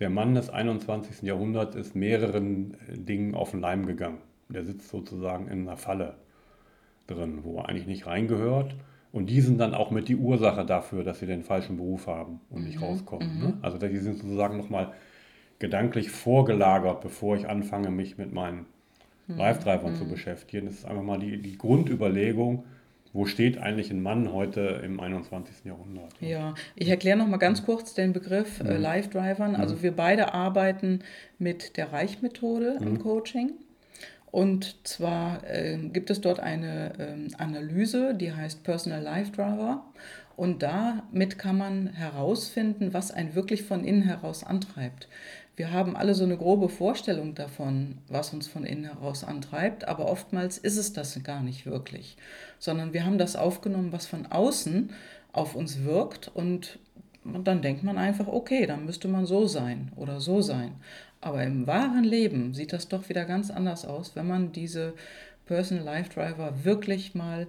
Der 0.01 0.11
Mann 0.11 0.35
des 0.35 0.51
21. 0.51 1.23
Jahrhunderts 1.23 1.77
ist 1.77 1.95
mehreren 1.95 2.75
äh, 2.89 2.99
Dingen 2.99 3.37
auf 3.37 3.53
den 3.53 3.61
Leim 3.61 3.87
gegangen. 3.87 4.19
Der 4.49 4.65
sitzt 4.65 4.89
sozusagen 4.89 5.47
in 5.47 5.69
einer 5.69 5.77
Falle 5.77 6.17
drin, 7.07 7.41
wo 7.43 7.59
er 7.59 7.69
eigentlich 7.69 7.87
nicht 7.87 8.07
reingehört. 8.07 8.75
Und 9.13 9.31
die 9.31 9.41
sind 9.41 9.59
dann 9.59 9.75
auch 9.75 9.91
mit 9.91 10.09
die 10.09 10.17
Ursache 10.17 10.65
dafür, 10.67 11.05
dass 11.05 11.21
sie 11.21 11.27
den 11.27 11.45
falschen 11.45 11.77
Beruf 11.77 12.09
haben 12.09 12.41
und 12.51 12.65
nicht 12.65 12.79
mhm. 12.79 12.85
rauskommen. 12.85 13.39
Ne? 13.39 13.47
Mhm. 13.47 13.59
Also 13.63 13.79
die 13.79 13.97
sind 13.99 14.19
sozusagen 14.19 14.57
nochmal 14.57 14.93
gedanklich 15.61 16.11
vorgelagert, 16.11 17.01
bevor 17.01 17.37
ich 17.37 17.49
anfange, 17.49 17.91
mich 17.91 18.19
mit 18.19 18.33
meinen 18.33 18.67
mhm. 19.29 19.39
Live-Drivern 19.39 19.95
zu 19.95 20.05
mhm. 20.05 20.11
beschäftigen. 20.11 20.67
Das 20.67 20.77
ist 20.77 20.85
einfach 20.85 21.05
mal 21.05 21.19
die, 21.19 21.41
die 21.41 21.57
Grundüberlegung, 21.57 22.65
wo 23.13 23.27
steht 23.27 23.59
eigentlich 23.59 23.93
ein 23.93 24.03
Mann 24.03 24.33
heute 24.33 24.83
im 24.85 24.99
21. 24.99 25.65
Jahrhundert? 25.65 26.13
Ja, 26.19 26.55
ich 26.75 26.89
erkläre 26.89 27.17
noch 27.17 27.29
mal 27.29 27.37
ganz 27.37 27.63
mhm. 27.63 27.67
kurz 27.67 27.95
den 27.95 28.13
Begriff 28.13 28.59
äh, 28.61 28.77
Live-Drivern. 28.77 29.55
Also 29.55 29.81
wir 29.83 29.93
beide 29.93 30.35
arbeiten 30.35 31.05
mit 31.39 31.77
der 31.77 31.93
Reichmethode 31.93 32.79
im 32.81 32.99
Coaching. 32.99 33.53
Und 34.35 34.85
zwar 34.85 35.49
äh, 35.49 35.79
gibt 35.93 36.11
es 36.11 36.21
dort 36.21 36.41
eine 36.41 36.93
ähm, 36.99 37.29
Analyse, 37.39 38.17
die 38.17 38.33
heißt 38.33 38.65
Personal 38.65 39.01
Life 39.01 39.31
Driver. 39.31 39.85
Und 40.35 40.65
damit 40.65 41.39
kann 41.39 41.57
man 41.57 41.87
herausfinden, 41.93 42.93
was 42.93 43.13
einen 43.13 43.37
wirklich 43.37 43.63
von 43.63 43.85
innen 43.85 44.03
heraus 44.03 44.43
antreibt. 44.43 45.07
Wir 45.55 45.71
haben 45.71 45.95
alle 45.95 46.17
so 46.17 46.25
eine 46.25 46.37
grobe 46.37 46.69
Vorstellung 46.69 47.37
davon, 47.37 47.99
was 48.09 48.35
uns 48.35 48.49
von 48.49 48.65
innen 48.67 48.87
heraus 48.87 49.23
antreibt, 49.23 49.87
aber 49.87 50.11
oftmals 50.11 50.59
ist 50.59 50.79
es 50.79 50.93
das 50.93 51.23
gar 51.23 51.45
nicht 51.45 51.65
wirklich, 51.65 52.17
sondern 52.59 52.93
wir 52.93 53.07
haben 53.07 53.19
das 53.19 53.37
aufgenommen, 53.37 53.93
was 53.93 54.07
von 54.07 54.27
außen 54.27 54.91
auf 55.33 55.55
uns 55.55 55.85
wirkt 55.85 56.27
und 56.27 56.81
dann 57.25 57.63
denkt 57.63 57.85
man 57.85 57.99
einfach, 57.99 58.27
okay, 58.27 58.67
dann 58.67 58.85
müsste 58.85 59.07
man 59.09 59.27
so 59.27 59.47
sein 59.47 59.93
oder 59.97 60.21
so 60.21 60.43
sein. 60.43 60.73
Aber 61.25 61.43
im 61.43 61.67
wahren 61.67 62.05
Leben 62.05 62.53
sieht 62.53 62.75
das 62.75 62.89
doch 62.89 63.09
wieder 63.09 63.25
ganz 63.25 63.51
anders 63.51 63.87
aus, 63.87 64.15
wenn 64.15 64.27
man 64.27 64.53
diese 64.53 64.93
Personal 65.47 65.83
Life 65.83 66.11
Driver 66.13 66.65
wirklich 66.65 67.15
mal 67.15 67.47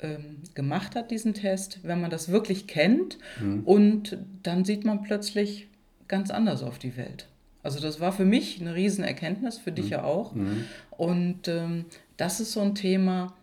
ähm, 0.00 0.38
gemacht 0.54 0.96
hat, 0.96 1.12
diesen 1.12 1.32
Test, 1.32 1.78
wenn 1.84 2.00
man 2.00 2.10
das 2.10 2.30
wirklich 2.30 2.66
kennt 2.66 3.18
mhm. 3.40 3.60
und 3.60 4.18
dann 4.42 4.64
sieht 4.64 4.84
man 4.84 5.04
plötzlich 5.04 5.68
ganz 6.08 6.32
anders 6.32 6.64
auf 6.64 6.80
die 6.80 6.96
Welt. 6.96 7.28
Also 7.62 7.78
das 7.78 8.00
war 8.00 8.10
für 8.10 8.24
mich 8.24 8.60
eine 8.60 8.74
Riesenerkenntnis, 8.74 9.56
für 9.56 9.70
dich 9.70 9.86
mhm. 9.86 9.92
ja 9.92 10.02
auch. 10.02 10.34
Mhm. 10.34 10.64
Und 10.90 11.46
ähm, 11.46 11.84
das 12.16 12.40
ist 12.40 12.50
so 12.50 12.60
ein 12.60 12.74
Thema, 12.74 13.34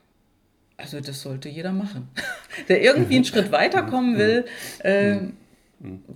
also 0.75 0.99
das 0.99 1.21
sollte 1.21 1.47
jeder 1.47 1.71
machen, 1.71 2.09
der 2.67 2.81
irgendwie 2.81 3.15
einen 3.15 3.23
Schritt 3.31 3.53
weiterkommen 3.53 4.17
will. 4.17 4.43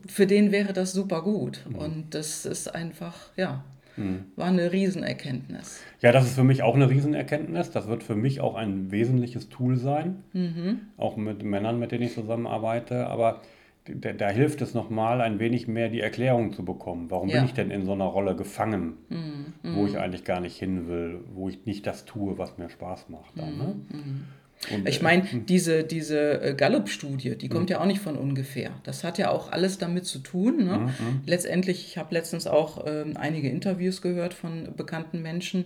Für 0.07 0.27
den 0.27 0.51
wäre 0.51 0.73
das 0.73 0.93
super 0.93 1.21
gut. 1.21 1.65
Mhm. 1.69 1.75
Und 1.75 2.15
das 2.15 2.45
ist 2.45 2.73
einfach, 2.73 3.15
ja, 3.35 3.63
mhm. 3.95 4.25
war 4.35 4.47
eine 4.47 4.71
Riesenerkenntnis. 4.71 5.81
Ja, 6.01 6.11
das 6.11 6.25
ist 6.25 6.35
für 6.35 6.43
mich 6.43 6.63
auch 6.63 6.75
eine 6.75 6.89
Riesenerkenntnis. 6.89 7.71
Das 7.71 7.87
wird 7.87 8.03
für 8.03 8.15
mich 8.15 8.41
auch 8.41 8.55
ein 8.55 8.91
wesentliches 8.91 9.49
Tool 9.49 9.77
sein, 9.77 10.23
mhm. 10.33 10.81
auch 10.97 11.15
mit 11.15 11.43
Männern, 11.43 11.79
mit 11.79 11.91
denen 11.91 12.03
ich 12.03 12.13
zusammenarbeite. 12.13 13.07
Aber 13.07 13.41
da, 13.85 14.13
da 14.13 14.29
hilft 14.29 14.61
es 14.61 14.73
nochmal, 14.73 15.21
ein 15.21 15.39
wenig 15.39 15.67
mehr 15.67 15.89
die 15.89 16.01
Erklärung 16.01 16.53
zu 16.53 16.63
bekommen. 16.63 17.09
Warum 17.09 17.29
ja. 17.29 17.37
bin 17.37 17.45
ich 17.45 17.53
denn 17.53 17.71
in 17.71 17.85
so 17.85 17.93
einer 17.93 18.05
Rolle 18.05 18.35
gefangen, 18.35 18.93
mhm. 19.09 19.53
wo 19.75 19.85
ich 19.85 19.93
mhm. 19.93 19.99
eigentlich 19.99 20.23
gar 20.23 20.39
nicht 20.39 20.57
hin 20.57 20.87
will, 20.87 21.21
wo 21.33 21.49
ich 21.49 21.65
nicht 21.65 21.85
das 21.87 22.05
tue, 22.05 22.37
was 22.37 22.57
mir 22.57 22.69
Spaß 22.69 23.09
macht. 23.09 23.37
Dann, 23.37 23.57
ne? 23.57 23.75
Mhm. 23.89 24.23
Und, 24.71 24.87
ich 24.87 25.01
meine, 25.01 25.23
äh, 25.23 25.41
diese, 25.47 25.83
diese 25.83 26.41
äh, 26.41 26.53
Gallup-Studie, 26.53 27.37
die 27.37 27.49
kommt 27.49 27.69
mhm. 27.69 27.73
ja 27.73 27.81
auch 27.81 27.85
nicht 27.85 28.01
von 28.01 28.15
ungefähr. 28.15 28.71
Das 28.83 29.03
hat 29.03 29.17
ja 29.17 29.29
auch 29.29 29.51
alles 29.51 29.77
damit 29.77 30.05
zu 30.05 30.19
tun. 30.19 30.65
Ne? 30.65 30.93
Letztendlich, 31.25 31.87
ich 31.87 31.97
habe 31.97 32.13
letztens 32.13 32.47
auch 32.47 32.85
ähm, 32.85 33.17
einige 33.17 33.49
Interviews 33.49 34.01
gehört 34.01 34.33
von 34.33 34.75
bekannten 34.75 35.21
Menschen, 35.21 35.65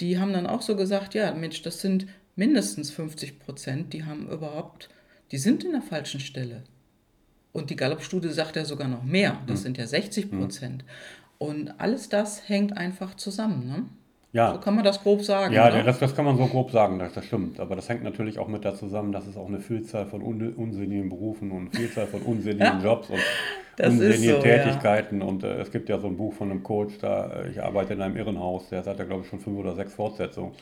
die 0.00 0.18
haben 0.18 0.32
dann 0.32 0.46
auch 0.46 0.62
so 0.62 0.76
gesagt, 0.76 1.14
ja, 1.14 1.32
Mensch, 1.32 1.62
das 1.62 1.80
sind 1.80 2.06
mindestens 2.36 2.90
50 2.90 3.40
Prozent, 3.40 3.92
die 3.92 4.04
haben 4.04 4.28
überhaupt, 4.28 4.88
die 5.32 5.38
sind 5.38 5.64
in 5.64 5.72
der 5.72 5.82
falschen 5.82 6.20
Stelle. 6.20 6.62
Und 7.52 7.70
die 7.70 7.76
Gallup-Studie 7.76 8.28
sagt 8.28 8.56
ja 8.56 8.64
sogar 8.64 8.88
noch 8.88 9.02
mehr, 9.02 9.38
das 9.46 9.60
mhm. 9.60 9.62
sind 9.64 9.78
ja 9.78 9.86
60 9.86 10.30
Prozent. 10.30 10.84
Und 11.38 11.80
alles 11.80 12.08
das 12.08 12.48
hängt 12.48 12.76
einfach 12.76 13.14
zusammen. 13.14 13.66
Ne? 13.66 13.86
Ja. 14.36 14.52
So 14.52 14.60
kann 14.60 14.74
man 14.74 14.84
das 14.84 15.02
grob 15.02 15.22
sagen. 15.22 15.54
Ja, 15.54 15.70
ne? 15.70 15.82
das, 15.82 15.98
das 15.98 16.14
kann 16.14 16.26
man 16.26 16.36
so 16.36 16.46
grob 16.46 16.70
sagen, 16.70 16.98
das, 16.98 17.14
das 17.14 17.24
stimmt. 17.24 17.58
Aber 17.58 17.74
das 17.74 17.88
hängt 17.88 18.04
natürlich 18.04 18.38
auch 18.38 18.48
mit 18.48 18.66
da 18.66 18.74
zusammen, 18.74 19.10
dass 19.10 19.26
es 19.26 19.34
auch 19.34 19.48
eine 19.48 19.60
Vielzahl 19.60 20.04
von 20.04 20.22
un, 20.22 20.52
unsinnigen 20.52 21.08
Berufen 21.08 21.50
und 21.50 21.60
eine 21.60 21.70
Vielzahl 21.70 22.06
von 22.06 22.20
unsinnigen 22.20 22.80
Jobs 22.84 23.08
und 23.08 23.18
das 23.76 23.88
unsinnige 23.88 24.34
so, 24.34 24.42
Tätigkeiten. 24.42 25.22
Ja. 25.22 25.26
Und 25.26 25.42
äh, 25.42 25.54
es 25.54 25.70
gibt 25.70 25.88
ja 25.88 25.98
so 25.98 26.06
ein 26.06 26.18
Buch 26.18 26.34
von 26.34 26.50
einem 26.50 26.62
Coach, 26.62 26.98
da 27.00 27.30
äh, 27.32 27.50
ich 27.50 27.62
arbeite 27.62 27.94
in 27.94 28.02
einem 28.02 28.14
Irrenhaus, 28.14 28.68
der 28.68 28.84
hat 28.84 28.98
ja, 28.98 29.06
glaube 29.06 29.22
ich, 29.22 29.28
schon 29.30 29.40
fünf 29.40 29.58
oder 29.58 29.74
sechs 29.74 29.94
Fortsetzungen. 29.94 30.52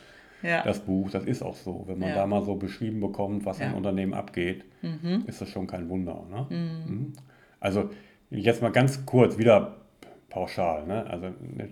Ja. 0.42 0.62
Das 0.62 0.78
Buch, 0.78 1.10
das 1.10 1.24
ist 1.24 1.42
auch 1.42 1.56
so. 1.56 1.82
Wenn 1.88 1.98
man 1.98 2.10
ja. 2.10 2.14
da 2.14 2.26
mal 2.28 2.44
so 2.44 2.54
beschrieben 2.54 3.00
bekommt, 3.00 3.44
was 3.44 3.58
ja. 3.58 3.66
im 3.66 3.74
Unternehmen 3.74 4.14
abgeht, 4.14 4.64
mhm. 4.82 5.24
ist 5.26 5.40
das 5.40 5.48
schon 5.48 5.66
kein 5.66 5.88
Wunder. 5.88 6.22
Ne? 6.30 6.46
Mhm. 6.48 6.94
Mhm. 6.94 7.12
Also 7.58 7.90
jetzt 8.30 8.62
mal 8.62 8.70
ganz 8.70 9.04
kurz 9.04 9.36
wieder 9.36 9.83
pauschal. 10.34 10.84
Ne? 10.84 11.06
Also 11.08 11.28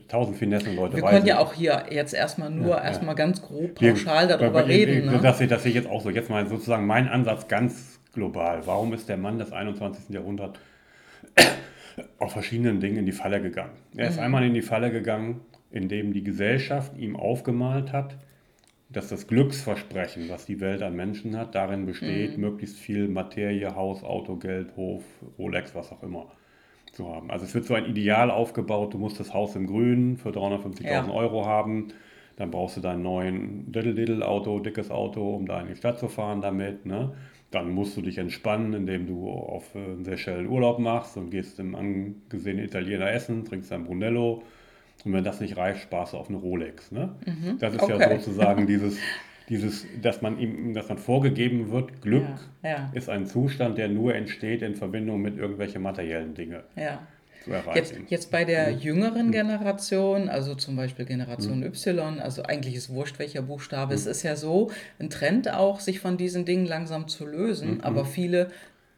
tausend 0.07 0.37
Finessen, 0.37 0.77
Leute. 0.77 0.96
Wir 0.96 1.03
können 1.03 1.27
ja 1.27 1.40
auch 1.40 1.53
hier 1.53 1.87
jetzt 1.90 2.14
erstmal 2.14 2.48
nur 2.48 2.77
ja, 2.77 2.85
erstmal 2.85 3.14
ja. 3.14 3.14
ganz 3.14 3.42
grob 3.42 3.75
pauschal 3.75 4.29
wir, 4.29 4.37
darüber 4.37 4.66
wir, 4.66 4.75
reden. 4.75 5.07
ne? 5.07 5.18
Das, 5.20 5.38
das 5.38 5.62
sehe 5.62 5.70
ich 5.70 5.75
jetzt 5.75 5.90
auch 5.90 6.01
so. 6.01 6.11
Jetzt 6.11 6.31
mal 6.31 6.46
sozusagen 6.46 6.87
mein 6.87 7.09
Ansatz 7.09 7.48
ganz 7.48 7.98
global. 8.14 8.64
Warum 8.64 8.94
ist 8.94 9.09
der 9.09 9.16
Mann 9.16 9.38
des 9.38 9.53
21. 9.53 10.11
Jahrhunderts 10.11 10.61
auf 12.18 12.33
verschiedenen 12.33 12.79
Dingen 12.79 12.98
in 12.98 13.07
die 13.07 13.12
Falle 13.12 13.42
gegangen? 13.42 13.72
Er 13.96 14.09
ist 14.09 14.16
mhm. 14.16 14.22
einmal 14.22 14.44
in 14.44 14.55
die 14.55 14.62
Falle 14.62 14.92
gegangen, 14.92 15.40
indem 15.72 16.12
die 16.12 16.22
Gesellschaft 16.22 16.96
ihm 16.96 17.16
aufgemalt 17.16 17.92
hat, 17.92 18.16
dass 18.90 19.09
das 19.09 19.27
Glücksversprechen, 19.27 20.29
was 20.29 20.46
die 20.46 20.61
Welt 20.61 20.83
an 20.83 20.94
Menschen 20.94 21.37
hat, 21.37 21.57
darin 21.57 21.85
besteht, 21.85 22.37
mhm. 22.37 22.44
möglichst 22.44 22.79
viel 22.79 23.09
Materie, 23.09 23.75
Haus, 23.75 24.05
Auto, 24.05 24.37
Geld, 24.37 24.77
Hof, 24.77 25.03
Rolex, 25.37 25.75
was 25.75 25.90
auch 25.90 26.05
immer 26.05 26.31
zu 26.92 27.09
haben. 27.09 27.31
Also 27.31 27.44
es 27.44 27.55
wird 27.55 27.64
so 27.64 27.74
ein 27.74 27.87
Ideal 27.87 28.31
aufgebaut, 28.31 28.94
du 28.94 28.98
musst 28.98 29.18
das 29.18 29.35
Haus 29.35 29.57
im 29.57 29.66
Grün 29.66 30.16
für 30.16 30.31
350.000 30.31 30.85
ja. 30.85 31.11
Euro 31.11 31.46
haben, 31.46 31.88
dann 32.37 32.50
brauchst 32.50 32.76
du 32.76 32.81
deinen 32.81 33.02
neuen 33.02 33.72
Diddle-Diddle-Auto, 33.72 34.61
dickes 34.61 34.90
Auto, 34.90 35.35
um 35.35 35.46
da 35.46 35.61
in 35.61 35.68
die 35.68 35.76
Stadt 35.76 35.98
zu 35.98 36.09
fahren 36.09 36.40
damit. 36.40 36.87
Ne? 36.87 37.12
Dann 37.50 37.70
musst 37.70 37.96
du 37.96 38.02
dich 38.02 38.18
entspannen, 38.18 38.72
indem 38.72 39.07
du 39.07 39.28
auf 39.28 39.74
äh, 39.74 40.02
Seychellen 40.02 40.48
Urlaub 40.48 40.78
machst 40.78 41.16
und 41.16 41.31
gehst 41.31 41.59
im 41.59 41.74
angesehenen 41.74 42.64
Italiener 42.64 43.11
essen, 43.11 43.44
trinkst 43.44 43.72
ein 43.72 43.85
Brunello. 43.85 44.42
Und 45.05 45.12
wenn 45.12 45.24
das 45.24 45.40
nicht 45.40 45.57
reicht, 45.57 45.83
sparst 45.83 46.14
du 46.14 46.16
auf 46.16 46.28
eine 46.28 46.38
Rolex. 46.38 46.92
Ne? 46.92 47.14
Mhm. 47.26 47.59
Das 47.59 47.74
ist 47.74 47.83
okay. 47.83 47.98
ja 47.98 48.18
sozusagen 48.18 48.66
dieses 48.66 48.98
dieses, 49.48 49.87
dass 50.00 50.22
man 50.22 50.38
ihm, 50.38 50.74
dass 50.74 50.88
man 50.88 50.98
vorgegeben 50.98 51.70
wird, 51.70 52.02
Glück 52.02 52.26
ja, 52.62 52.70
ja. 52.70 52.90
ist 52.94 53.09
ein 53.09 53.26
Zustand, 53.26 53.78
der 53.78 53.88
nur 53.88 54.14
entsteht 54.14 54.62
in 54.62 54.74
Verbindung 54.74 55.20
mit 55.20 55.37
irgendwelchen 55.37 55.83
materiellen 55.83 56.35
Dingen. 56.35 56.62
Ja. 56.76 57.00
Jetzt, 57.74 57.94
jetzt 58.09 58.31
bei 58.31 58.44
der 58.44 58.70
mhm. 58.70 58.78
jüngeren 58.78 59.26
mhm. 59.28 59.33
Generation, 59.33 60.28
also 60.28 60.55
zum 60.55 60.76
Beispiel 60.76 61.05
Generation 61.05 61.61
mhm. 61.61 61.66
Y, 61.66 62.20
also 62.20 62.44
eigentlich 62.44 62.74
ist 62.76 62.90
wurscht 62.90 63.18
welcher 63.18 63.42
Buchstabe, 63.42 63.92
mhm. 63.92 63.98
es 63.98 64.07
ist 64.07 64.22
ja 64.22 64.37
so 64.37 64.70
ein 64.98 65.11
Trend 65.11 65.52
auch, 65.52 65.81
sich 65.81 66.00
von 66.00 66.16
diesen 66.16 66.44
Dingen 66.44 66.66
langsam 66.66 67.09
zu 67.09 67.26
lösen, 67.26 67.74
mhm. 67.74 67.81
aber 67.81 68.05
viele 68.05 68.50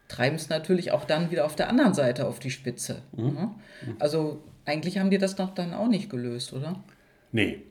treiben 0.08 0.36
es 0.36 0.48
natürlich 0.48 0.92
auch 0.92 1.04
dann 1.04 1.30
wieder 1.30 1.46
auf 1.46 1.56
der 1.56 1.68
anderen 1.68 1.94
Seite 1.94 2.26
auf 2.26 2.38
die 2.38 2.50
Spitze. 2.50 3.02
Ne? 3.16 3.50
Also 3.98 4.42
eigentlich 4.66 4.98
haben 4.98 5.10
die 5.10 5.18
das 5.18 5.34
doch 5.34 5.54
dann 5.54 5.72
auch 5.72 5.88
nicht 5.88 6.10
gelöst, 6.10 6.52
oder? 6.52 6.82
Nee, 7.32 7.62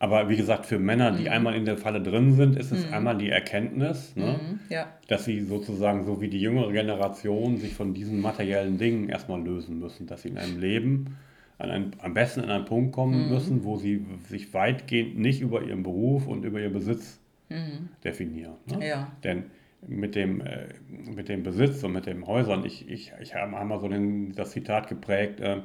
aber 0.00 0.28
wie 0.28 0.36
gesagt, 0.36 0.66
für 0.66 0.78
Männer, 0.78 1.10
die 1.12 1.24
mhm. 1.24 1.28
einmal 1.28 1.54
in 1.56 1.64
der 1.64 1.76
Falle 1.76 2.00
drin 2.00 2.32
sind, 2.34 2.56
ist 2.56 2.70
es 2.70 2.86
mhm. 2.86 2.94
einmal 2.94 3.18
die 3.18 3.30
Erkenntnis, 3.30 4.14
ne, 4.14 4.38
mhm. 4.40 4.60
ja. 4.68 4.86
dass 5.08 5.24
sie 5.24 5.40
sozusagen 5.40 6.04
so 6.04 6.20
wie 6.20 6.28
die 6.28 6.40
jüngere 6.40 6.72
Generation 6.72 7.56
sich 7.56 7.74
von 7.74 7.94
diesen 7.94 8.20
materiellen 8.20 8.78
Dingen 8.78 9.08
erstmal 9.08 9.42
lösen 9.42 9.80
müssen, 9.80 10.06
dass 10.06 10.22
sie 10.22 10.28
in 10.28 10.38
einem 10.38 10.60
Leben 10.60 11.16
an 11.58 11.70
einen, 11.70 11.96
am 12.00 12.14
besten 12.14 12.42
an 12.42 12.50
einen 12.50 12.64
Punkt 12.64 12.92
kommen 12.92 13.24
mhm. 13.24 13.30
müssen, 13.30 13.64
wo 13.64 13.76
sie 13.76 14.06
sich 14.28 14.54
weitgehend 14.54 15.18
nicht 15.18 15.40
über 15.40 15.62
ihren 15.62 15.82
Beruf 15.82 16.28
und 16.28 16.44
über 16.44 16.60
ihren 16.60 16.72
Besitz 16.72 17.18
mhm. 17.48 17.88
definieren. 18.04 18.54
Ne? 18.66 18.86
Ja. 18.86 19.12
Denn 19.24 19.44
mit 19.84 20.14
dem, 20.14 20.40
äh, 20.40 20.68
mit 20.88 21.28
dem 21.28 21.42
Besitz 21.42 21.82
und 21.82 21.92
mit 21.92 22.06
den 22.06 22.24
Häusern, 22.24 22.64
ich, 22.64 22.88
ich, 22.88 23.12
ich 23.20 23.34
habe 23.34 23.50
mal 23.50 23.80
so 23.80 23.88
den, 23.88 24.32
das 24.32 24.52
Zitat 24.52 24.88
geprägt, 24.88 25.40
äh, 25.40 25.58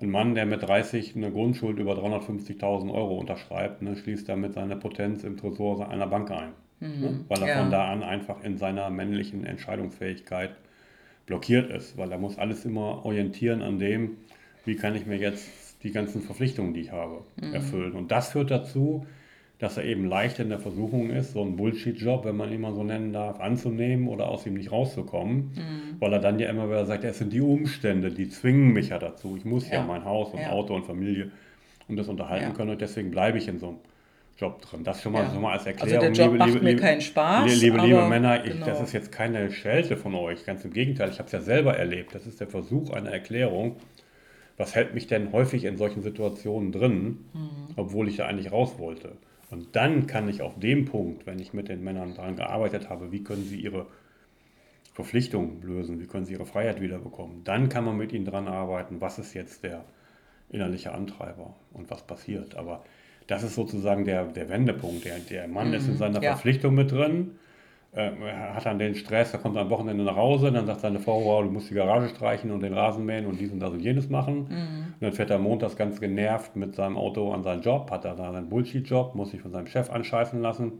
ein 0.00 0.10
Mann, 0.10 0.34
der 0.34 0.46
mit 0.46 0.62
30 0.62 1.16
eine 1.16 1.30
Grundschuld 1.30 1.78
über 1.78 1.94
350.000 1.94 2.92
Euro 2.92 3.18
unterschreibt, 3.18 3.82
ne, 3.82 3.96
schließt 3.96 4.28
damit 4.28 4.54
seine 4.54 4.76
Potenz 4.76 5.24
im 5.24 5.36
Tresor 5.36 5.88
einer 5.88 6.06
Bank 6.06 6.30
ein. 6.30 6.52
Mhm. 6.80 7.00
Ne, 7.00 7.20
weil 7.28 7.42
er 7.42 7.48
ja. 7.48 7.58
von 7.58 7.70
da 7.70 7.90
an 7.90 8.02
einfach 8.02 8.42
in 8.44 8.58
seiner 8.58 8.90
männlichen 8.90 9.44
Entscheidungsfähigkeit 9.44 10.54
blockiert 11.24 11.70
ist. 11.70 11.96
Weil 11.96 12.12
er 12.12 12.18
muss 12.18 12.38
alles 12.38 12.64
immer 12.64 13.06
orientieren 13.06 13.62
an 13.62 13.78
dem, 13.78 14.18
wie 14.64 14.76
kann 14.76 14.94
ich 14.94 15.06
mir 15.06 15.16
jetzt 15.16 15.48
die 15.82 15.92
ganzen 15.92 16.20
Verpflichtungen, 16.20 16.74
die 16.74 16.80
ich 16.80 16.92
habe, 16.92 17.22
mhm. 17.40 17.54
erfüllen. 17.54 17.92
Und 17.92 18.10
das 18.10 18.32
führt 18.32 18.50
dazu, 18.50 19.06
dass 19.58 19.78
er 19.78 19.84
eben 19.84 20.04
leicht 20.06 20.38
in 20.38 20.50
der 20.50 20.58
Versuchung 20.58 21.10
ist, 21.10 21.32
so 21.32 21.40
einen 21.40 21.56
Bullshit-Job, 21.56 22.26
wenn 22.26 22.36
man 22.36 22.52
ihn 22.52 22.60
mal 22.60 22.74
so 22.74 22.84
nennen 22.84 23.12
darf, 23.12 23.40
anzunehmen 23.40 24.08
oder 24.08 24.28
aus 24.28 24.44
ihm 24.46 24.54
nicht 24.54 24.70
rauszukommen, 24.70 25.52
mhm. 25.54 25.96
weil 25.98 26.12
er 26.12 26.18
dann 26.18 26.38
ja 26.38 26.50
immer 26.50 26.68
wieder 26.68 26.84
sagt, 26.84 27.04
es 27.04 27.18
sind 27.18 27.32
die 27.32 27.40
Umstände, 27.40 28.10
die 28.10 28.28
zwingen 28.28 28.72
mich 28.72 28.90
ja 28.90 28.98
dazu. 28.98 29.34
Ich 29.38 29.46
muss 29.46 29.68
ja, 29.68 29.76
ja 29.76 29.84
mein 29.84 30.04
Haus 30.04 30.34
und 30.34 30.40
ja. 30.40 30.50
Auto 30.50 30.74
und 30.74 30.84
Familie 30.84 31.30
und 31.88 31.96
das 31.96 32.08
unterhalten 32.08 32.48
ja. 32.48 32.52
können 32.52 32.70
und 32.70 32.80
deswegen 32.80 33.10
bleibe 33.10 33.38
ich 33.38 33.48
in 33.48 33.58
so 33.58 33.68
einem 33.68 33.78
Job 34.36 34.60
drin. 34.60 34.84
Das 34.84 35.00
schon 35.00 35.12
mal, 35.12 35.22
ja. 35.24 35.30
schon 35.30 35.40
mal 35.40 35.52
als 35.52 35.64
Erklärung. 35.64 36.04
Also 36.04 36.14
der 36.14 36.24
Job 36.24 36.32
liebe, 36.34 36.38
macht 36.38 36.52
liebe, 36.52 36.64
mir 36.64 36.76
keinen 36.76 37.00
Spaß. 37.00 37.60
Liebe, 37.60 37.78
liebe 37.78 38.06
Männer, 38.06 38.44
ich, 38.44 38.52
genau. 38.52 38.66
das 38.66 38.82
ist 38.82 38.92
jetzt 38.92 39.10
keine 39.10 39.50
Schelte 39.50 39.96
von 39.96 40.14
euch, 40.14 40.44
ganz 40.44 40.66
im 40.66 40.72
Gegenteil, 40.72 41.08
ich 41.08 41.18
habe 41.18 41.26
es 41.26 41.32
ja 41.32 41.40
selber 41.40 41.78
erlebt. 41.78 42.14
Das 42.14 42.26
ist 42.26 42.40
der 42.40 42.48
Versuch 42.48 42.90
einer 42.90 43.10
Erklärung. 43.10 43.76
Was 44.58 44.74
hält 44.74 44.94
mich 44.94 45.06
denn 45.06 45.32
häufig 45.32 45.64
in 45.64 45.78
solchen 45.78 46.02
Situationen 46.02 46.72
drin, 46.72 47.24
mhm. 47.32 47.74
obwohl 47.76 48.08
ich 48.08 48.16
da 48.16 48.26
eigentlich 48.26 48.52
raus 48.52 48.78
wollte? 48.78 49.12
Und 49.50 49.76
dann 49.76 50.06
kann 50.06 50.28
ich 50.28 50.42
auf 50.42 50.58
dem 50.58 50.86
Punkt, 50.86 51.26
wenn 51.26 51.38
ich 51.38 51.52
mit 51.52 51.68
den 51.68 51.84
Männern 51.84 52.14
daran 52.14 52.36
gearbeitet 52.36 52.88
habe, 52.90 53.12
wie 53.12 53.22
können 53.22 53.44
sie 53.44 53.60
ihre 53.60 53.86
Verpflichtungen 54.92 55.62
lösen, 55.62 56.00
wie 56.00 56.06
können 56.06 56.24
sie 56.24 56.32
ihre 56.32 56.46
Freiheit 56.46 56.80
wiederbekommen, 56.80 57.44
dann 57.44 57.68
kann 57.68 57.84
man 57.84 57.96
mit 57.96 58.12
ihnen 58.12 58.24
daran 58.24 58.48
arbeiten, 58.48 59.00
was 59.00 59.18
ist 59.18 59.34
jetzt 59.34 59.62
der 59.62 59.84
innerliche 60.48 60.92
Antreiber 60.92 61.54
und 61.72 61.90
was 61.90 62.06
passiert. 62.06 62.56
Aber 62.56 62.82
das 63.26 63.42
ist 63.42 63.54
sozusagen 63.54 64.04
der, 64.04 64.24
der 64.24 64.48
Wendepunkt. 64.48 65.04
Der, 65.04 65.18
der 65.18 65.48
Mann 65.48 65.68
mhm. 65.68 65.74
ist 65.74 65.86
in 65.86 65.94
mhm. 65.94 65.98
seiner 65.98 66.22
ja. 66.22 66.32
Verpflichtung 66.32 66.74
mit 66.74 66.90
drin, 66.90 67.32
äh, 67.96 68.12
hat 68.52 68.66
dann 68.66 68.78
den 68.78 68.94
Stress, 68.94 69.32
er 69.32 69.38
kommt 69.38 69.56
am 69.56 69.70
Wochenende 69.70 70.04
nach 70.04 70.16
Hause, 70.16 70.52
dann 70.52 70.66
sagt 70.66 70.80
seine 70.80 71.00
Frau, 71.00 71.24
wow, 71.24 71.42
du 71.42 71.50
musst 71.50 71.70
die 71.70 71.74
Garage 71.74 72.10
streichen 72.10 72.50
und 72.50 72.60
den 72.60 72.74
Rasen 72.74 73.06
mähen 73.06 73.24
und 73.24 73.40
dies 73.40 73.50
und 73.50 73.58
das 73.58 73.72
und 73.72 73.80
jenes 73.80 74.10
machen. 74.10 74.48
Mhm. 74.48 74.84
Und 74.92 75.00
dann 75.00 75.12
fährt 75.14 75.30
er 75.30 75.38
montags 75.38 75.76
ganz 75.76 75.98
genervt 75.98 76.56
mit 76.56 76.74
seinem 76.74 76.98
Auto 76.98 77.32
an 77.32 77.42
seinen 77.42 77.62
Job, 77.62 77.90
hat 77.90 78.04
er 78.04 78.14
da 78.14 78.32
seinen 78.32 78.50
Bullshit-Job, 78.50 79.14
muss 79.14 79.30
sich 79.30 79.40
von 79.40 79.50
seinem 79.50 79.66
Chef 79.66 79.90
anscheißen 79.90 80.42
lassen, 80.42 80.72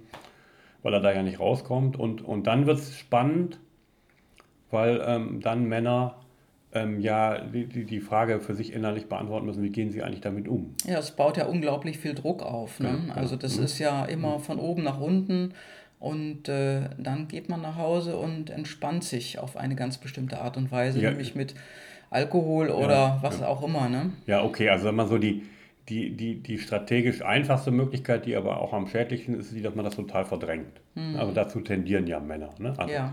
weil 0.82 0.92
er 0.92 1.00
da 1.00 1.10
ja 1.10 1.22
nicht 1.22 1.40
rauskommt. 1.40 1.98
Und, 1.98 2.22
und 2.22 2.46
dann 2.46 2.66
wird 2.66 2.80
es 2.80 2.98
spannend, 2.98 3.60
weil 4.70 5.02
ähm, 5.06 5.40
dann 5.40 5.64
Männer 5.64 6.16
ähm, 6.74 7.00
ja 7.00 7.38
die, 7.38 7.86
die 7.86 8.00
Frage 8.00 8.40
für 8.40 8.54
sich 8.54 8.74
innerlich 8.74 9.08
beantworten 9.08 9.46
müssen, 9.46 9.62
wie 9.62 9.70
gehen 9.70 9.90
sie 9.90 10.02
eigentlich 10.02 10.20
damit 10.20 10.48
um? 10.48 10.74
Ja, 10.84 10.98
es 10.98 11.12
baut 11.12 11.38
ja 11.38 11.46
unglaublich 11.46 11.96
viel 11.98 12.14
Druck 12.14 12.42
auf. 12.42 12.78
Ne? 12.78 12.98
Ja, 13.08 13.14
also 13.14 13.36
das 13.36 13.56
mhm. 13.56 13.64
ist 13.64 13.78
ja 13.78 14.04
immer 14.04 14.36
mhm. 14.36 14.42
von 14.42 14.58
oben 14.58 14.82
nach 14.82 15.00
unten 15.00 15.54
und 15.98 16.48
äh, 16.48 16.90
dann 16.98 17.28
geht 17.28 17.48
man 17.48 17.62
nach 17.62 17.76
Hause 17.76 18.16
und 18.16 18.50
entspannt 18.50 19.04
sich 19.04 19.38
auf 19.38 19.56
eine 19.56 19.74
ganz 19.76 19.98
bestimmte 19.98 20.40
Art 20.40 20.56
und 20.56 20.70
Weise, 20.70 21.00
ja. 21.00 21.10
nämlich 21.10 21.34
mit 21.34 21.54
Alkohol 22.10 22.68
oder 22.68 22.90
ja, 22.90 23.18
was 23.22 23.42
auch 23.42 23.62
immer. 23.62 23.88
Ne? 23.88 24.10
Ja, 24.26 24.42
okay, 24.44 24.68
also 24.68 24.86
wenn 24.86 24.94
man 24.94 25.08
so 25.08 25.18
die, 25.18 25.42
die, 25.88 26.16
die, 26.16 26.42
die 26.42 26.58
strategisch 26.58 27.22
einfachste 27.22 27.70
Möglichkeit, 27.70 28.26
die 28.26 28.36
aber 28.36 28.60
auch 28.60 28.72
am 28.72 28.86
schädlichsten 28.86 29.34
ist, 29.34 29.46
ist 29.46 29.56
die, 29.56 29.62
dass 29.62 29.74
man 29.74 29.84
das 29.84 29.96
total 29.96 30.24
verdrängt. 30.24 30.80
Mhm. 30.94 31.16
Also 31.16 31.32
dazu 31.32 31.60
tendieren 31.60 32.06
ja 32.06 32.20
Männer. 32.20 32.50
Ne? 32.58 32.74
Also 32.76 32.92
ja. 32.92 33.12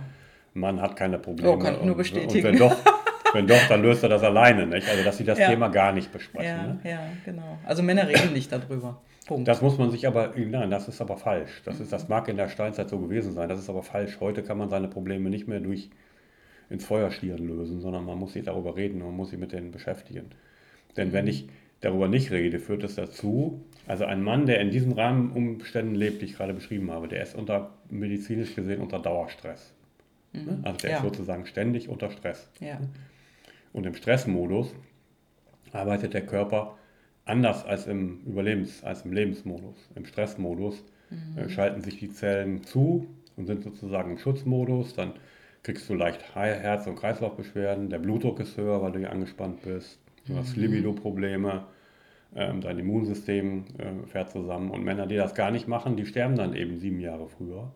Man 0.53 0.81
hat 0.81 0.95
keine 0.95 1.17
Probleme. 1.17 1.49
Oh, 1.49 1.57
kann 1.57 1.75
ich 1.75 1.83
nur 1.83 1.97
bestätigen. 1.97 2.35
Und 2.35 2.43
wenn 2.43 2.59
doch, 2.59 2.75
wenn 3.33 3.47
doch, 3.47 3.67
dann 3.67 3.81
löst 3.81 4.03
er 4.03 4.09
das 4.09 4.23
alleine. 4.23 4.67
Nicht? 4.67 4.87
Also 4.89 5.03
dass 5.03 5.17
sie 5.17 5.23
das 5.23 5.39
ja. 5.39 5.49
Thema 5.49 5.69
gar 5.69 5.91
nicht 5.91 6.11
besprechen. 6.11 6.57
Ja, 6.57 6.67
ne? 6.67 6.79
ja, 6.83 6.99
genau. 7.25 7.57
Also 7.65 7.83
Männer 7.83 8.07
reden 8.07 8.33
nicht 8.33 8.51
darüber. 8.51 9.01
Punkt. 9.25 9.47
Das 9.47 9.61
muss 9.61 9.77
man 9.77 9.89
sich 9.89 10.05
aber, 10.05 10.33
nein, 10.35 10.69
das 10.69 10.87
ist 10.87 10.99
aber 10.99 11.17
falsch. 11.17 11.61
Das, 11.65 11.79
ist, 11.79 11.93
das 11.93 12.09
mag 12.09 12.27
in 12.27 12.37
der 12.37 12.49
Steinzeit 12.49 12.89
so 12.89 12.99
gewesen 12.99 13.33
sein, 13.33 13.47
das 13.47 13.59
ist 13.59 13.69
aber 13.69 13.83
falsch. 13.83 14.19
Heute 14.19 14.43
kann 14.43 14.57
man 14.57 14.69
seine 14.69 14.87
Probleme 14.87 15.29
nicht 15.29 15.47
mehr 15.47 15.61
durch 15.61 15.89
ins 16.69 16.85
Feuer 16.85 17.11
stieren 17.11 17.47
lösen, 17.47 17.79
sondern 17.79 18.05
man 18.05 18.17
muss 18.17 18.33
sich 18.33 18.43
darüber 18.43 18.75
reden 18.75 19.01
und 19.01 19.07
man 19.07 19.15
muss 19.15 19.29
sich 19.29 19.39
mit 19.39 19.51
denen 19.51 19.71
beschäftigen. 19.71 20.25
Denn 20.97 21.13
wenn 21.13 21.27
ich 21.27 21.47
darüber 21.81 22.07
nicht 22.07 22.31
rede, 22.31 22.59
führt 22.59 22.83
es 22.83 22.95
dazu, 22.95 23.61
also 23.87 24.05
ein 24.05 24.23
Mann, 24.23 24.45
der 24.45 24.59
in 24.59 24.71
diesen 24.71 24.93
Rahmenumständen 24.93 25.95
lebt, 25.95 26.21
die 26.21 26.25
ich 26.25 26.35
gerade 26.35 26.53
beschrieben 26.53 26.91
habe, 26.91 27.07
der 27.07 27.23
ist 27.23 27.35
unter 27.35 27.71
medizinisch 27.89 28.55
gesehen 28.55 28.81
unter 28.81 28.99
Dauerstress. 28.99 29.73
Mhm. 30.33 30.59
Also 30.63 30.77
der 30.79 30.89
ja. 30.89 30.97
ist 30.97 31.03
sozusagen 31.03 31.45
ständig 31.45 31.89
unter 31.89 32.09
Stress. 32.09 32.49
Ja. 32.59 32.79
Und 33.73 33.85
im 33.85 33.95
Stressmodus 33.95 34.73
arbeitet 35.71 36.13
der 36.13 36.25
Körper 36.25 36.77
anders 37.25 37.65
als 37.65 37.87
im 37.87 38.21
Überlebens-, 38.25 38.83
als 38.83 39.03
im 39.03 39.11
Lebensmodus. 39.11 39.75
Im 39.95 40.05
Stressmodus 40.05 40.83
mhm. 41.09 41.37
äh, 41.37 41.49
schalten 41.49 41.81
sich 41.81 41.97
die 41.97 42.11
Zellen 42.11 42.63
zu 42.63 43.07
und 43.35 43.47
sind 43.47 43.63
sozusagen 43.63 44.11
im 44.11 44.17
Schutzmodus. 44.17 44.93
Dann 44.93 45.13
kriegst 45.63 45.89
du 45.89 45.95
leicht 45.95 46.35
Herz- 46.35 46.87
und 46.87 46.95
Kreislaufbeschwerden, 46.95 47.89
der 47.89 47.99
Blutdruck 47.99 48.39
ist 48.39 48.57
höher, 48.57 48.81
weil 48.81 48.91
du 48.91 48.99
hier 48.99 49.11
angespannt 49.11 49.61
bist, 49.63 49.99
du 50.27 50.33
mhm. 50.33 50.37
hast 50.37 50.55
Libido-Probleme, 50.57 51.65
ähm, 52.35 52.61
dein 52.61 52.79
Immunsystem 52.79 53.65
äh, 53.77 54.07
fährt 54.07 54.31
zusammen. 54.31 54.71
Und 54.71 54.83
Männer, 54.83 55.07
die 55.07 55.15
das 55.15 55.35
gar 55.35 55.51
nicht 55.51 55.67
machen, 55.67 55.95
die 55.95 56.05
sterben 56.05 56.35
dann 56.35 56.55
eben 56.55 56.79
sieben 56.79 56.99
Jahre 56.99 57.27
früher. 57.27 57.71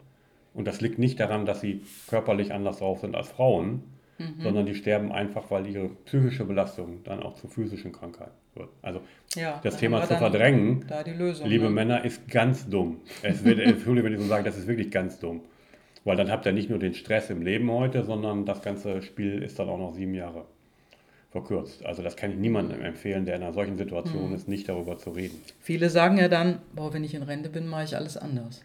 Und 0.54 0.68
das 0.68 0.82
liegt 0.82 1.00
nicht 1.00 1.20
daran, 1.20 1.46
dass 1.46 1.62
sie 1.62 1.82
körperlich 2.08 2.54
anders 2.54 2.80
drauf 2.80 3.00
sind 3.00 3.16
als 3.16 3.30
Frauen, 3.30 3.84
mhm. 4.18 4.42
sondern 4.42 4.66
die 4.66 4.76
sterben 4.76 5.12
einfach, 5.12 5.50
weil 5.52 5.68
ihre 5.68 5.90
psychische 6.06 6.46
Belastung 6.46 7.04
dann 7.04 7.22
auch 7.22 7.36
zu 7.36 7.48
physischen 7.48 7.92
Krankheiten 7.92 8.32
wird. 8.56 8.70
Also 8.82 9.02
ja, 9.36 9.60
das 9.64 9.78
Thema 9.78 10.02
zu 10.08 10.16
verdrängen, 10.16 10.86
Lösung, 11.18 11.48
liebe 11.48 11.66
ne? 11.66 11.70
Männer, 11.72 12.06
ist 12.06 12.28
ganz 12.28 12.68
dumm. 12.70 13.02
Es 13.22 13.44
wird, 13.44 13.60
Entschuldigung, 13.60 14.12
wenn 14.12 14.18
ich 14.18 14.24
so 14.24 14.28
sage, 14.28 14.44
das 14.44 14.58
ist 14.58 14.68
wirklich 14.68 14.92
ganz 14.92 15.20
dumm. 15.20 15.42
Weil 16.04 16.16
dann 16.16 16.32
habt 16.32 16.46
ihr 16.46 16.54
nicht 16.54 16.70
nur 16.70 16.80
den 16.80 16.94
Stress 16.94 17.30
im 17.30 17.42
Leben 17.42 17.70
heute, 17.70 18.06
sondern 18.06 18.46
das 18.46 18.62
ganze 18.62 19.02
Spiel 19.02 19.44
ist 19.44 19.60
dann 19.60 19.68
auch 19.68 19.78
noch 19.78 19.94
sieben 19.94 20.14
Jahre 20.14 20.46
verkürzt. 21.32 21.86
Also 21.86 22.02
das 22.02 22.16
kann 22.16 22.32
ich 22.32 22.38
niemandem 22.38 22.82
empfehlen, 22.82 23.26
der 23.26 23.36
in 23.36 23.44
einer 23.44 23.54
solchen 23.54 23.78
Situation 23.78 24.30
mhm. 24.30 24.36
ist, 24.36 24.48
nicht 24.48 24.70
darüber 24.70 24.98
zu 24.98 25.12
reden. 25.12 25.42
Viele 25.60 25.90
sagen 25.90 26.18
ja 26.18 26.30
dann, 26.30 26.60
boah, 26.74 26.94
wenn 26.94 27.04
ich 27.04 27.14
in 27.14 27.24
Rente 27.24 27.50
bin, 27.50 27.68
mache 27.68 27.84
ich 27.84 27.96
alles 27.96 28.16
anders. 28.16 28.62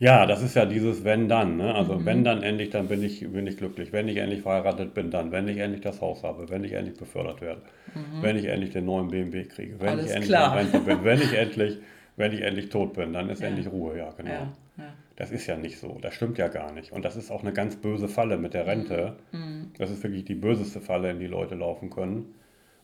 Ja, 0.00 0.24
das 0.24 0.42
ist 0.42 0.56
ja 0.56 0.64
dieses 0.64 1.04
wenn 1.04 1.28
dann. 1.28 1.58
Ne? 1.58 1.74
Also 1.74 1.96
mhm. 1.96 2.06
wenn 2.06 2.24
dann 2.24 2.42
endlich, 2.42 2.70
dann 2.70 2.88
bin 2.88 3.02
ich, 3.02 3.20
bin 3.30 3.46
ich 3.46 3.58
glücklich. 3.58 3.92
Wenn 3.92 4.08
ich 4.08 4.16
endlich 4.16 4.40
verheiratet 4.40 4.94
bin, 4.94 5.10
dann. 5.10 5.30
Wenn 5.30 5.46
ich 5.46 5.58
endlich 5.58 5.82
das 5.82 6.00
Haus 6.00 6.22
habe, 6.22 6.48
wenn 6.48 6.64
ich 6.64 6.72
endlich 6.72 6.96
befördert 6.96 7.42
werde, 7.42 7.60
mhm. 7.94 8.22
wenn 8.22 8.36
ich 8.36 8.46
endlich 8.46 8.70
den 8.70 8.86
neuen 8.86 9.08
BMW 9.08 9.44
kriege, 9.44 9.78
wenn 9.78 9.90
Alles 9.90 10.06
ich 10.06 10.12
endlich 10.12 10.30
klar. 10.30 10.56
Rente 10.56 10.80
bin, 10.80 10.98
wenn 11.04 11.20
ich 11.20 11.34
endlich, 11.34 11.78
wenn 12.16 12.32
ich 12.32 12.40
endlich 12.40 12.70
tot 12.70 12.94
bin, 12.94 13.12
dann 13.12 13.28
ist 13.28 13.42
ja. 13.42 13.48
endlich 13.48 13.70
Ruhe. 13.70 13.98
Ja, 13.98 14.10
genau. 14.16 14.30
Ja, 14.30 14.52
ja. 14.78 14.94
Das 15.16 15.30
ist 15.30 15.46
ja 15.46 15.58
nicht 15.58 15.78
so. 15.78 15.98
Das 16.00 16.14
stimmt 16.14 16.38
ja 16.38 16.48
gar 16.48 16.72
nicht. 16.72 16.92
Und 16.92 17.04
das 17.04 17.16
ist 17.16 17.30
auch 17.30 17.42
eine 17.42 17.52
ganz 17.52 17.76
böse 17.76 18.08
Falle 18.08 18.38
mit 18.38 18.54
der 18.54 18.66
Rente. 18.66 19.16
Mhm. 19.32 19.72
Das 19.76 19.90
ist 19.90 20.02
wirklich 20.02 20.24
die 20.24 20.34
böseste 20.34 20.80
Falle, 20.80 21.10
in 21.10 21.18
die 21.18 21.26
Leute 21.26 21.56
laufen 21.56 21.90
können 21.90 22.34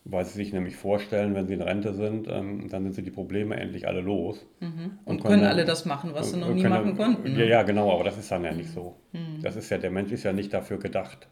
weil 0.09 0.25
sie 0.25 0.35
sich 0.35 0.53
nämlich 0.53 0.77
vorstellen, 0.77 1.35
wenn 1.35 1.49
sie 1.49 1.55
in 1.55 1.63
Rente 1.63 1.93
sind, 1.93 2.29
ähm, 2.29 2.69
dann 2.69 2.85
sind 2.85 2.95
sie 2.95 3.03
die 3.03 3.11
Probleme 3.11 3.57
endlich 3.57 3.89
alle 3.89 4.01
los. 4.01 4.47
Mhm. 4.61 4.69
Und, 4.69 5.17
und, 5.17 5.23
können, 5.23 5.41
können 5.41 5.45
alle 5.45 5.65
das 5.65 5.85
machen, 5.85 6.11
was 6.15 6.31
sie 6.31 6.39
noch 6.39 6.55
nie 6.55 6.63
machen 6.63 6.97
konnten. 6.97 7.33
Ne? 7.33 7.41
Ja, 7.41 7.45
ja, 7.47 7.63
genau, 7.65 7.93
aber 7.93 8.05
das 8.05 8.17
ist 8.17 8.31
dann 8.31 8.45
ja 8.45 8.53
nicht 8.53 8.71
so. 8.71 8.97
Mhm. 9.13 9.43
Das 9.43 9.57
ist 9.57 9.69
ja, 9.69 9.79
der 9.79 9.91
Mensch 9.91 10.13
ist 10.13 10.23
ja 10.23 10.33
nicht 10.33 10.53
dafür 10.53 10.79
gedacht, 10.79 11.27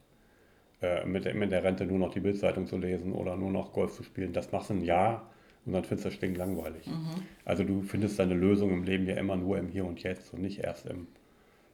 äh, 0.82 1.06
mit, 1.06 1.24
der, 1.24 1.34
mit 1.34 1.52
der 1.52 1.62
Rente 1.62 1.86
nur 1.86 2.00
noch 2.00 2.12
die 2.12 2.20
Bildzeitung 2.20 2.66
zu 2.66 2.76
lesen 2.76 3.12
oder 3.12 3.36
nur 3.36 3.52
noch 3.52 3.72
Golf 3.72 3.94
zu 3.94 4.02
spielen. 4.02 4.32
Das 4.32 4.50
machst 4.50 4.70
du 4.70 4.74
ein 4.74 4.82
Jahr 4.82 5.30
und 5.66 5.72
dann 5.72 5.84
findest 5.84 6.06
du 6.06 6.10
das 6.10 6.18
Ding 6.18 6.34
langweilig. 6.34 6.88
Mhm. 6.88 7.22
Also 7.44 7.62
du 7.62 7.82
findest 7.82 8.18
deine 8.18 8.34
Lösung 8.34 8.72
im 8.72 8.82
Leben 8.82 9.06
ja 9.06 9.14
immer 9.14 9.36
nur 9.36 9.56
im 9.56 9.68
Hier 9.68 9.84
und 9.84 10.02
Jetzt 10.02 10.34
und 10.34 10.42
nicht 10.42 10.58
erst 10.58 10.86
im, 10.86 11.06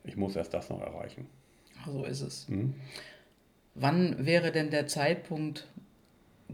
ich 0.05 0.19
muss 0.19 0.37
erst 0.37 0.53
das 0.53 0.69
noch 0.69 0.83
erreichen. 0.83 1.27
So 1.87 2.05
ist 2.05 2.21
es. 2.21 2.47
Mhm. 2.51 2.75
Wann 3.75 4.27
wäre 4.27 4.53
denn 4.53 4.71
der 4.71 4.87
Zeitpunkt, 4.87 5.67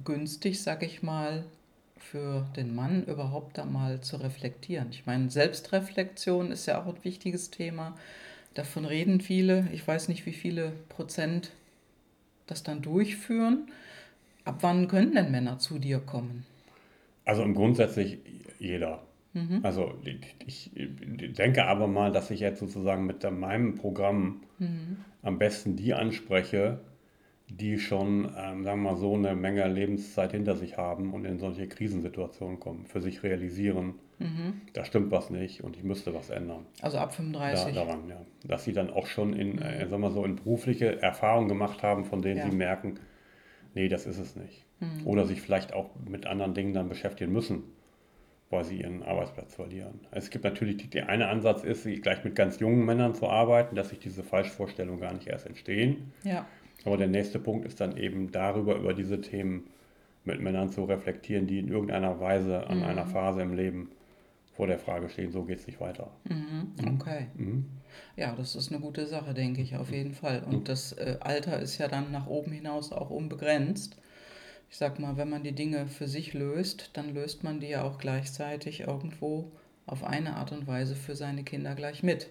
günstig, 0.04 0.62
sag 0.62 0.82
ich 0.82 1.02
mal, 1.02 1.44
für 1.98 2.46
den 2.56 2.74
Mann 2.74 3.04
überhaupt 3.04 3.58
da 3.58 3.64
mal 3.64 4.00
zu 4.00 4.16
reflektieren. 4.16 4.88
Ich 4.90 5.06
meine, 5.06 5.30
Selbstreflexion 5.30 6.52
ist 6.52 6.66
ja 6.66 6.80
auch 6.80 6.86
ein 6.86 7.04
wichtiges 7.04 7.50
Thema. 7.50 7.96
Davon 8.54 8.84
reden 8.84 9.20
viele. 9.20 9.68
Ich 9.72 9.86
weiß 9.86 10.08
nicht, 10.08 10.24
wie 10.24 10.32
viele 10.32 10.72
Prozent 10.88 11.50
das 12.46 12.62
dann 12.62 12.82
durchführen. 12.82 13.70
Ab 14.44 14.58
wann 14.60 14.88
können 14.88 15.14
denn 15.14 15.30
Männer 15.30 15.58
zu 15.58 15.78
dir 15.78 15.98
kommen? 15.98 16.46
Also 17.24 17.42
im 17.42 17.54
grundsätzlich 17.54 18.18
jeder. 18.58 19.02
Mhm. 19.32 19.60
Also 19.62 19.94
ich, 20.46 20.70
denke 21.36 21.66
aber 21.66 21.86
mal, 21.88 22.12
dass 22.12 22.30
ich 22.30 22.40
jetzt 22.40 22.60
sozusagen 22.60 23.04
mit 23.04 23.28
meinem 23.30 23.74
Programm 23.74 24.42
mhm. 24.58 24.98
am 25.22 25.38
besten 25.38 25.76
die 25.76 25.92
anspreche, 25.92 26.80
die 27.48 27.78
schon, 27.78 28.24
ähm, 28.36 28.64
sagen 28.64 28.82
wir 28.82 28.90
mal 28.92 28.96
so, 28.96 29.14
eine 29.14 29.36
Menge 29.36 29.66
Lebenszeit 29.68 30.32
hinter 30.32 30.56
sich 30.56 30.76
haben 30.76 31.14
und 31.14 31.24
in 31.24 31.38
solche 31.38 31.68
Krisensituationen 31.68 32.58
kommen, 32.58 32.86
für 32.86 33.00
sich 33.00 33.22
realisieren, 33.22 33.94
mhm. 34.18 34.62
da 34.72 34.84
stimmt 34.84 35.12
was 35.12 35.30
nicht 35.30 35.62
und 35.62 35.76
ich 35.76 35.84
müsste 35.84 36.12
was 36.12 36.30
ändern. 36.30 36.66
Also 36.82 36.98
ab 36.98 37.14
35? 37.14 37.74
Da, 37.74 37.84
daran, 37.84 38.08
ja. 38.08 38.20
Dass 38.44 38.64
sie 38.64 38.72
dann 38.72 38.90
auch 38.90 39.06
schon 39.06 39.32
in, 39.32 39.58
äh, 39.58 39.84
mhm. 39.84 39.90
sagen 39.90 40.02
wir 40.02 40.10
so, 40.10 40.24
in 40.24 40.36
berufliche 40.36 41.00
Erfahrungen 41.00 41.48
gemacht 41.48 41.82
haben, 41.82 42.04
von 42.04 42.20
denen 42.20 42.38
ja. 42.38 42.50
sie 42.50 42.56
merken, 42.56 42.98
nee, 43.74 43.88
das 43.88 44.06
ist 44.06 44.18
es 44.18 44.34
nicht. 44.34 44.64
Mhm. 44.80 45.06
Oder 45.06 45.24
sich 45.24 45.40
vielleicht 45.40 45.72
auch 45.72 45.90
mit 46.04 46.26
anderen 46.26 46.52
Dingen 46.52 46.72
dann 46.72 46.88
beschäftigen 46.88 47.32
müssen, 47.32 47.62
weil 48.50 48.64
sie 48.64 48.80
ihren 48.80 49.04
Arbeitsplatz 49.04 49.54
verlieren. 49.54 50.00
Es 50.10 50.30
gibt 50.30 50.42
natürlich, 50.42 50.90
der 50.90 51.08
eine 51.08 51.28
Ansatz 51.28 51.62
ist, 51.62 51.84
gleich 52.02 52.24
mit 52.24 52.34
ganz 52.34 52.58
jungen 52.58 52.84
Männern 52.84 53.14
zu 53.14 53.28
arbeiten, 53.28 53.76
dass 53.76 53.90
sich 53.90 54.00
diese 54.00 54.24
Falschvorstellungen 54.24 55.00
gar 55.00 55.14
nicht 55.14 55.28
erst 55.28 55.46
entstehen. 55.46 56.12
Ja. 56.24 56.44
Aber 56.86 56.96
der 56.96 57.08
nächste 57.08 57.38
Punkt 57.38 57.66
ist 57.66 57.80
dann 57.80 57.96
eben 57.96 58.30
darüber, 58.30 58.76
über 58.76 58.94
diese 58.94 59.20
Themen 59.20 59.64
mit 60.24 60.40
Männern 60.40 60.70
zu 60.70 60.84
reflektieren, 60.84 61.46
die 61.46 61.58
in 61.58 61.68
irgendeiner 61.68 62.20
Weise 62.20 62.66
an 62.66 62.78
mhm. 62.78 62.84
einer 62.84 63.06
Phase 63.06 63.42
im 63.42 63.54
Leben 63.54 63.90
vor 64.56 64.66
der 64.66 64.78
Frage 64.78 65.08
stehen, 65.08 65.30
so 65.30 65.44
geht 65.44 65.58
es 65.58 65.66
nicht 65.66 65.80
weiter. 65.80 66.10
Mhm. 66.24 66.72
Okay. 66.94 67.26
Mhm. 67.36 67.66
Ja, 68.16 68.34
das 68.34 68.56
ist 68.56 68.72
eine 68.72 68.80
gute 68.80 69.06
Sache, 69.06 69.34
denke 69.34 69.60
ich, 69.60 69.76
auf 69.76 69.92
jeden 69.92 70.14
Fall. 70.14 70.42
Und 70.44 70.60
mhm. 70.60 70.64
das 70.64 70.92
äh, 70.92 71.18
Alter 71.20 71.60
ist 71.60 71.78
ja 71.78 71.88
dann 71.88 72.10
nach 72.10 72.26
oben 72.26 72.52
hinaus 72.52 72.92
auch 72.92 73.10
unbegrenzt. 73.10 73.96
Ich 74.70 74.78
sag 74.78 74.98
mal, 74.98 75.16
wenn 75.16 75.30
man 75.30 75.44
die 75.44 75.52
Dinge 75.52 75.86
für 75.86 76.08
sich 76.08 76.34
löst, 76.34 76.90
dann 76.94 77.14
löst 77.14 77.44
man 77.44 77.60
die 77.60 77.68
ja 77.68 77.82
auch 77.82 77.98
gleichzeitig 77.98 78.80
irgendwo 78.80 79.52
auf 79.86 80.02
eine 80.02 80.36
Art 80.36 80.52
und 80.52 80.66
Weise 80.66 80.96
für 80.96 81.14
seine 81.14 81.44
Kinder 81.44 81.74
gleich 81.74 82.02
mit. 82.02 82.28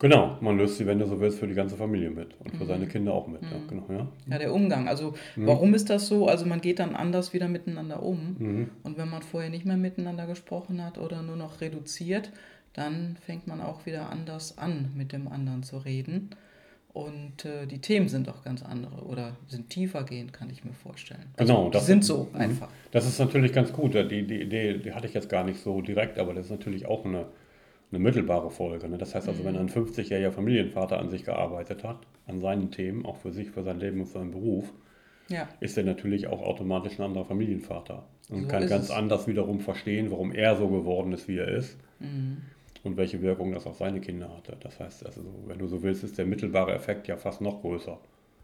Genau, 0.00 0.38
man 0.40 0.56
löst 0.56 0.78
sie, 0.78 0.86
wenn 0.86 0.98
du 0.98 1.06
so 1.06 1.20
willst, 1.20 1.38
für 1.38 1.46
die 1.46 1.54
ganze 1.54 1.76
Familie 1.76 2.08
mit 2.08 2.28
und 2.40 2.56
für 2.56 2.64
mhm. 2.64 2.68
seine 2.68 2.86
Kinder 2.86 3.12
auch 3.12 3.28
mit. 3.28 3.42
Mhm. 3.42 3.48
Ja, 3.48 3.58
genau, 3.68 3.84
ja. 3.90 4.08
ja, 4.30 4.38
der 4.38 4.54
Umgang. 4.54 4.88
Also 4.88 5.12
mhm. 5.36 5.46
warum 5.46 5.74
ist 5.74 5.90
das 5.90 6.08
so? 6.08 6.26
Also 6.26 6.46
man 6.46 6.62
geht 6.62 6.78
dann 6.78 6.96
anders 6.96 7.34
wieder 7.34 7.48
miteinander 7.48 8.02
um. 8.02 8.36
Mhm. 8.38 8.70
Und 8.82 8.96
wenn 8.96 9.10
man 9.10 9.22
vorher 9.22 9.50
nicht 9.50 9.66
mehr 9.66 9.76
miteinander 9.76 10.26
gesprochen 10.26 10.82
hat 10.82 10.96
oder 10.96 11.22
nur 11.22 11.36
noch 11.36 11.60
reduziert, 11.60 12.32
dann 12.72 13.18
fängt 13.20 13.46
man 13.46 13.60
auch 13.60 13.84
wieder 13.84 14.08
anders 14.08 14.56
an, 14.56 14.90
mit 14.96 15.12
dem 15.12 15.28
anderen 15.28 15.62
zu 15.62 15.76
reden. 15.76 16.30
Und 16.92 17.44
äh, 17.44 17.66
die 17.66 17.80
Themen 17.80 18.08
sind 18.08 18.28
auch 18.28 18.42
ganz 18.42 18.62
andere 18.62 19.04
oder 19.04 19.36
sind 19.48 19.70
tiefer 19.70 20.02
gehend, 20.04 20.32
kann 20.32 20.50
ich 20.50 20.64
mir 20.64 20.72
vorstellen. 20.72 21.26
Also, 21.36 21.52
genau, 21.52 21.70
das 21.70 21.86
sind 21.86 22.04
so 22.04 22.28
mhm. 22.32 22.40
einfach. 22.40 22.68
Das 22.90 23.06
ist 23.06 23.18
natürlich 23.18 23.52
ganz 23.52 23.72
gut. 23.72 23.94
Die, 23.94 24.26
die 24.26 24.40
Idee, 24.40 24.78
die 24.78 24.92
hatte 24.92 25.06
ich 25.06 25.14
jetzt 25.14 25.28
gar 25.28 25.44
nicht 25.44 25.60
so 25.60 25.82
direkt, 25.82 26.18
aber 26.18 26.34
das 26.34 26.46
ist 26.46 26.50
natürlich 26.50 26.86
auch 26.86 27.04
eine, 27.04 27.26
eine 27.90 27.98
mittelbare 27.98 28.50
Folge. 28.50 28.88
Ne? 28.88 28.98
Das 28.98 29.14
heißt 29.14 29.28
also, 29.28 29.42
mhm. 29.42 29.46
wenn 29.46 29.56
ein 29.56 29.68
50-jähriger 29.68 30.30
Familienvater 30.30 30.98
an 30.98 31.08
sich 31.08 31.24
gearbeitet 31.24 31.84
hat, 31.84 31.98
an 32.26 32.40
seinen 32.40 32.70
Themen, 32.70 33.04
auch 33.04 33.16
für 33.16 33.32
sich, 33.32 33.50
für 33.50 33.62
sein 33.62 33.78
Leben 33.78 34.00
und 34.00 34.06
für 34.06 34.18
seinen 34.18 34.30
Beruf, 34.30 34.72
ja. 35.28 35.48
ist 35.60 35.76
er 35.76 35.84
natürlich 35.84 36.26
auch 36.26 36.42
automatisch 36.42 36.98
ein 36.98 37.04
anderer 37.04 37.24
Familienvater 37.24 38.04
und 38.30 38.42
so 38.42 38.48
kann 38.48 38.66
ganz 38.66 38.86
es. 38.86 38.90
anders 38.90 39.26
wiederum 39.26 39.60
verstehen, 39.60 40.10
warum 40.10 40.32
er 40.32 40.56
so 40.56 40.68
geworden 40.68 41.12
ist, 41.12 41.28
wie 41.28 41.38
er 41.38 41.48
ist. 41.48 41.78
Mhm 41.98 42.38
und 42.82 42.96
welche 42.96 43.20
Wirkung 43.22 43.52
das 43.52 43.66
auf 43.66 43.76
seine 43.76 44.00
Kinder 44.00 44.34
hatte. 44.34 44.56
Das 44.60 44.80
heißt, 44.80 45.04
also, 45.04 45.22
wenn 45.46 45.58
du 45.58 45.66
so 45.66 45.82
willst, 45.82 46.04
ist 46.04 46.18
der 46.18 46.26
mittelbare 46.26 46.72
Effekt 46.72 47.08
ja 47.08 47.16
fast 47.16 47.40
noch 47.40 47.60
größer. 47.60 47.98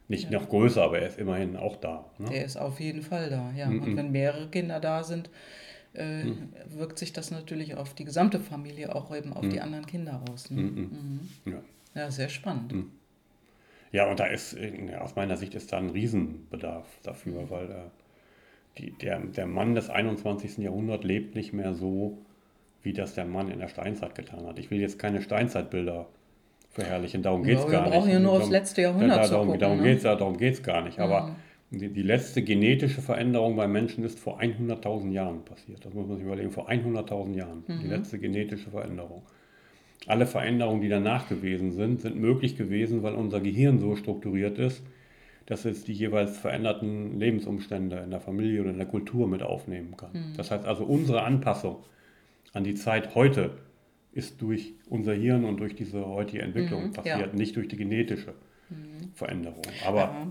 Nicht 0.09 0.31
ja. 0.31 0.39
noch 0.39 0.49
größer, 0.49 0.83
aber 0.83 1.01
er 1.01 1.09
ist 1.09 1.19
immerhin 1.19 1.57
auch 1.57 1.77
da. 1.77 2.05
Ne? 2.19 2.29
Er 2.33 2.45
ist 2.45 2.57
auf 2.57 2.79
jeden 2.79 3.03
Fall 3.03 3.31
da, 3.31 3.53
ja. 3.57 3.67
Mhm. 3.67 3.83
Und 3.83 3.97
wenn 3.97 4.13
mehrere 4.13 4.49
Kinder 4.49 4.79
da 4.79 5.03
sind, 5.03 5.31
äh, 5.97 6.25
mhm. 6.25 6.49
wirkt 6.69 6.99
sich 6.99 7.13
das 7.13 7.31
natürlich 7.31 7.77
auf 7.77 7.95
die 7.95 8.05
gesamte 8.05 8.41
Familie, 8.41 8.95
auch 8.95 9.15
eben 9.15 9.33
auf 9.33 9.45
mhm. 9.45 9.51
die 9.51 9.61
anderen 9.61 9.87
Kinder 9.87 10.23
aus. 10.31 10.51
Ne? 10.51 10.63
Mhm. 10.63 10.81
mhm. 11.45 11.53
Ja. 11.53 11.63
ja. 11.95 12.11
sehr 12.11 12.29
spannend. 12.29 12.75
Ja, 13.93 14.11
und 14.11 14.21
da 14.21 14.27
ist, 14.27 14.57
aus 15.01 15.17
meiner 15.17 15.37
Sicht 15.37 15.55
ist 15.55 15.73
da 15.73 15.79
ein 15.79 15.91
Riesenbedarf 15.91 16.87
dafür, 17.03 17.43
mhm. 17.43 17.51
weil 17.51 17.71
äh, 17.71 17.75
die, 18.79 18.91
der, 18.93 19.21
der 19.21 19.47
Mann 19.47 19.75
des 19.75 19.91
21. 19.91 20.59
Jahrhunderts 20.59 21.05
lebt 21.05 21.35
nicht 21.35 21.53
mehr 21.53 21.75
so, 21.75 22.19
wie 22.83 22.93
das 22.93 23.15
der 23.15 23.25
Mann 23.25 23.51
in 23.51 23.59
der 23.59 23.69
Steinzeit 23.69 24.15
getan 24.15 24.47
hat. 24.47 24.59
Ich 24.59 24.71
will 24.71 24.81
jetzt 24.81 24.99
keine 24.99 25.23
Steinzeitbilder 25.23 26.07
verherrlichen, 26.71 27.23
darum 27.23 27.43
geht 27.43 27.59
es 27.59 27.65
ja, 27.65 27.71
gar 27.71 27.83
nicht. 27.83 27.93
Wir 27.93 27.99
brauchen 27.99 28.11
ja 28.11 28.19
nur 28.21 28.33
aufs 28.33 28.51
letzte 28.51 28.83
Jahrhundert 28.83 29.25
da, 29.25 29.29
darum, 29.29 29.59
Darum 29.59 29.79
ne? 29.79 29.85
geht 29.85 29.97
es 29.97 30.03
darum 30.03 30.37
geht's 30.37 30.63
gar 30.63 30.83
nicht. 30.83 30.99
Aber 30.99 31.29
mhm. 31.29 31.37
Die, 31.71 31.89
die, 31.89 32.03
letzte 32.03 32.43
genetische 32.43 33.03
Veränderung 33.03 33.57
beim 33.57 33.73
Menschen 33.73 34.05
ist 34.05 34.19
vor 34.19 34.41
100.000 34.41 35.11
Jahren 35.11 35.45
passiert. 35.45 35.85
Das 35.85 35.95
muss 35.95 36.07
man 36.07 36.17
sich 36.17 36.27
überlegen, 36.27 36.51
vor 36.51 36.71
100.000 36.71 37.35
Jahren. 37.35 37.65
Mhm. 37.67 37.81
Die 37.81 37.89
letzte 37.89 38.19
genetische 38.19 38.71
Veränderung. 38.71 39.23
Alle 40.07 40.27
Veränderungen, 40.27 40.81
die 40.81 40.89
danach 40.89 41.29
gewesen 41.29 41.73
sind, 41.73 42.01
sind 42.01 42.17
möglich 42.17 42.57
gewesen, 42.57 43.03
weil 43.03 43.15
unser 43.15 43.41
Gehirn 43.41 43.81
so 43.81 43.97
strukturiert 43.97 44.59
ist, 44.59 44.83
dass 45.47 45.65
es 45.65 45.85
die 45.85 45.93
jeweils 45.93 46.39
veränderten 46.39 47.19
Lebensumstände 47.19 47.99
in 47.99 48.11
der 48.11 48.21
Familie 48.21 48.61
oder 48.61 48.71
in 48.71 48.79
der 48.79 48.87
Kultur 48.87 49.27
mit 49.29 49.43
aufnehmen 49.43 49.97
kann. 49.97 50.13
Mhm. 50.13 50.37
Das 50.37 50.51
heißt 50.51 50.65
also, 50.65 50.85
unsere 50.85 51.23
Anpassung 51.23 51.79
an 52.53 52.65
die 52.65 52.75
Zeit 52.75 53.15
heute 53.15 53.59
ist 54.13 54.41
durch 54.41 54.75
unser 54.89 55.15
Hirn 55.15 55.45
und 55.45 55.59
durch 55.59 55.75
diese 55.75 56.07
heutige 56.07 56.43
Entwicklung 56.43 56.87
mhm, 56.87 56.93
passiert, 56.93 57.33
ja. 57.33 57.39
nicht 57.39 57.55
durch 57.57 57.69
die 57.69 57.77
genetische 57.77 58.35
mhm. 58.71 59.13
Veränderung. 59.15 59.63
Aber 59.87 60.01
ja. 60.01 60.27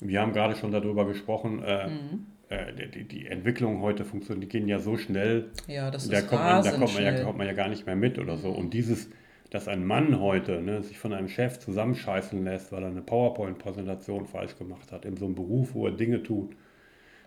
Wir 0.00 0.20
haben 0.20 0.32
gerade 0.32 0.56
schon 0.56 0.72
darüber 0.72 1.06
gesprochen, 1.06 1.62
äh, 1.62 1.88
mhm. 1.88 2.26
äh, 2.48 2.88
die, 2.88 3.04
die, 3.04 3.26
Entwicklung 3.26 3.80
heute 3.80 4.04
funktioniert, 4.04 4.44
die 4.44 4.58
gehen 4.58 4.68
ja 4.68 4.78
so 4.78 4.96
schnell, 4.96 5.50
ja, 5.66 5.90
das 5.90 6.08
da, 6.08 6.18
ist 6.18 6.28
kommt 6.28 6.42
man, 6.42 6.64
da 6.64 6.70
kommt 6.72 6.94
man, 6.94 7.02
ja, 7.02 7.24
kommt 7.24 7.38
man 7.38 7.46
ja 7.46 7.52
gar 7.52 7.68
nicht 7.68 7.86
mehr 7.86 7.96
mit 7.96 8.18
oder 8.18 8.36
so. 8.38 8.50
Und 8.50 8.72
dieses, 8.72 9.10
dass 9.50 9.68
ein 9.68 9.84
Mann 9.84 10.20
heute 10.20 10.62
ne, 10.62 10.82
sich 10.82 10.98
von 10.98 11.12
einem 11.12 11.28
Chef 11.28 11.58
zusammenscheißen 11.58 12.42
lässt, 12.44 12.72
weil 12.72 12.82
er 12.82 12.88
eine 12.88 13.02
PowerPoint-Präsentation 13.02 14.26
falsch 14.26 14.56
gemacht 14.56 14.92
hat, 14.92 15.04
in 15.04 15.16
so 15.16 15.26
einem 15.26 15.34
Beruf, 15.34 15.74
wo 15.74 15.86
er 15.86 15.92
Dinge 15.92 16.22
tut, 16.22 16.56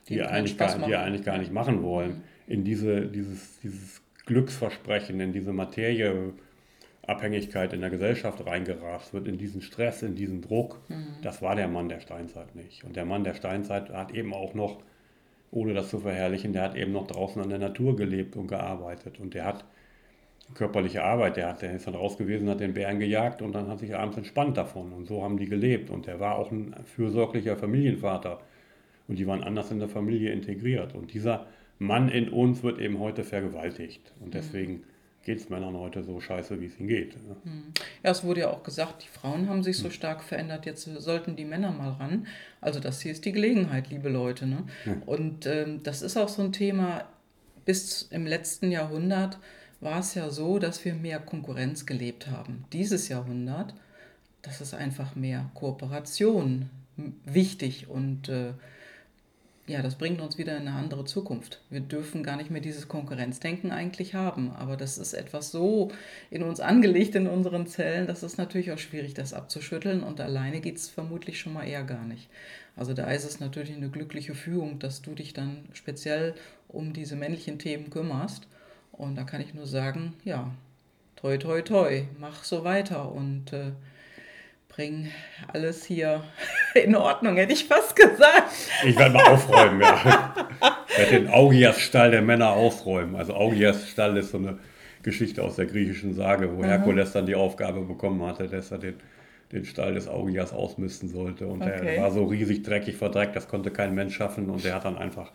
die, 0.09 0.19
er, 0.19 0.31
eigentlich 0.31 0.57
gar, 0.57 0.77
die 0.77 0.91
er 0.91 1.03
eigentlich 1.03 1.23
gar 1.23 1.37
nicht 1.37 1.51
machen 1.51 1.83
wollen, 1.83 2.11
mhm. 2.11 2.21
in 2.47 2.63
diese, 2.63 3.07
dieses, 3.07 3.59
dieses 3.59 4.01
Glücksversprechen, 4.25 5.19
in 5.19 5.33
diese 5.33 5.53
Materieabhängigkeit 7.07 7.73
in 7.73 7.81
der 7.81 7.89
Gesellschaft 7.89 8.45
reingerast 8.45 9.13
wird, 9.13 9.27
in 9.27 9.37
diesen 9.37 9.61
Stress, 9.61 10.03
in 10.03 10.15
diesen 10.15 10.41
Druck. 10.41 10.79
Mhm. 10.89 11.07
Das 11.21 11.41
war 11.41 11.55
der 11.55 11.67
Mann 11.67 11.89
der 11.89 11.99
Steinzeit 11.99 12.55
nicht. 12.55 12.83
Und 12.83 12.95
der 12.95 13.05
Mann 13.05 13.23
der 13.23 13.33
Steinzeit 13.33 13.89
hat 13.89 14.13
eben 14.13 14.33
auch 14.33 14.53
noch, 14.53 14.81
ohne 15.51 15.73
das 15.73 15.89
zu 15.89 15.99
verherrlichen, 15.99 16.53
der 16.53 16.63
hat 16.63 16.75
eben 16.75 16.93
noch 16.93 17.07
draußen 17.07 17.41
an 17.41 17.49
der 17.49 17.59
Natur 17.59 17.95
gelebt 17.95 18.35
und 18.35 18.47
gearbeitet. 18.47 19.19
Und 19.19 19.33
der 19.33 19.45
hat 19.45 19.65
körperliche 20.55 21.03
Arbeit, 21.03 21.37
der, 21.37 21.49
hat, 21.49 21.61
der 21.61 21.73
ist 21.73 21.87
dann 21.87 21.95
raus 21.95 22.17
gewesen, 22.17 22.49
hat 22.49 22.59
den 22.59 22.73
Bären 22.73 22.99
gejagt 22.99 23.41
und 23.41 23.53
dann 23.53 23.67
hat 23.67 23.79
sich 23.79 23.95
abends 23.95 24.17
entspannt 24.17 24.57
davon. 24.57 24.93
Und 24.93 25.07
so 25.07 25.23
haben 25.23 25.37
die 25.37 25.47
gelebt. 25.47 25.89
Und 25.89 26.07
der 26.07 26.19
war 26.19 26.37
auch 26.37 26.51
ein 26.51 26.73
fürsorglicher 26.85 27.57
Familienvater. 27.57 28.39
Und 29.07 29.19
die 29.19 29.27
waren 29.27 29.43
anders 29.43 29.71
in 29.71 29.79
der 29.79 29.89
Familie 29.89 30.31
integriert. 30.31 30.95
Und 30.95 31.13
dieser 31.13 31.47
Mann 31.79 32.07
in 32.07 32.29
uns 32.29 32.63
wird 32.63 32.79
eben 32.79 32.99
heute 32.99 33.25
vergewaltigt. 33.25 34.13
Und 34.21 34.27
mhm. 34.27 34.31
deswegen 34.31 34.73
mhm. 34.73 34.83
Geht 35.23 35.39
es 35.39 35.49
Männern 35.49 35.75
heute 35.75 36.03
so 36.03 36.19
scheiße, 36.19 36.59
wie 36.59 36.65
es 36.65 36.79
ihnen 36.79 36.89
geht. 36.89 37.15
Mhm. 37.45 37.73
Ja, 38.03 38.11
es 38.11 38.23
wurde 38.23 38.41
ja 38.41 38.49
auch 38.49 38.63
gesagt, 38.63 39.03
die 39.03 39.07
Frauen 39.07 39.47
haben 39.47 39.63
sich 39.63 39.77
so 39.77 39.87
mhm. 39.87 39.93
stark 39.93 40.23
verändert, 40.23 40.65
jetzt 40.65 40.83
sollten 40.83 41.35
die 41.35 41.45
Männer 41.45 41.71
mal 41.71 41.91
ran. 41.93 42.27
Also 42.61 42.79
das 42.79 43.01
hier 43.01 43.11
ist 43.11 43.25
die 43.25 43.31
Gelegenheit, 43.31 43.89
liebe 43.89 44.09
Leute. 44.09 44.45
Ne? 44.45 44.63
Und 45.05 45.45
ähm, 45.45 45.81
das 45.83 46.01
ist 46.01 46.17
auch 46.17 46.29
so 46.29 46.41
ein 46.41 46.51
Thema, 46.51 47.05
bis 47.65 48.03
im 48.03 48.25
letzten 48.25 48.71
Jahrhundert 48.71 49.39
war 49.79 49.99
es 49.99 50.13
ja 50.15 50.29
so, 50.29 50.59
dass 50.59 50.83
wir 50.83 50.93
mehr 50.93 51.19
Konkurrenz 51.19 51.85
gelebt 51.85 52.27
haben. 52.27 52.65
Dieses 52.73 53.09
Jahrhundert, 53.09 53.73
das 54.41 54.61
ist 54.61 54.73
einfach 54.73 55.15
mehr 55.15 55.49
Kooperation 55.53 56.69
wichtig 57.25 57.89
und 57.89 58.29
äh, 58.29 58.53
ja, 59.65 59.81
das 59.81 59.95
bringt 59.95 60.19
uns 60.19 60.37
wieder 60.37 60.57
in 60.57 60.67
eine 60.67 60.77
andere 60.77 61.05
Zukunft. 61.05 61.61
Wir 61.69 61.79
dürfen 61.79 62.21
gar 62.21 62.35
nicht 62.35 62.51
mehr 62.51 62.59
dieses 62.59 62.89
Konkurrenzdenken 62.89 63.71
eigentlich 63.71 64.13
haben. 64.13 64.51
Aber 64.51 64.75
das 64.75 64.97
ist 64.97 65.13
etwas 65.13 65.51
so 65.51 65.89
in 66.29 66.43
uns 66.43 66.59
angelegt, 66.59 67.15
in 67.15 67.27
unseren 67.27 67.65
Zellen, 67.65 68.05
dass 68.05 68.23
es 68.23 68.37
natürlich 68.37 68.73
auch 68.73 68.77
schwierig, 68.77 69.13
das 69.13 69.33
abzuschütteln. 69.33 70.03
Und 70.03 70.19
alleine 70.19 70.59
geht 70.59 70.75
es 70.75 70.89
vermutlich 70.89 71.39
schon 71.39 71.53
mal 71.53 71.63
eher 71.63 71.83
gar 71.83 72.03
nicht. 72.03 72.29
Also 72.75 72.93
da 72.93 73.09
ist 73.11 73.23
es 73.23 73.39
natürlich 73.39 73.73
eine 73.73 73.89
glückliche 73.89 74.35
Fügung, 74.35 74.79
dass 74.79 75.01
du 75.01 75.15
dich 75.15 75.31
dann 75.31 75.63
speziell 75.71 76.35
um 76.67 76.91
diese 76.91 77.15
männlichen 77.15 77.57
Themen 77.57 77.89
kümmerst. 77.89 78.47
Und 78.91 79.15
da 79.15 79.23
kann 79.23 79.39
ich 79.39 79.53
nur 79.53 79.65
sagen, 79.65 80.13
ja, 80.25 80.51
toi, 81.15 81.37
toi, 81.37 81.61
toi, 81.61 82.03
mach 82.19 82.43
so 82.43 82.65
weiter 82.65 83.09
und 83.13 83.53
äh, 83.53 83.71
bring 84.75 85.11
alles 85.53 85.85
hier 85.85 86.23
in 86.73 86.95
Ordnung, 86.95 87.35
hätte 87.35 87.53
ich 87.53 87.65
fast 87.65 87.95
gesagt. 87.95 88.51
Ich 88.85 88.97
werde 88.97 89.13
mal 89.13 89.27
aufräumen, 89.27 89.81
ja. 89.81 90.47
Ich 90.89 90.97
werde 90.97 91.11
den 91.11 91.29
Augias-Stall 91.29 92.11
der 92.11 92.21
Männer 92.21 92.51
aufräumen. 92.51 93.15
Also 93.15 93.33
Augias-Stall 93.33 94.17
ist 94.17 94.31
so 94.31 94.37
eine 94.37 94.57
Geschichte 95.03 95.43
aus 95.43 95.57
der 95.57 95.65
griechischen 95.65 96.13
Sage, 96.13 96.55
wo 96.55 96.63
Herkules 96.63 97.11
dann 97.11 97.25
die 97.25 97.35
Aufgabe 97.35 97.81
bekommen 97.81 98.25
hatte, 98.25 98.47
dass 98.47 98.71
er 98.71 98.79
den, 98.79 98.95
den 99.51 99.65
Stall 99.65 99.93
des 99.93 100.07
Augias 100.07 100.53
ausmisten 100.53 101.09
sollte. 101.09 101.45
Und 101.45 101.61
okay. 101.61 101.81
der 101.83 102.01
war 102.01 102.11
so 102.11 102.25
riesig 102.25 102.63
dreckig 102.63 102.95
verdreckt, 102.95 103.35
das 103.35 103.47
konnte 103.47 103.69
kein 103.69 103.93
Mensch 103.93 104.15
schaffen. 104.15 104.49
Und 104.49 104.63
der 104.63 104.75
hat 104.75 104.85
dann 104.85 104.97
einfach 104.97 105.31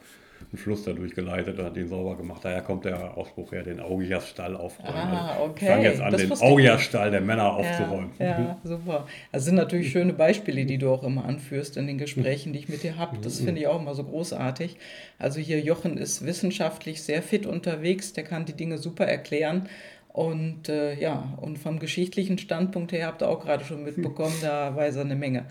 einen 0.51 0.59
Fluss 0.59 0.85
dadurch 0.85 1.15
geleitet 1.15 1.59
und 1.59 1.65
hat 1.65 1.77
den 1.77 1.89
sauber 1.89 2.17
gemacht. 2.17 2.45
Daher 2.45 2.63
kommt 2.63 2.85
der 2.85 3.17
Ausspruch 3.17 3.53
her, 3.53 3.63
den 3.63 3.81
Augias-Stall 3.81 4.57
aufräumen. 4.57 4.95
Ah, 4.95 5.33
also 5.33 5.45
okay. 5.45 5.65
Ich 5.65 5.71
fange 5.71 5.85
jetzt 5.85 6.01
an, 6.01 6.13
das 6.13 6.21
den 6.23 6.33
Augias-Stall 6.33 7.11
der 7.11 7.21
Männer 7.21 7.53
aufzuräumen. 7.53 8.11
Ja, 8.19 8.27
ja, 8.27 8.59
super. 8.65 9.07
Das 9.33 9.45
sind 9.45 9.57
natürlich 9.57 9.91
schöne 9.93 10.13
Beispiele, 10.13 10.65
die 10.65 10.79
du 10.79 10.91
auch 10.91 11.03
immer 11.03 11.25
anführst 11.25 11.77
in 11.77 11.87
den 11.87 11.99
Gesprächen, 11.99 12.53
die 12.53 12.61
ich 12.61 12.69
mit 12.69 12.83
dir 12.83 12.97
habe. 12.97 13.19
Das 13.23 13.41
finde 13.41 13.61
ich 13.61 13.67
auch 13.67 13.81
immer 13.81 13.95
so 13.95 14.05
großartig. 14.05 14.77
Also 15.19 15.41
hier 15.41 15.61
Jochen 15.61 15.99
ist 15.99 16.25
wissenschaftlich 16.25 17.03
sehr 17.03 17.23
fit 17.23 17.45
unterwegs, 17.45 18.13
der 18.13 18.25
kann 18.25 18.45
die 18.45 18.55
Dinge 18.55 18.79
super 18.79 19.07
erklären. 19.07 19.69
Und 20.09 20.69
äh, 20.69 20.99
ja, 20.99 21.39
und 21.41 21.59
vom 21.59 21.79
geschichtlichen 21.79 22.39
Standpunkt 22.39 22.93
her 22.93 23.07
habt 23.07 23.23
ihr 23.23 23.29
auch 23.29 23.41
gerade 23.41 23.65
schon 23.65 23.85
mitbekommen, 23.85 24.35
da 24.43 24.75
weiß 24.75 24.97
er 24.97 25.03
eine 25.03 25.15
Menge. 25.15 25.45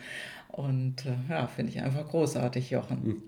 Und 0.50 1.06
äh, 1.06 1.14
ja, 1.30 1.48
finde 1.48 1.72
ich 1.72 1.82
einfach 1.82 2.08
großartig, 2.10 2.72
Jochen. 2.72 3.22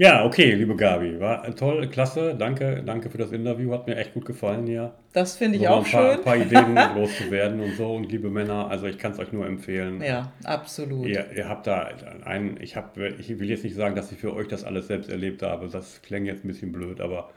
Ja, 0.00 0.24
okay, 0.24 0.54
liebe 0.54 0.76
Gabi, 0.76 1.20
war 1.20 1.54
toll, 1.56 1.86
klasse, 1.88 2.34
danke, 2.34 2.82
danke 2.86 3.10
für 3.10 3.18
das 3.18 3.32
Interview, 3.32 3.70
hat 3.74 3.86
mir 3.86 3.96
echt 3.96 4.14
gut 4.14 4.24
gefallen 4.24 4.66
hier. 4.66 4.94
Das 5.12 5.36
finde 5.36 5.58
ich 5.58 5.68
auch 5.68 5.84
ein 5.84 5.92
paar, 5.92 6.12
schön. 6.12 6.18
Ein 6.18 6.24
paar 6.24 6.36
Ideen 6.38 6.74
loszuwerden 6.96 7.60
und 7.60 7.76
so 7.76 7.96
und 7.96 8.10
liebe 8.10 8.30
Männer, 8.30 8.70
also 8.70 8.86
ich 8.86 8.96
kann 8.96 9.12
es 9.12 9.18
euch 9.18 9.30
nur 9.32 9.44
empfehlen. 9.44 10.00
Ja, 10.00 10.32
absolut. 10.42 11.06
Ihr, 11.06 11.26
ihr 11.36 11.50
habt 11.50 11.66
da 11.66 11.90
einen, 12.24 12.58
ich, 12.62 12.76
hab, 12.76 12.96
ich 12.96 13.38
will 13.38 13.50
jetzt 13.50 13.62
nicht 13.62 13.76
sagen, 13.76 13.94
dass 13.94 14.10
ich 14.10 14.16
für 14.16 14.34
euch 14.34 14.48
das 14.48 14.64
alles 14.64 14.86
selbst 14.86 15.10
erlebt 15.10 15.42
habe, 15.42 15.68
das 15.68 16.00
klingt 16.00 16.26
jetzt 16.26 16.46
ein 16.46 16.48
bisschen 16.48 16.72
blöd, 16.72 17.02
aber 17.02 17.28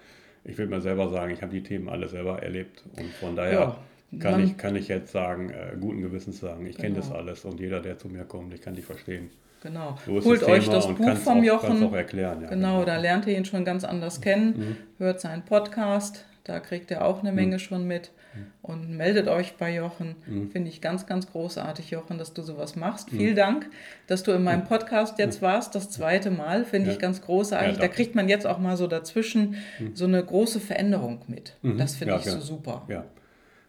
ich 0.46 0.58
will 0.58 0.68
mir 0.68 0.80
selber 0.80 1.10
sagen, 1.10 1.34
ich 1.34 1.42
habe 1.42 1.52
die 1.52 1.64
Themen 1.64 1.90
alle 1.90 2.08
selber 2.08 2.44
erlebt 2.44 2.86
und 2.98 3.12
von 3.16 3.36
daher... 3.36 3.60
Ja. 3.60 3.78
Kann 4.20 4.44
ich, 4.44 4.58
kann 4.58 4.76
ich 4.76 4.90
jetzt 4.90 5.12
sagen, 5.12 5.50
äh, 5.50 5.76
guten 5.82 6.04
Gewissens 6.04 6.40
sagen, 6.40 6.68
ich 6.68 6.76
genau. 6.76 6.84
kenne 6.84 6.96
das 6.98 7.12
alles 7.12 7.46
und 7.46 7.60
jeder, 7.60 7.80
der 7.80 7.98
zu 7.98 8.10
mir 8.10 8.26
kommt, 8.26 8.54
ich 8.54 8.62
kann 8.62 8.76
dich 8.76 8.86
verstehen. 8.86 9.32
Genau. 9.64 9.98
Holt 10.06 10.44
euch 10.44 10.68
das 10.68 10.88
Buch 10.88 11.16
vom 11.16 11.40
auch, 11.40 11.44
Jochen. 11.44 11.84
Auch 11.86 11.94
erklären, 11.94 12.42
ja, 12.42 12.50
genau, 12.50 12.80
genau, 12.80 12.86
da 12.86 12.98
lernt 12.98 13.26
ihr 13.28 13.38
ihn 13.38 13.46
schon 13.46 13.64
ganz 13.64 13.86
anders 13.86 14.20
kennen. 14.20 14.58
Mhm. 14.58 14.78
Hört 14.98 15.22
seinen 15.22 15.44
Podcast, 15.44 16.26
da 16.44 16.60
kriegt 16.60 16.92
ihr 16.92 17.06
auch 17.06 17.22
eine 17.22 17.32
mhm. 17.32 17.36
Menge 17.36 17.56
mhm. 17.56 17.60
schon 17.60 17.88
mit. 17.88 18.12
Mhm. 18.36 18.46
Und 18.62 18.90
meldet 18.90 19.30
euch 19.30 19.56
bei 19.56 19.74
Jochen. 19.74 20.16
Mhm. 20.26 20.52
Finde 20.52 20.70
ich 20.70 20.82
ganz, 20.82 21.06
ganz 21.06 21.32
großartig, 21.32 21.92
Jochen, 21.92 22.18
dass 22.18 22.34
du 22.34 22.42
sowas 22.42 22.76
machst. 22.76 23.14
Mhm. 23.14 23.18
Vielen 23.18 23.36
Dank, 23.38 23.70
dass 24.08 24.24
du 24.24 24.34
in 24.34 24.44
meinem 24.44 24.66
Podcast 24.66 25.18
jetzt 25.18 25.42
warst, 25.42 25.76
das 25.76 25.90
zweite 25.90 26.30
Mal. 26.30 26.66
Finde 26.66 26.90
ja. 26.90 26.94
ich 26.94 27.00
ganz 27.00 27.22
großartig. 27.22 27.76
Ja, 27.76 27.82
da 27.82 27.88
kriegt 27.88 28.16
man 28.16 28.28
jetzt 28.28 28.46
auch 28.46 28.60
mal 28.60 28.76
so 28.76 28.88
dazwischen 28.88 29.56
so 29.94 30.04
eine 30.04 30.22
große 30.22 30.60
Veränderung 30.60 31.22
mit. 31.28 31.56
Das 31.62 31.96
finde 31.96 32.16
ich 32.18 32.24
genau. 32.24 32.36
so 32.36 32.42
super. 32.42 32.84
Ja, 32.90 33.06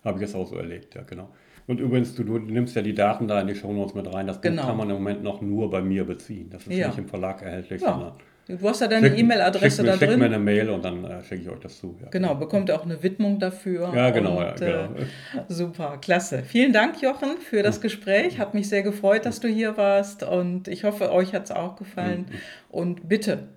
habe 0.05 0.19
ich 0.19 0.23
jetzt 0.23 0.35
auch 0.35 0.49
so 0.49 0.57
erlebt, 0.57 0.97
ja, 0.97 1.03
genau. 1.03 1.29
Und 1.67 1.81
übrigens, 1.81 2.15
du, 2.15 2.25
du, 2.25 2.39
nimmst 2.39 2.77
ja 2.77 2.83
die 2.83 2.95
Daten 2.95 3.27
da 3.27 3.41
in 3.41 3.47
die 3.47 3.55
Shownotes 3.55 3.95
mit 3.95 4.13
rein. 4.13 4.27
Das 4.27 4.41
genau. 4.41 4.67
kann 4.67 4.77
man 4.77 4.91
im 4.91 4.97
Moment 4.97 5.23
noch 5.23 5.41
nur 5.41 5.71
bei 5.71 5.81
mir 5.81 6.05
beziehen. 6.05 6.51
Das 6.51 6.67
ist 6.67 6.77
ja. 6.77 6.89
nicht 6.89 6.99
im 6.99 7.09
Verlag 7.09 7.43
erhältlich, 7.43 7.81
ja. 7.81 8.15
Du 8.47 8.69
hast 8.69 8.83
ja 8.83 8.89
deine 8.89 9.17
E-Mail-Adresse 9.17 9.83
da 9.83 9.97
drin. 9.97 10.09
Schickt 10.09 10.19
mir 10.19 10.27
eine 10.27 10.39
Mail 10.39 10.69
und 10.69 10.85
dann 10.85 11.03
äh, 11.05 11.25
schicke 11.25 11.43
ich 11.43 11.49
euch 11.49 11.61
das 11.61 11.79
zu. 11.79 11.97
Ja. 12.03 12.09
Genau, 12.11 12.35
bekommt 12.35 12.69
ihr 12.69 12.79
auch 12.79 12.85
eine 12.85 13.03
Widmung 13.03 13.39
dafür. 13.39 13.91
Ja, 13.95 14.11
genau. 14.11 14.37
Und, 14.37 14.61
ja, 14.61 14.87
genau. 14.87 15.01
Äh, 15.01 15.07
super, 15.49 15.97
klasse. 15.97 16.43
Vielen 16.43 16.75
Dank, 16.75 17.01
Jochen, 17.01 17.39
für 17.39 17.63
das 17.63 17.81
Gespräch. 17.81 18.39
Hat 18.39 18.53
mich 18.53 18.69
sehr 18.69 18.83
gefreut, 18.83 19.25
dass 19.25 19.41
du 19.41 19.49
hier 19.49 19.79
warst 19.79 20.25
und 20.25 20.69
ich 20.69 20.85
hoffe, 20.85 21.11
euch 21.11 21.33
hat 21.33 21.45
es 21.45 21.53
auch 21.53 21.77
gefallen. 21.77 22.27
Und 22.69 23.09
bitte, 23.09 23.49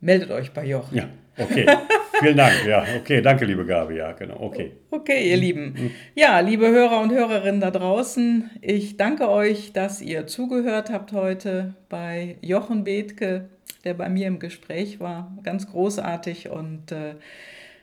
meldet 0.00 0.30
euch 0.30 0.52
bei 0.52 0.64
Jochen. 0.64 0.96
Ja, 0.96 1.08
okay. 1.36 1.66
Vielen 2.20 2.36
Dank. 2.36 2.66
Ja, 2.66 2.84
okay. 2.98 3.22
Danke, 3.22 3.44
liebe 3.44 3.64
Gabi. 3.64 3.96
Ja, 3.96 4.12
genau. 4.12 4.40
Okay. 4.40 4.72
Okay, 4.90 5.30
ihr 5.30 5.36
Lieben. 5.36 5.92
Ja, 6.14 6.40
liebe 6.40 6.68
Hörer 6.68 7.00
und 7.00 7.12
Hörerinnen 7.12 7.60
da 7.60 7.70
draußen, 7.70 8.50
ich 8.60 8.96
danke 8.96 9.28
euch, 9.28 9.72
dass 9.72 10.00
ihr 10.00 10.26
zugehört 10.26 10.90
habt 10.90 11.12
heute 11.12 11.74
bei 11.88 12.36
Jochen 12.40 12.84
Bethke 12.84 13.48
der 13.84 13.94
bei 13.94 14.08
mir 14.08 14.26
im 14.26 14.38
Gespräch 14.38 15.00
war. 15.00 15.36
Ganz 15.42 15.70
großartig. 15.70 16.50
Und 16.50 16.92
äh, 16.92 17.14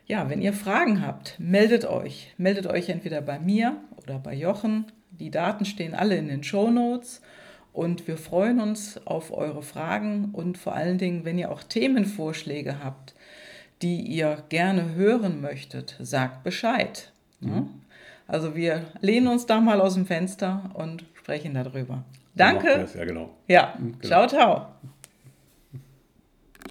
ja, 0.06 0.30
wenn 0.30 0.42
ihr 0.42 0.54
Fragen 0.54 1.06
habt, 1.06 1.40
meldet 1.40 1.86
euch. 1.86 2.34
Meldet 2.38 2.68
euch 2.68 2.90
entweder 2.90 3.22
bei 3.22 3.40
mir 3.40 3.78
oder 3.98 4.20
bei 4.20 4.34
Jochen. 4.34 4.86
Die 5.12 5.32
Daten 5.32 5.66
stehen 5.66 5.96
alle 5.96 6.16
in 6.18 6.28
den 6.28 6.44
Show 6.44 6.70
Notes. 6.70 7.22
Und 7.74 8.08
wir 8.08 8.18
freuen 8.18 8.62
uns 8.62 9.02
auf 9.06 9.34
eure 9.34 9.62
Fragen 9.62 10.30
und 10.32 10.58
vor 10.58 10.76
allen 10.76 10.98
Dingen, 10.98 11.26
wenn 11.26 11.38
ihr 11.38 11.52
auch 11.52 11.62
Themenvorschläge 11.62 12.78
habt, 12.82 13.15
die 13.86 14.02
ihr 14.02 14.44
gerne 14.50 14.96
hören 14.96 15.42
möchtet, 15.42 15.96
sagt 16.00 16.44
Bescheid. 16.44 17.12
Mhm. 17.40 17.70
Also 18.28 18.56
wir 18.56 18.82
lehnen 19.00 19.28
uns 19.28 19.46
da 19.46 19.62
mal 19.62 19.80
aus 19.80 19.94
dem 19.94 20.08
Fenster 20.08 20.72
und 20.74 21.04
sprechen 21.14 21.54
darüber. 21.54 22.04
Danke. 22.34 22.88
Ja, 22.96 23.06
genau. 23.06 23.30
Ja, 23.48 23.76
mhm, 23.78 24.00
genau. 24.00 24.08
ciao, 24.08 24.28
ciao. 24.28 24.68